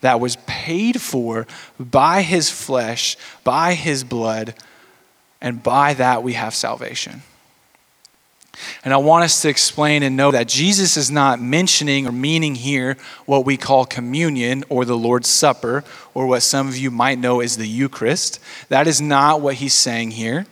that 0.00 0.20
was 0.20 0.36
paid 0.46 1.00
for 1.00 1.46
by 1.78 2.22
His 2.22 2.50
flesh, 2.50 3.16
by 3.44 3.74
His 3.74 4.04
blood, 4.04 4.54
and 5.40 5.62
by 5.62 5.94
that 5.94 6.22
we 6.22 6.34
have 6.34 6.54
salvation. 6.54 7.22
And 8.84 8.92
I 8.92 8.98
want 8.98 9.24
us 9.24 9.42
to 9.42 9.48
explain 9.48 10.02
and 10.02 10.16
know 10.16 10.30
that 10.30 10.48
Jesus 10.48 10.96
is 10.96 11.10
not 11.10 11.40
mentioning 11.40 12.06
or 12.06 12.12
meaning 12.12 12.54
here 12.54 12.96
what 13.24 13.46
we 13.46 13.56
call 13.56 13.84
communion 13.86 14.64
or 14.68 14.84
the 14.84 14.96
Lord's 14.96 15.28
Supper 15.28 15.84
or 16.14 16.26
what 16.26 16.42
some 16.42 16.68
of 16.68 16.76
you 16.76 16.90
might 16.90 17.18
know 17.18 17.40
as 17.40 17.56
the 17.56 17.66
Eucharist. 17.66 18.40
That 18.68 18.86
is 18.86 19.00
not 19.00 19.40
what 19.40 19.56
he's 19.56 19.74
saying 19.74 20.12
here. 20.12 20.46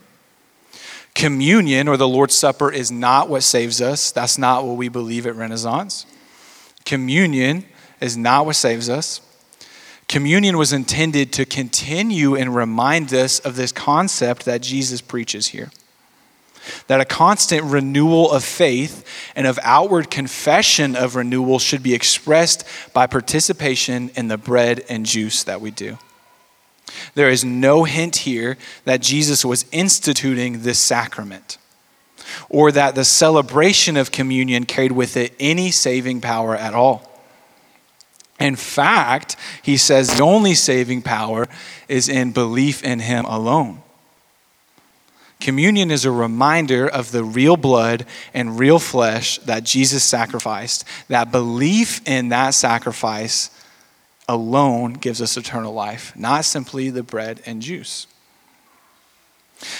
Communion 1.19 1.89
or 1.89 1.97
the 1.97 2.07
Lord's 2.07 2.37
Supper 2.37 2.71
is 2.71 2.93
not 2.93 3.29
what 3.29 3.43
saves 3.43 3.81
us. 3.81 4.13
That's 4.13 4.39
not 4.39 4.65
what 4.65 4.77
we 4.77 4.89
believe 4.89 5.27
at 5.27 5.35
Renaissance. 5.35 6.07
Communion 6.85 7.65
is 8.01 8.17
not 8.17 8.47
what 8.47 8.55
saves 8.55 8.89
us. 8.89 9.21
Communion 10.07 10.57
was 10.57 10.73
intended 10.73 11.33
to 11.33 11.45
continue 11.45 12.37
and 12.37 12.55
remind 12.55 13.13
us 13.13 13.41
of 13.41 13.57
this 13.57 13.73
concept 13.73 14.45
that 14.45 14.63
Jesus 14.63 15.01
preaches 15.01 15.49
here. 15.49 15.73
That 16.87 17.01
a 17.01 17.05
constant 17.05 17.65
renewal 17.65 18.31
of 18.31 18.45
faith 18.45 19.05
and 19.35 19.45
of 19.45 19.59
outward 19.65 20.13
confession 20.13 20.95
of 20.95 21.17
renewal 21.17 21.59
should 21.59 21.83
be 21.83 21.95
expressed 21.95 22.63
by 22.95 23.09
participation 23.09 24.13
in 24.15 24.29
the 24.29 24.39
bread 24.39 24.85
and 24.89 25.05
juice 25.05 25.43
that 25.43 25.61
we 25.61 25.73
do. 25.73 25.99
There 27.15 27.31
is 27.31 27.45
no 27.45 27.85
hint 27.85 28.17
here 28.17 28.57
that 28.85 29.01
Jesus 29.01 29.45
was 29.45 29.65
instituting 29.73 30.63
this 30.63 30.79
sacrament 30.79 31.59
or 32.49 32.73
that 32.73 32.95
the 32.95 33.05
celebration 33.05 33.97
of 33.97 34.11
communion 34.11 34.65
carried 34.65 34.93
with 34.93 35.17
it 35.17 35.35
any 35.41 35.71
saving 35.71 36.21
power 36.21 36.57
at 36.57 36.75
all. 36.75 37.05
In 38.39 38.55
fact, 38.55 39.37
he 39.63 39.77
says 39.77 40.17
the 40.17 40.23
only 40.23 40.55
saving 40.55 41.03
power 41.03 41.49
is 41.89 42.09
in 42.09 42.33
belief 42.33 42.85
in 42.85 43.01
him 43.01 43.25
alone. 43.25 43.83
Communion 45.41 45.91
is 45.91 46.05
a 46.05 46.11
reminder 46.11 46.87
of 46.89 47.13
the 47.13 47.23
real 47.23 47.57
blood 47.57 48.07
and 48.35 48.59
real 48.59 48.79
flesh 48.79 49.39
that 49.41 49.63
Jesus 49.63 50.03
sacrificed. 50.03 50.85
That 51.09 51.31
belief 51.31 52.07
in 52.07 52.31
that 52.31 52.55
sacrifice 52.55 53.51
alone 54.29 54.93
gives 54.93 55.23
us 55.23 55.37
eternal 55.37 55.73
life, 55.73 56.13
not 56.15 56.45
simply 56.45 56.91
the 56.91 57.03
bread 57.03 57.43
and 57.47 57.63
juice. 57.63 58.07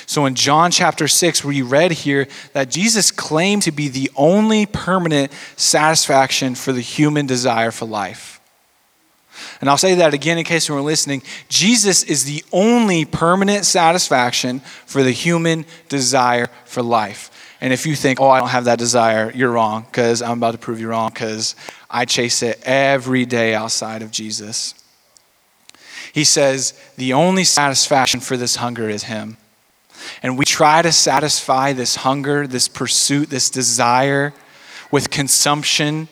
So 0.07 0.27
in 0.27 0.35
John 0.35 0.71
chapter 0.71 1.07
6, 1.07 1.45
we 1.45 1.63
read 1.63 1.93
here 1.93 2.27
that 2.53 2.71
Jesus 2.71 3.11
claimed 3.11 3.63
to 3.63 3.73
be 3.73 3.89
the 3.89 4.11
only 4.17 4.67
permanent 4.67 5.33
satisfaction 5.57 6.55
for 6.55 6.73
the 6.73 6.81
human 6.81 7.27
desire 7.27 7.71
for 7.71 7.85
life. 7.85 8.38
And 9.61 9.69
I'll 9.69 9.79
say 9.79 9.95
that 9.97 10.15
again 10.15 10.39
in 10.39 10.45
case 10.45 10.69
you 10.69 10.75
were 10.75 10.81
listening. 10.81 11.23
Jesus 11.49 12.05
is 12.05 12.25
the 12.25 12.45
only 12.53 13.05
permanent 13.05 13.65
satisfaction 13.65 14.61
for 14.87 15.03
the 15.03 15.11
human 15.11 15.65
desire 15.89 16.49
for 16.65 16.83
life. 16.83 17.31
And 17.61 17.73
if 17.73 17.87
you 17.87 17.97
think, 17.97 18.21
oh, 18.21 18.29
I 18.29 18.39
don't 18.39 18.51
have 18.51 18.67
that 18.67 18.79
desire, 18.79 19.33
you're 19.35 19.51
wrong, 19.51 19.85
because 19.87 20.23
I'm 20.23 20.39
about 20.39 20.53
to 20.53 20.59
prove 20.59 20.81
you 20.81 20.89
wrong, 20.89 21.11
because 21.13 21.57
I 21.91 22.05
chase 22.05 22.43
it 22.43 22.61
every 22.63 23.27
day 23.27 23.55
outside 23.55 24.03
of 24.03 24.13
Jesus. 24.13 24.75
He 26.13 26.23
says, 26.23 26.73
the 26.97 27.13
only 27.13 27.43
satisfaction 27.43 28.21
for 28.21 28.37
this 28.37 28.57
hunger 28.57 28.89
is 28.89 29.05
Him. 29.05 29.39
And 30.23 30.39
we 30.39 30.45
try 30.45 30.83
to 30.83 30.93
satisfy 30.93 31.73
this 31.73 31.97
hunger, 31.97 32.47
this 32.47 32.69
pursuit, 32.69 33.29
this 33.29 33.51
desire 33.51 34.33
with 34.93 35.11
consumption 35.11 36.07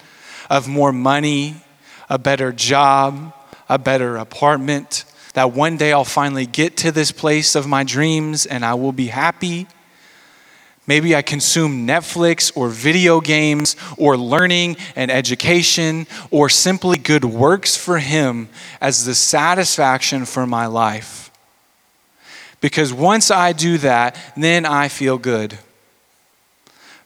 of 0.50 0.66
more 0.66 0.92
money, 0.92 1.56
a 2.08 2.18
better 2.18 2.52
job, 2.52 3.32
a 3.68 3.78
better 3.78 4.16
apartment. 4.16 5.04
That 5.34 5.52
one 5.52 5.76
day 5.76 5.92
I'll 5.92 6.04
finally 6.04 6.46
get 6.46 6.76
to 6.78 6.92
this 6.92 7.12
place 7.12 7.54
of 7.54 7.66
my 7.66 7.84
dreams 7.84 8.46
and 8.46 8.64
I 8.64 8.74
will 8.74 8.92
be 8.92 9.08
happy. 9.08 9.66
Maybe 10.86 11.16
I 11.16 11.22
consume 11.22 11.86
Netflix 11.86 12.56
or 12.56 12.68
video 12.68 13.20
games 13.20 13.74
or 13.98 14.16
learning 14.16 14.76
and 14.94 15.10
education 15.10 16.06
or 16.30 16.48
simply 16.48 16.96
good 16.96 17.24
works 17.24 17.76
for 17.76 17.98
Him 17.98 18.48
as 18.80 19.04
the 19.04 19.14
satisfaction 19.14 20.24
for 20.24 20.46
my 20.46 20.66
life. 20.66 21.30
Because 22.60 22.92
once 22.92 23.30
I 23.30 23.52
do 23.52 23.78
that, 23.78 24.16
then 24.36 24.64
I 24.64 24.88
feel 24.88 25.18
good. 25.18 25.58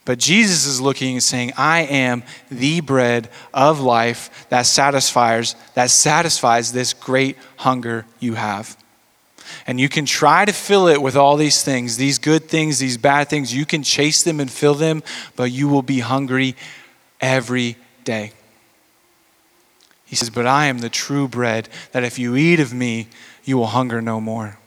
But 0.05 0.19
Jesus 0.19 0.67
is 0.67 0.81
looking 0.81 1.15
and 1.15 1.23
saying, 1.23 1.53
I 1.57 1.83
am 1.83 2.23
the 2.51 2.81
bread 2.81 3.29
of 3.53 3.81
life 3.81 4.49
that 4.49 4.63
satisfies, 4.63 5.55
that 5.75 5.91
satisfies 5.91 6.73
this 6.73 6.95
great 6.95 7.37
hunger 7.57 8.07
you 8.19 8.35
have. 8.35 8.77
And 9.67 9.79
you 9.79 9.89
can 9.89 10.07
try 10.07 10.45
to 10.45 10.53
fill 10.53 10.89
it 10.89 11.03
with 11.03 11.17
all 11.17 11.37
these 11.37 11.63
things, 11.63 11.97
these 11.97 12.19
good 12.19 12.49
things, 12.49 12.79
these 12.79 12.97
bad 12.97 13.29
things. 13.29 13.55
You 13.55 13.67
can 13.67 13.83
chase 13.83 14.23
them 14.23 14.41
and 14.41 14.51
fill 14.51 14.75
them, 14.75 15.03
but 15.37 15.51
you 15.51 15.69
will 15.69 15.83
be 15.83 16.01
hungry 16.01 16.57
every 17.21 17.77
day. 18.05 18.33
He 20.07 20.17
says, 20.17 20.31
But 20.31 20.47
I 20.47 20.67
am 20.67 20.79
the 20.79 20.89
true 20.89 21.29
bread, 21.29 21.69
that 21.93 22.05
if 22.05 22.19
you 22.19 22.37
eat 22.37 22.59
of 22.59 22.73
me, 22.73 23.09
you 23.45 23.59
will 23.59 23.67
hunger 23.67 24.01
no 24.01 24.21
more. 24.21 24.60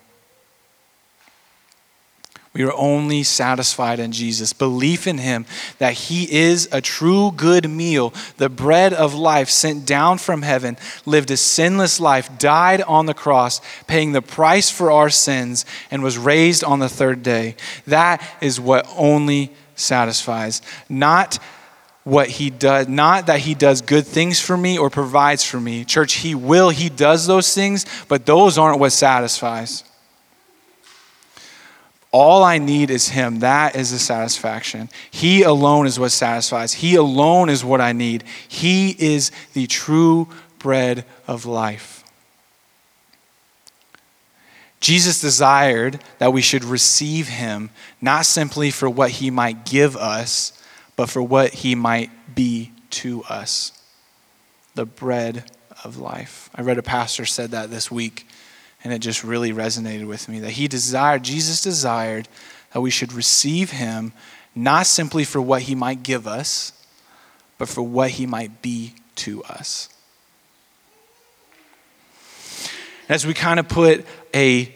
We 2.54 2.64
are 2.64 2.74
only 2.74 3.24
satisfied 3.24 4.00
in 4.00 4.12
Jesus. 4.12 4.54
Belief 4.54 5.08
in 5.08 5.18
Him 5.18 5.48
that 5.80 5.94
He 5.94 6.32
is 6.32 6.70
a 6.72 6.82
true 6.82 7.32
good 7.32 7.68
meal, 7.68 8.14
the 8.38 8.50
bread 8.50 8.94
of 8.94 9.16
life 9.16 9.50
sent 9.50 9.88
down 9.88 10.20
from 10.20 10.44
heaven, 10.44 10.78
lived 11.06 11.32
a 11.32 11.38
sinless 11.38 12.00
life, 12.00 12.38
died 12.38 12.84
on 12.84 13.08
the 13.08 13.16
cross, 13.16 13.60
paying 13.88 14.12
the 14.12 14.22
price 14.22 14.70
for 14.70 14.92
our 14.92 15.10
sins, 15.10 15.66
and 15.90 16.04
was 16.04 16.18
raised 16.18 16.64
on 16.64 16.78
the 16.78 16.90
third 16.90 17.24
day. 17.24 17.56
That 17.88 18.22
is 18.40 18.60
what 18.60 18.88
only 18.96 19.52
satisfies. 19.76 20.62
Not 20.88 21.40
what 22.04 22.30
he 22.30 22.52
does, 22.52 22.88
not 22.88 23.28
that 23.28 23.40
he 23.40 23.56
does 23.56 23.82
good 23.82 24.06
things 24.06 24.40
for 24.40 24.58
me 24.58 24.78
or 24.78 24.92
provides 24.92 25.44
for 25.44 25.60
me. 25.60 25.86
Church, 25.86 26.16
he 26.16 26.36
will, 26.36 26.70
he 26.70 26.90
does 26.90 27.26
those 27.26 27.56
things, 27.56 27.86
but 28.08 28.28
those 28.28 28.60
aren't 28.60 28.80
what 28.80 28.92
satisfies. 28.92 29.84
All 32.14 32.44
I 32.44 32.60
need 32.60 32.92
is 32.92 33.10
Him. 33.10 33.40
That 33.40 33.76
is 33.76 33.92
the 33.92 33.98
satisfaction. 33.98 34.88
He 35.10 35.42
alone 35.42 35.88
is 35.88 36.00
what 36.00 36.12
satisfies. 36.12 36.74
He 36.74 36.96
alone 36.96 37.50
is 37.50 37.66
what 37.66 37.82
I 37.82 37.92
need. 37.92 38.24
He 38.48 38.92
is 38.92 39.32
the 39.54 39.66
true 39.66 40.30
bread 40.60 41.06
of 41.28 41.46
life. 41.48 42.04
Jesus 44.80 45.20
desired 45.20 46.02
that 46.20 46.34
we 46.34 46.42
should 46.42 46.64
receive 46.64 47.30
Him, 47.30 47.72
not 48.00 48.28
simply 48.28 48.70
for 48.70 48.88
what 48.88 49.10
He 49.10 49.32
might 49.32 49.66
give 49.66 49.98
us, 49.98 50.62
but 50.96 51.10
for 51.10 51.24
what 51.24 51.52
He 51.54 51.74
might 51.74 52.36
be 52.36 52.72
to 52.92 53.24
us 53.24 53.72
the 54.76 54.86
bread 54.86 55.50
of 55.84 55.98
life. 55.98 56.50
I 56.54 56.62
read 56.62 56.78
a 56.78 56.84
pastor 56.84 57.26
said 57.26 57.52
that 57.52 57.70
this 57.70 57.90
week. 57.90 58.28
And 58.84 58.92
it 58.92 59.00
just 59.00 59.24
really 59.24 59.54
resonated 59.54 60.08
with 60.08 60.28
me 60.28 60.40
that 60.40 60.52
he 60.52 60.68
desired, 60.68 61.24
Jesus 61.24 61.62
desired 61.62 62.28
that 62.74 62.82
we 62.82 62.90
should 62.90 63.14
receive 63.14 63.72
him 63.72 64.14
not 64.56 64.86
simply 64.86 65.24
for 65.24 65.42
what 65.42 65.64
he 65.64 65.76
might 65.76 66.04
give 66.04 66.28
us, 66.28 66.74
but 67.58 67.68
for 67.68 67.82
what 67.82 68.12
he 68.12 68.26
might 68.26 68.62
be 68.62 68.94
to 69.16 69.44
us. 69.44 69.90
As 73.10 73.26
we 73.26 73.34
kind 73.34 73.60
of 73.60 73.68
put 73.68 74.06
a 74.34 74.74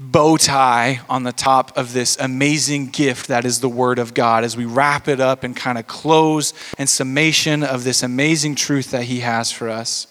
bow 0.00 0.36
tie 0.36 1.00
on 1.08 1.24
the 1.24 1.32
top 1.32 1.76
of 1.76 1.92
this 1.92 2.16
amazing 2.18 2.88
gift 2.88 3.28
that 3.28 3.44
is 3.44 3.60
the 3.60 3.68
Word 3.68 3.98
of 3.98 4.14
God, 4.14 4.44
as 4.44 4.56
we 4.56 4.64
wrap 4.64 5.08
it 5.08 5.20
up 5.20 5.42
and 5.42 5.56
kind 5.56 5.78
of 5.78 5.86
close 5.86 6.52
and 6.76 6.88
summation 6.88 7.62
of 7.62 7.84
this 7.84 8.02
amazing 8.02 8.54
truth 8.54 8.90
that 8.90 9.04
He 9.04 9.20
has 9.20 9.50
for 9.50 9.68
us 9.68 10.07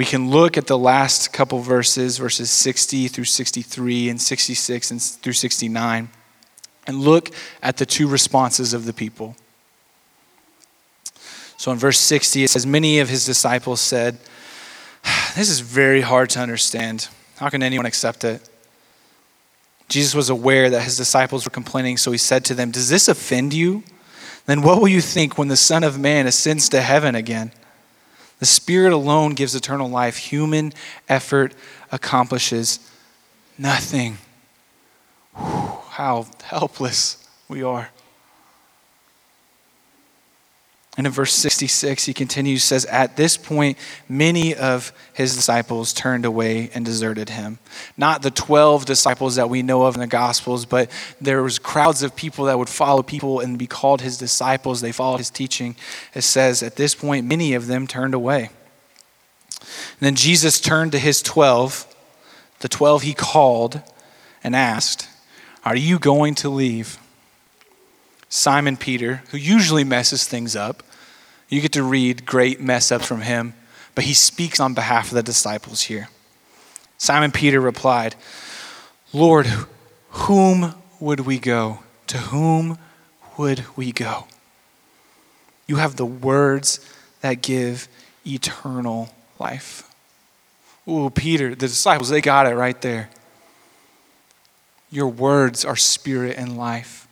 we 0.00 0.06
can 0.06 0.30
look 0.30 0.56
at 0.56 0.66
the 0.66 0.78
last 0.78 1.30
couple 1.30 1.58
verses, 1.58 2.16
verses 2.16 2.50
60 2.50 3.08
through 3.08 3.26
63 3.26 4.08
and 4.08 4.18
66 4.18 4.90
and 4.90 5.02
through 5.02 5.34
69, 5.34 6.08
and 6.86 6.96
look 7.00 7.28
at 7.62 7.76
the 7.76 7.84
two 7.84 8.08
responses 8.08 8.72
of 8.72 8.86
the 8.86 8.94
people. 8.94 9.36
So 11.58 11.70
in 11.70 11.76
verse 11.76 11.98
60, 11.98 12.44
it 12.44 12.48
says, 12.48 12.64
Many 12.64 13.00
of 13.00 13.10
his 13.10 13.26
disciples 13.26 13.82
said, 13.82 14.16
This 15.36 15.50
is 15.50 15.60
very 15.60 16.00
hard 16.00 16.30
to 16.30 16.40
understand. 16.40 17.08
How 17.36 17.50
can 17.50 17.62
anyone 17.62 17.84
accept 17.84 18.24
it? 18.24 18.48
Jesus 19.90 20.14
was 20.14 20.30
aware 20.30 20.70
that 20.70 20.80
his 20.80 20.96
disciples 20.96 21.44
were 21.44 21.50
complaining, 21.50 21.98
so 21.98 22.10
he 22.10 22.16
said 22.16 22.46
to 22.46 22.54
them, 22.54 22.70
Does 22.70 22.88
this 22.88 23.06
offend 23.06 23.52
you? 23.52 23.82
Then 24.46 24.62
what 24.62 24.80
will 24.80 24.88
you 24.88 25.02
think 25.02 25.36
when 25.36 25.48
the 25.48 25.58
Son 25.58 25.84
of 25.84 25.98
Man 25.98 26.26
ascends 26.26 26.70
to 26.70 26.80
heaven 26.80 27.14
again? 27.14 27.52
The 28.40 28.46
Spirit 28.46 28.92
alone 28.92 29.34
gives 29.34 29.54
eternal 29.54 29.88
life. 29.88 30.16
Human 30.16 30.72
effort 31.08 31.54
accomplishes 31.92 32.80
nothing. 33.56 34.18
Whew, 35.36 35.78
how 35.90 36.26
helpless 36.42 37.28
we 37.48 37.62
are. 37.62 37.90
And 41.00 41.06
in 41.06 41.14
verse 41.14 41.32
66, 41.32 42.04
he 42.04 42.12
continues, 42.12 42.62
says, 42.62 42.84
At 42.84 43.16
this 43.16 43.38
point, 43.38 43.78
many 44.06 44.54
of 44.54 44.92
his 45.14 45.34
disciples 45.34 45.94
turned 45.94 46.26
away 46.26 46.68
and 46.74 46.84
deserted 46.84 47.30
him. 47.30 47.58
Not 47.96 48.20
the 48.20 48.30
12 48.30 48.84
disciples 48.84 49.36
that 49.36 49.48
we 49.48 49.62
know 49.62 49.84
of 49.84 49.94
in 49.94 50.02
the 50.02 50.06
Gospels, 50.06 50.66
but 50.66 50.90
there 51.18 51.42
was 51.42 51.58
crowds 51.58 52.02
of 52.02 52.14
people 52.14 52.44
that 52.44 52.58
would 52.58 52.68
follow 52.68 53.02
people 53.02 53.40
and 53.40 53.58
be 53.58 53.66
called 53.66 54.02
his 54.02 54.18
disciples. 54.18 54.82
They 54.82 54.92
followed 54.92 55.16
his 55.16 55.30
teaching. 55.30 55.74
It 56.12 56.20
says, 56.20 56.62
At 56.62 56.76
this 56.76 56.94
point, 56.94 57.26
many 57.26 57.54
of 57.54 57.66
them 57.66 57.86
turned 57.86 58.12
away. 58.12 58.50
And 59.58 60.00
then 60.00 60.16
Jesus 60.16 60.60
turned 60.60 60.92
to 60.92 60.98
his 60.98 61.22
12, 61.22 61.86
the 62.58 62.68
12 62.68 63.02
he 63.04 63.14
called, 63.14 63.80
and 64.44 64.54
asked, 64.54 65.08
Are 65.64 65.76
you 65.76 65.98
going 65.98 66.34
to 66.34 66.50
leave? 66.50 66.98
Simon 68.28 68.76
Peter, 68.76 69.22
who 69.30 69.38
usually 69.38 69.82
messes 69.82 70.26
things 70.26 70.54
up, 70.54 70.82
you 71.50 71.60
get 71.60 71.72
to 71.72 71.82
read 71.82 72.24
great 72.24 72.60
mess 72.60 72.90
ups 72.90 73.06
from 73.06 73.22
him, 73.22 73.54
but 73.94 74.04
he 74.04 74.14
speaks 74.14 74.60
on 74.60 74.72
behalf 74.72 75.08
of 75.08 75.14
the 75.14 75.22
disciples 75.22 75.82
here. 75.82 76.08
Simon 76.96 77.32
Peter 77.32 77.60
replied, 77.60 78.14
Lord, 79.12 79.46
whom 80.10 80.74
would 81.00 81.20
we 81.20 81.38
go? 81.38 81.80
To 82.06 82.18
whom 82.18 82.78
would 83.36 83.64
we 83.76 83.90
go? 83.92 84.26
You 85.66 85.76
have 85.76 85.96
the 85.96 86.06
words 86.06 86.80
that 87.20 87.42
give 87.42 87.88
eternal 88.26 89.10
life. 89.38 89.88
Ooh, 90.86 91.10
Peter, 91.10 91.50
the 91.50 91.68
disciples, 91.68 92.08
they 92.08 92.20
got 92.20 92.46
it 92.46 92.54
right 92.54 92.80
there. 92.80 93.10
Your 94.90 95.08
words 95.08 95.64
are 95.64 95.76
spirit 95.76 96.36
and 96.36 96.56
life. 96.56 97.06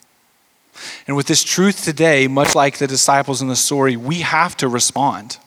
And 1.06 1.16
with 1.16 1.26
this 1.26 1.44
truth 1.44 1.84
today, 1.84 2.28
much 2.28 2.54
like 2.54 2.78
the 2.78 2.86
disciples 2.86 3.42
in 3.42 3.48
the 3.48 3.56
story, 3.56 3.96
we 3.96 4.20
have 4.20 4.56
to 4.58 4.68
respond. 4.68 5.38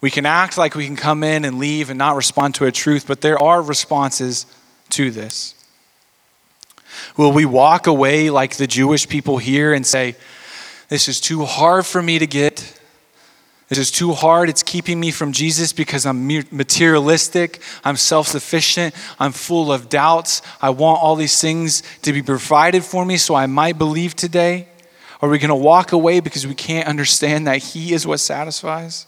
We 0.00 0.10
can 0.10 0.26
act 0.26 0.58
like 0.58 0.74
we 0.74 0.86
can 0.86 0.96
come 0.96 1.22
in 1.22 1.44
and 1.44 1.58
leave 1.58 1.88
and 1.88 1.98
not 1.98 2.16
respond 2.16 2.56
to 2.56 2.66
a 2.66 2.72
truth, 2.72 3.06
but 3.06 3.20
there 3.20 3.40
are 3.42 3.62
responses 3.62 4.46
to 4.90 5.10
this. 5.10 5.54
Will 7.16 7.32
we 7.32 7.44
walk 7.44 7.86
away 7.86 8.28
like 8.30 8.56
the 8.56 8.66
Jewish 8.66 9.08
people 9.08 9.38
here 9.38 9.72
and 9.72 9.86
say, 9.86 10.16
This 10.88 11.08
is 11.08 11.20
too 11.20 11.44
hard 11.44 11.86
for 11.86 12.02
me 12.02 12.18
to 12.18 12.26
get? 12.26 12.80
It 13.72 13.78
is 13.78 13.90
too 13.90 14.12
hard. 14.12 14.50
It's 14.50 14.62
keeping 14.62 15.00
me 15.00 15.10
from 15.10 15.32
Jesus 15.32 15.72
because 15.72 16.04
I'm 16.04 16.26
materialistic. 16.26 17.62
I'm 17.82 17.96
self 17.96 18.28
sufficient. 18.28 18.94
I'm 19.18 19.32
full 19.32 19.72
of 19.72 19.88
doubts. 19.88 20.42
I 20.60 20.68
want 20.68 21.02
all 21.02 21.16
these 21.16 21.40
things 21.40 21.82
to 22.02 22.12
be 22.12 22.20
provided 22.20 22.84
for 22.84 23.06
me 23.06 23.16
so 23.16 23.34
I 23.34 23.46
might 23.46 23.78
believe 23.78 24.14
today. 24.14 24.68
Are 25.22 25.28
we 25.30 25.38
going 25.38 25.48
to 25.48 25.54
walk 25.54 25.92
away 25.92 26.20
because 26.20 26.46
we 26.46 26.54
can't 26.54 26.86
understand 26.86 27.46
that 27.46 27.62
He 27.62 27.94
is 27.94 28.06
what 28.06 28.20
satisfies? 28.20 29.06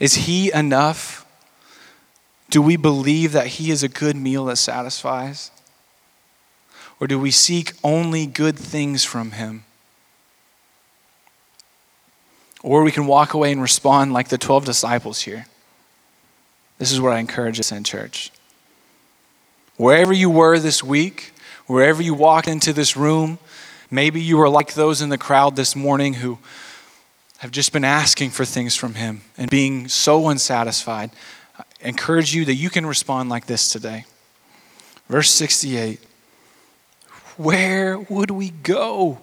Is 0.00 0.14
He 0.14 0.50
enough? 0.50 1.26
Do 2.48 2.62
we 2.62 2.76
believe 2.76 3.32
that 3.32 3.46
He 3.46 3.70
is 3.70 3.82
a 3.82 3.88
good 3.88 4.16
meal 4.16 4.46
that 4.46 4.56
satisfies? 4.56 5.50
Or 6.98 7.06
do 7.06 7.20
we 7.20 7.30
seek 7.30 7.74
only 7.84 8.24
good 8.24 8.58
things 8.58 9.04
from 9.04 9.32
Him? 9.32 9.65
Or 12.66 12.82
we 12.82 12.90
can 12.90 13.06
walk 13.06 13.32
away 13.32 13.52
and 13.52 13.62
respond 13.62 14.12
like 14.12 14.26
the 14.26 14.38
12 14.38 14.64
disciples 14.64 15.20
here. 15.20 15.46
This 16.78 16.90
is 16.90 17.00
what 17.00 17.12
I 17.12 17.20
encourage 17.20 17.60
us 17.60 17.70
in 17.70 17.84
church. 17.84 18.32
Wherever 19.76 20.12
you 20.12 20.28
were 20.28 20.58
this 20.58 20.82
week, 20.82 21.32
wherever 21.68 22.02
you 22.02 22.12
walked 22.12 22.48
into 22.48 22.72
this 22.72 22.96
room, 22.96 23.38
maybe 23.88 24.20
you 24.20 24.36
were 24.36 24.48
like 24.48 24.74
those 24.74 25.00
in 25.00 25.10
the 25.10 25.16
crowd 25.16 25.54
this 25.54 25.76
morning 25.76 26.14
who 26.14 26.40
have 27.38 27.52
just 27.52 27.72
been 27.72 27.84
asking 27.84 28.30
for 28.30 28.44
things 28.44 28.74
from 28.74 28.94
Him 28.94 29.20
and 29.38 29.48
being 29.48 29.86
so 29.86 30.28
unsatisfied. 30.28 31.12
I 31.56 31.62
encourage 31.82 32.34
you 32.34 32.44
that 32.46 32.54
you 32.54 32.68
can 32.68 32.84
respond 32.84 33.28
like 33.28 33.46
this 33.46 33.70
today. 33.70 34.06
Verse 35.08 35.30
68 35.30 36.00
Where 37.36 37.96
would 37.96 38.32
we 38.32 38.50
go? 38.50 39.20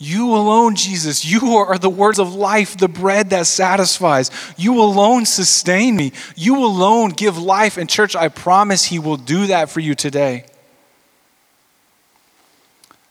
You 0.00 0.36
alone, 0.36 0.76
Jesus, 0.76 1.24
you 1.24 1.56
are 1.56 1.76
the 1.76 1.90
words 1.90 2.20
of 2.20 2.32
life, 2.32 2.76
the 2.76 2.86
bread 2.86 3.30
that 3.30 3.48
satisfies. 3.48 4.30
You 4.56 4.80
alone 4.80 5.26
sustain 5.26 5.96
me. 5.96 6.12
You 6.36 6.64
alone 6.64 7.10
give 7.10 7.36
life. 7.36 7.76
And, 7.76 7.90
church, 7.90 8.14
I 8.14 8.28
promise 8.28 8.84
He 8.84 9.00
will 9.00 9.16
do 9.16 9.48
that 9.48 9.70
for 9.70 9.80
you 9.80 9.96
today. 9.96 10.44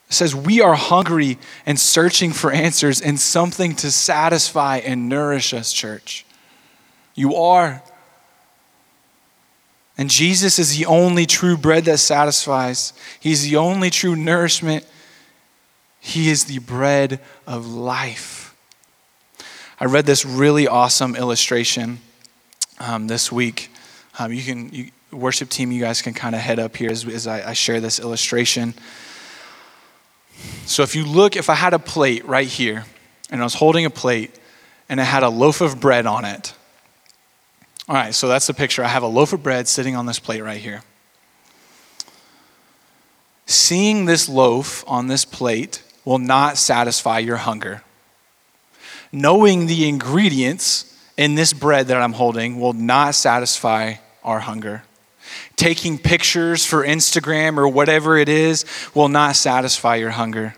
It 0.08 0.14
says, 0.14 0.34
We 0.34 0.62
are 0.62 0.74
hungry 0.74 1.36
and 1.66 1.78
searching 1.78 2.32
for 2.32 2.50
answers 2.50 3.02
and 3.02 3.20
something 3.20 3.74
to 3.76 3.90
satisfy 3.90 4.78
and 4.78 5.10
nourish 5.10 5.52
us, 5.52 5.74
church. 5.74 6.24
You 7.14 7.36
are. 7.36 7.82
And 9.98 10.08
Jesus 10.08 10.58
is 10.58 10.78
the 10.78 10.86
only 10.86 11.26
true 11.26 11.58
bread 11.58 11.84
that 11.84 11.98
satisfies, 11.98 12.94
He's 13.20 13.42
the 13.42 13.56
only 13.56 13.90
true 13.90 14.16
nourishment 14.16 14.86
he 16.00 16.30
is 16.30 16.44
the 16.44 16.58
bread 16.58 17.20
of 17.46 17.66
life. 17.66 18.54
I 19.80 19.84
read 19.84 20.06
this 20.06 20.24
really 20.24 20.66
awesome 20.66 21.14
illustration 21.14 22.00
um, 22.78 23.06
this 23.06 23.30
week. 23.30 23.70
Um, 24.18 24.32
you 24.32 24.42
can, 24.42 24.70
you, 24.70 24.90
worship 25.12 25.48
team, 25.48 25.72
you 25.72 25.80
guys 25.80 26.02
can 26.02 26.14
kind 26.14 26.34
of 26.34 26.40
head 26.40 26.58
up 26.58 26.76
here 26.76 26.90
as, 26.90 27.06
as 27.06 27.26
I, 27.26 27.50
I 27.50 27.52
share 27.52 27.80
this 27.80 27.98
illustration. 28.00 28.74
So 30.66 30.82
if 30.82 30.94
you 30.94 31.04
look, 31.04 31.36
if 31.36 31.48
I 31.48 31.54
had 31.54 31.74
a 31.74 31.78
plate 31.78 32.24
right 32.26 32.46
here, 32.46 32.84
and 33.30 33.40
I 33.40 33.44
was 33.44 33.54
holding 33.54 33.84
a 33.84 33.90
plate, 33.90 34.34
and 34.88 35.00
it 35.00 35.04
had 35.04 35.22
a 35.22 35.28
loaf 35.28 35.60
of 35.60 35.80
bread 35.80 36.06
on 36.06 36.24
it. 36.24 36.54
All 37.88 37.94
right, 37.94 38.14
so 38.14 38.28
that's 38.28 38.46
the 38.46 38.54
picture. 38.54 38.84
I 38.84 38.88
have 38.88 39.02
a 39.02 39.08
loaf 39.08 39.32
of 39.32 39.42
bread 39.42 39.68
sitting 39.68 39.96
on 39.96 40.06
this 40.06 40.18
plate 40.18 40.42
right 40.42 40.60
here. 40.60 40.82
Seeing 43.46 44.04
this 44.04 44.28
loaf 44.28 44.84
on 44.86 45.06
this 45.06 45.24
plate 45.24 45.82
will 46.08 46.18
not 46.18 46.56
satisfy 46.56 47.18
your 47.18 47.36
hunger. 47.36 47.82
Knowing 49.12 49.66
the 49.66 49.86
ingredients 49.86 50.98
in 51.18 51.34
this 51.34 51.52
bread 51.52 51.88
that 51.88 52.00
I'm 52.00 52.14
holding 52.14 52.58
will 52.58 52.72
not 52.72 53.14
satisfy 53.14 53.96
our 54.24 54.40
hunger. 54.40 54.84
Taking 55.56 55.98
pictures 55.98 56.64
for 56.64 56.82
Instagram 56.82 57.58
or 57.58 57.68
whatever 57.68 58.16
it 58.16 58.30
is 58.30 58.64
will 58.94 59.10
not 59.10 59.36
satisfy 59.36 59.96
your 59.96 60.08
hunger. 60.08 60.54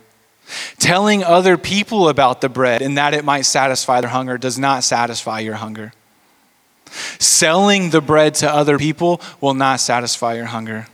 Telling 0.79 1.25
other 1.25 1.59
people 1.59 2.09
about 2.09 2.41
the 2.41 2.49
bread 2.49 2.81
and 2.81 2.97
that 2.97 3.13
it 3.13 3.25
might 3.25 3.43
satisfy 3.43 4.01
their 4.01 4.11
hunger 4.11 4.39
does 4.39 4.57
not 4.57 4.85
satisfy 4.85 5.41
your 5.41 5.57
hunger. 5.57 5.93
Selling 7.19 7.91
the 7.91 8.01
bread 8.01 8.37
to 8.37 8.49
other 8.49 8.79
people 8.79 9.21
will 9.41 9.55
not 9.55 9.81
satisfy 9.81 10.35
your 10.35 10.47
hunger. 10.47 10.87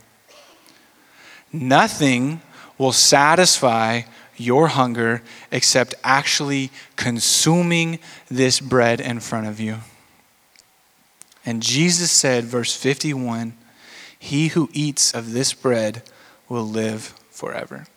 Nothing 1.53 2.41
will 2.79 2.91
satisfy 2.91 4.01
your 4.37 4.67
hunger 4.69 5.21
except 5.51 5.95
actually 6.03 6.71
consuming 6.95 7.99
this 8.29 8.59
bread 8.59 9.01
in 9.01 9.19
front 9.19 9.47
of 9.47 9.59
you. 9.59 9.77
And 11.45 11.63
Jesus 11.63 12.11
said, 12.11 12.43
verse 12.43 12.75
51 12.75 13.53
He 14.19 14.49
who 14.49 14.69
eats 14.73 15.13
of 15.13 15.33
this 15.33 15.53
bread 15.53 16.03
will 16.49 16.67
live 16.67 17.13
forever. 17.31 17.87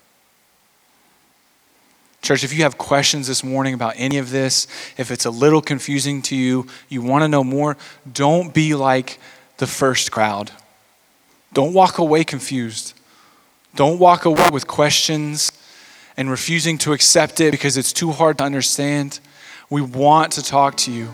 Church, 2.23 2.45
if 2.45 2.53
you 2.53 2.65
have 2.65 2.77
questions 2.77 3.27
this 3.27 3.43
morning 3.43 3.73
about 3.73 3.95
any 3.97 4.19
of 4.19 4.31
this, 4.31 4.67
if 4.99 5.11
it's 5.11 5.25
a 5.25 5.31
little 5.31 5.63
confusing 5.63 6.21
to 6.23 6.37
you, 6.37 6.67
you 6.89 7.01
want 7.01 7.23
to 7.23 7.29
know 7.29 7.43
more, 7.43 7.79
don't 8.11 8.53
be 8.53 8.75
like 8.75 9.19
the 9.57 9.67
first 9.67 10.13
crowd. 10.13 10.53
Don't 11.53 11.73
walk 11.73 11.99
away 11.99 12.25
confused. 12.25 12.93
Don't 13.75 13.99
walk 13.99 14.27
away 14.27 14.49
with 14.53 14.67
questions 14.67 15.51
and 16.21 16.31
refusing 16.31 16.77
to 16.77 16.93
accept 16.93 17.41
it 17.41 17.51
because 17.51 17.79
it's 17.79 17.95
too 17.95 18.13
hard 18.13 18.37
to 18.37 18.45
understand. 18.45 19.21
We 19.71 19.81
want 19.81 20.33
to 20.33 20.43
talk 20.43 20.77
to 20.79 20.93
you. 20.93 21.09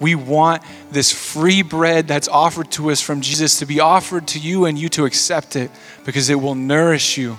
We 0.00 0.16
want 0.16 0.64
this 0.90 1.12
free 1.12 1.62
bread 1.62 2.08
that's 2.08 2.26
offered 2.26 2.68
to 2.72 2.90
us 2.90 3.00
from 3.00 3.20
Jesus 3.20 3.60
to 3.60 3.66
be 3.66 3.78
offered 3.78 4.26
to 4.28 4.40
you 4.40 4.64
and 4.64 4.76
you 4.76 4.88
to 4.88 5.04
accept 5.04 5.54
it 5.54 5.70
because 6.04 6.28
it 6.28 6.34
will 6.34 6.56
nourish 6.56 7.16
you, 7.16 7.38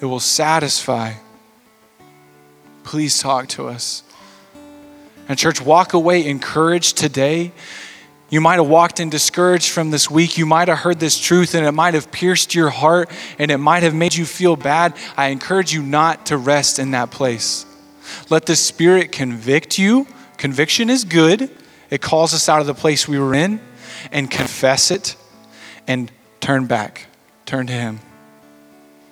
it 0.00 0.06
will 0.06 0.18
satisfy. 0.18 1.12
Please 2.82 3.20
talk 3.20 3.46
to 3.50 3.68
us. 3.68 4.02
And, 5.28 5.38
church, 5.38 5.60
walk 5.60 5.92
away 5.92 6.26
encouraged 6.26 6.96
today 6.96 7.52
you 8.32 8.40
might 8.40 8.54
have 8.54 8.66
walked 8.66 8.98
in 8.98 9.10
discouraged 9.10 9.72
from 9.72 9.90
this 9.90 10.10
week. 10.10 10.38
You 10.38 10.46
might 10.46 10.68
have 10.68 10.78
heard 10.78 10.98
this 10.98 11.18
truth 11.18 11.54
and 11.54 11.66
it 11.66 11.72
might 11.72 11.92
have 11.92 12.10
pierced 12.10 12.54
your 12.54 12.70
heart 12.70 13.10
and 13.38 13.50
it 13.50 13.58
might 13.58 13.82
have 13.82 13.94
made 13.94 14.14
you 14.14 14.24
feel 14.24 14.56
bad. 14.56 14.96
I 15.18 15.26
encourage 15.26 15.74
you 15.74 15.82
not 15.82 16.24
to 16.26 16.38
rest 16.38 16.78
in 16.78 16.92
that 16.92 17.10
place. 17.10 17.66
Let 18.30 18.46
the 18.46 18.56
Spirit 18.56 19.12
convict 19.12 19.78
you. 19.78 20.06
Conviction 20.38 20.88
is 20.88 21.04
good, 21.04 21.50
it 21.90 22.00
calls 22.00 22.32
us 22.32 22.48
out 22.48 22.62
of 22.62 22.66
the 22.66 22.72
place 22.72 23.06
we 23.06 23.18
were 23.18 23.34
in, 23.34 23.60
and 24.10 24.30
confess 24.30 24.90
it 24.90 25.14
and 25.86 26.10
turn 26.40 26.66
back. 26.66 27.08
Turn 27.44 27.66
to 27.66 27.72
Him. 27.74 28.00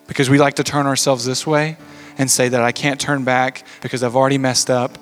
Because 0.07 0.31
we 0.31 0.39
like 0.39 0.55
to 0.55 0.65
turn 0.65 0.87
ourselves 0.87 1.27
this 1.27 1.47
way 1.47 1.77
and 2.17 2.31
say 2.31 2.49
that 2.49 2.63
I 2.63 2.73
can't 2.73 2.99
turn 2.99 3.25
back 3.25 3.67
because 3.83 4.03
I've 4.03 4.17
already 4.17 4.39
messed 4.39 4.71
up 4.71 4.97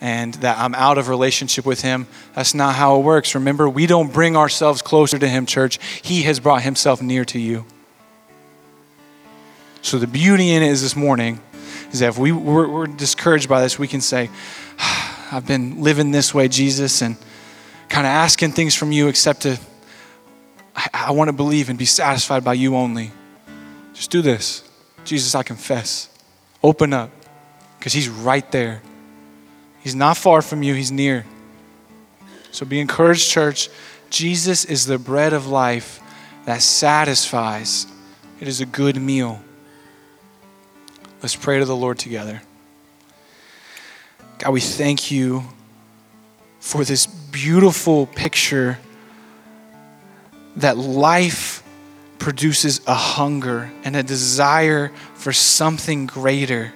and 0.00 0.34
that 0.34 0.58
I'm 0.58 0.74
out 0.74 0.98
of 0.98 1.08
relationship 1.08 1.66
with 1.66 1.82
Him. 1.82 2.06
That's 2.34 2.54
not 2.54 2.74
how 2.74 2.98
it 2.98 3.02
works. 3.02 3.34
Remember, 3.34 3.68
we 3.68 3.86
don't 3.86 4.12
bring 4.12 4.36
ourselves 4.36 4.82
closer 4.82 5.18
to 5.18 5.28
Him, 5.28 5.46
church. 5.46 5.78
He 6.02 6.22
has 6.22 6.40
brought 6.40 6.62
Himself 6.62 7.02
near 7.02 7.24
to 7.26 7.38
you. 7.38 7.66
So, 9.82 9.98
the 9.98 10.06
beauty 10.06 10.50
in 10.50 10.62
it 10.62 10.68
is 10.68 10.82
this 10.82 10.96
morning 10.96 11.40
is 11.92 12.00
that 12.00 12.10
if 12.10 12.18
we, 12.18 12.32
we're, 12.32 12.68
we're 12.68 12.86
discouraged 12.86 13.48
by 13.48 13.60
this, 13.60 13.78
we 13.78 13.88
can 13.88 14.00
say, 14.00 14.30
I've 15.32 15.46
been 15.46 15.82
living 15.82 16.10
this 16.10 16.34
way, 16.34 16.48
Jesus, 16.48 17.02
and 17.02 17.16
kind 17.88 18.06
of 18.06 18.10
asking 18.10 18.52
things 18.52 18.74
from 18.74 18.92
you, 18.92 19.08
except 19.08 19.42
to, 19.42 19.58
I, 20.74 20.88
I 20.92 21.10
want 21.12 21.28
to 21.28 21.32
believe 21.32 21.68
and 21.68 21.78
be 21.78 21.84
satisfied 21.84 22.44
by 22.44 22.54
you 22.54 22.76
only. 22.76 23.10
Just 23.94 24.10
do 24.10 24.22
this. 24.22 24.68
Jesus, 25.04 25.34
I 25.34 25.42
confess. 25.42 26.08
Open 26.62 26.92
up, 26.92 27.10
because 27.78 27.92
He's 27.92 28.08
right 28.08 28.50
there. 28.52 28.82
He's 29.80 29.94
not 29.94 30.16
far 30.16 30.42
from 30.42 30.62
you, 30.62 30.74
He's 30.74 30.92
near. 30.92 31.24
So 32.50 32.66
be 32.66 32.80
encouraged, 32.80 33.30
church. 33.30 33.68
Jesus 34.10 34.64
is 34.64 34.86
the 34.86 34.98
bread 34.98 35.32
of 35.32 35.46
life 35.46 36.00
that 36.44 36.62
satisfies, 36.62 37.86
it 38.40 38.48
is 38.48 38.60
a 38.60 38.66
good 38.66 39.00
meal. 39.00 39.40
Let's 41.22 41.36
pray 41.36 41.58
to 41.58 41.64
the 41.64 41.76
Lord 41.76 41.98
together. 41.98 42.42
God, 44.38 44.52
we 44.52 44.60
thank 44.60 45.10
you 45.10 45.44
for 46.60 46.82
this 46.82 47.06
beautiful 47.06 48.06
picture 48.06 48.78
that 50.56 50.78
life 50.78 51.62
produces 52.18 52.80
a 52.86 52.94
hunger 52.94 53.70
and 53.84 53.96
a 53.96 54.02
desire 54.02 54.90
for 55.14 55.32
something 55.32 56.06
greater. 56.06 56.72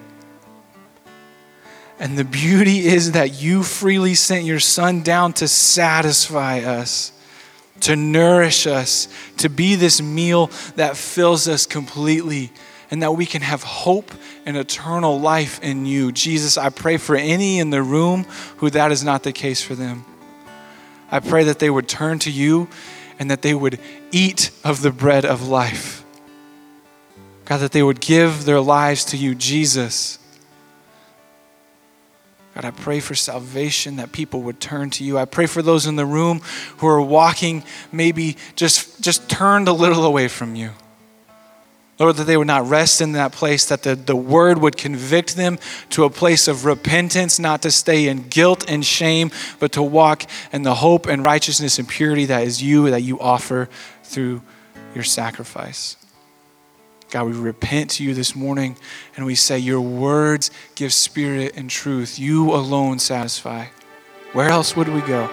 And 1.99 2.18
the 2.18 2.24
beauty 2.24 2.86
is 2.86 3.12
that 3.12 3.40
you 3.40 3.62
freely 3.62 4.14
sent 4.14 4.45
your 4.45 4.61
son 4.61 5.03
down 5.03 5.32
to 5.34 5.49
satisfy 5.49 6.61
us, 6.61 7.12
to 7.80 7.95
nourish 7.95 8.66
us, 8.66 9.09
to 9.38 9.49
be 9.49 9.76
this 9.76 10.03
meal 10.03 10.49
that 10.76 10.97
fills 10.97 11.47
us 11.47 11.66
completely, 11.66 12.53
and 12.90 13.03
that 13.03 13.12
we 13.12 13.26
can 13.26 13.42
have 13.42 13.62
hope 13.62 14.11
and 14.45 14.57
eternal 14.57 15.20
life 15.20 15.62
in 15.62 15.86
you. 15.86 16.11
Jesus, 16.11 16.59
I 16.59 16.70
pray 16.70 16.97
for 16.97 17.16
any 17.16 17.59
in 17.59 17.70
the 17.70 17.82
room 17.82 18.24
who 18.57 18.70
that 18.70 18.90
is 18.90 19.05
not 19.05 19.22
the 19.22 19.32
case 19.32 19.62
for 19.62 19.74
them. 19.74 20.05
I 21.11 21.20
pray 21.20 21.45
that 21.45 21.61
they 21.61 21.70
would 21.70 21.88
turn 21.88 22.18
to 22.20 22.30
you 22.30 22.68
and 23.20 23.30
that 23.30 23.42
they 23.42 23.55
would 23.55 23.78
eat 24.11 24.51
of 24.64 24.82
the 24.82 24.90
bread 24.90 25.24
of 25.24 25.47
life. 25.47 26.05
God, 27.45 27.59
that 27.59 27.72
they 27.72 27.82
would 27.82 28.01
give 28.01 28.45
their 28.45 28.61
lives 28.61 29.05
to 29.07 29.16
you, 29.16 29.34
Jesus 29.34 30.18
God, 32.55 32.64
I 32.64 32.70
pray 32.70 33.00
for 33.00 33.16
salvation 33.16 33.96
that 33.96 34.12
people 34.12 34.42
would 34.42 34.61
turn 34.61 34.90
to 34.90 35.05
you. 35.05 35.18
I 35.18 35.24
pray 35.24 35.46
for 35.46 35.61
those 35.61 35.86
in 35.86 35.96
the 35.96 36.07
room 36.07 36.40
who 36.78 36.86
are 36.86 37.02
walking, 37.02 37.64
maybe 37.90 38.36
just, 38.55 39.00
just 39.02 39.28
turned 39.28 39.66
a 39.66 39.72
little 39.72 40.05
away 40.05 40.28
from 40.28 40.55
you. 40.55 40.70
Lord, 41.98 42.16
that 42.16 42.24
they 42.24 42.36
would 42.36 42.46
not 42.46 42.68
rest 42.68 43.00
in 43.00 43.12
that 43.12 43.32
place, 43.32 43.66
that 43.66 43.82
the, 43.82 43.94
the 43.94 44.16
word 44.16 44.59
would 44.59 44.76
convict 44.76 45.36
them 45.36 45.59
to 45.90 46.05
a 46.05 46.11
place 46.11 46.48
of 46.48 46.64
repentance, 46.64 47.38
not 47.38 47.62
to 47.62 47.70
stay 47.70 48.09
in 48.09 48.28
guilt 48.28 48.64
and 48.68 48.84
shame, 48.84 49.30
but 49.59 49.72
to 49.72 49.82
walk 49.82 50.24
in 50.52 50.62
the 50.62 50.74
hope 50.76 51.07
and 51.07 51.24
righteousness 51.24 51.78
and 51.78 51.88
purity 51.88 52.26
that 52.26 52.44
is 52.44 52.62
you, 52.62 52.90
that 52.90 53.02
you 53.02 53.18
offer 53.20 53.68
through 54.02 54.42
your 54.94 55.05
sacrifice. 55.05 55.96
God, 57.15 57.27
we 57.27 57.33
repent 57.35 57.91
to 57.91 58.03
you 58.03 58.12
this 58.12 58.35
morning 58.35 58.77
and 59.17 59.25
we 59.25 59.37
say, 59.37 59.57
Your 59.57 59.81
words 59.81 60.51
give 60.75 60.93
spirit 60.93 61.53
and 61.55 61.71
truth. 61.71 62.19
You 62.19 62.53
alone 62.53 62.99
satisfy. 62.99 63.67
Where 64.33 64.49
else 64.49 64.75
would 64.75 64.89
we 64.89 65.01
go? 65.03 65.29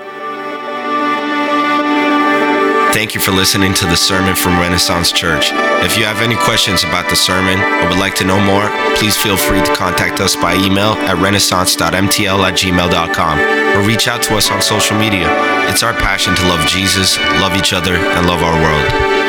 Thank 2.94 3.16
you 3.16 3.20
for 3.20 3.32
listening 3.32 3.74
to 3.74 3.86
the 3.86 3.96
sermon 3.96 4.36
from 4.36 4.60
Renaissance 4.60 5.12
Church. 5.12 5.50
If 5.82 5.98
you 5.98 6.06
have 6.06 6.22
any 6.22 6.36
questions 6.36 6.84
about 6.84 7.10
the 7.10 7.16
sermon 7.16 7.60
or 7.60 7.90
would 7.90 7.98
like 7.98 8.14
to 8.18 8.26
know 8.26 8.40
more, 8.40 8.70
please 8.98 9.18
feel 9.18 9.36
free 9.36 9.64
to 9.64 9.74
contact 9.74 10.20
us 10.20 10.36
by 10.36 10.54
email 10.54 10.94
at 11.10 11.18
renaissance.mtl 11.18 12.44
at 12.44 12.54
gmail.com 12.54 13.40
or 13.76 13.88
reach 13.88 14.08
out 14.08 14.22
to 14.22 14.36
us 14.36 14.52
on 14.52 14.62
social 14.62 15.00
media. 15.00 15.26
It's 15.68 15.82
our 15.82 15.94
passion 15.94 16.36
to 16.36 16.44
love 16.44 16.64
Jesus, 16.68 17.18
love 17.42 17.56
each 17.56 17.74
other, 17.74 17.96
and 17.96 18.28
love 18.28 18.44
our 18.44 18.62
world. 18.62 19.21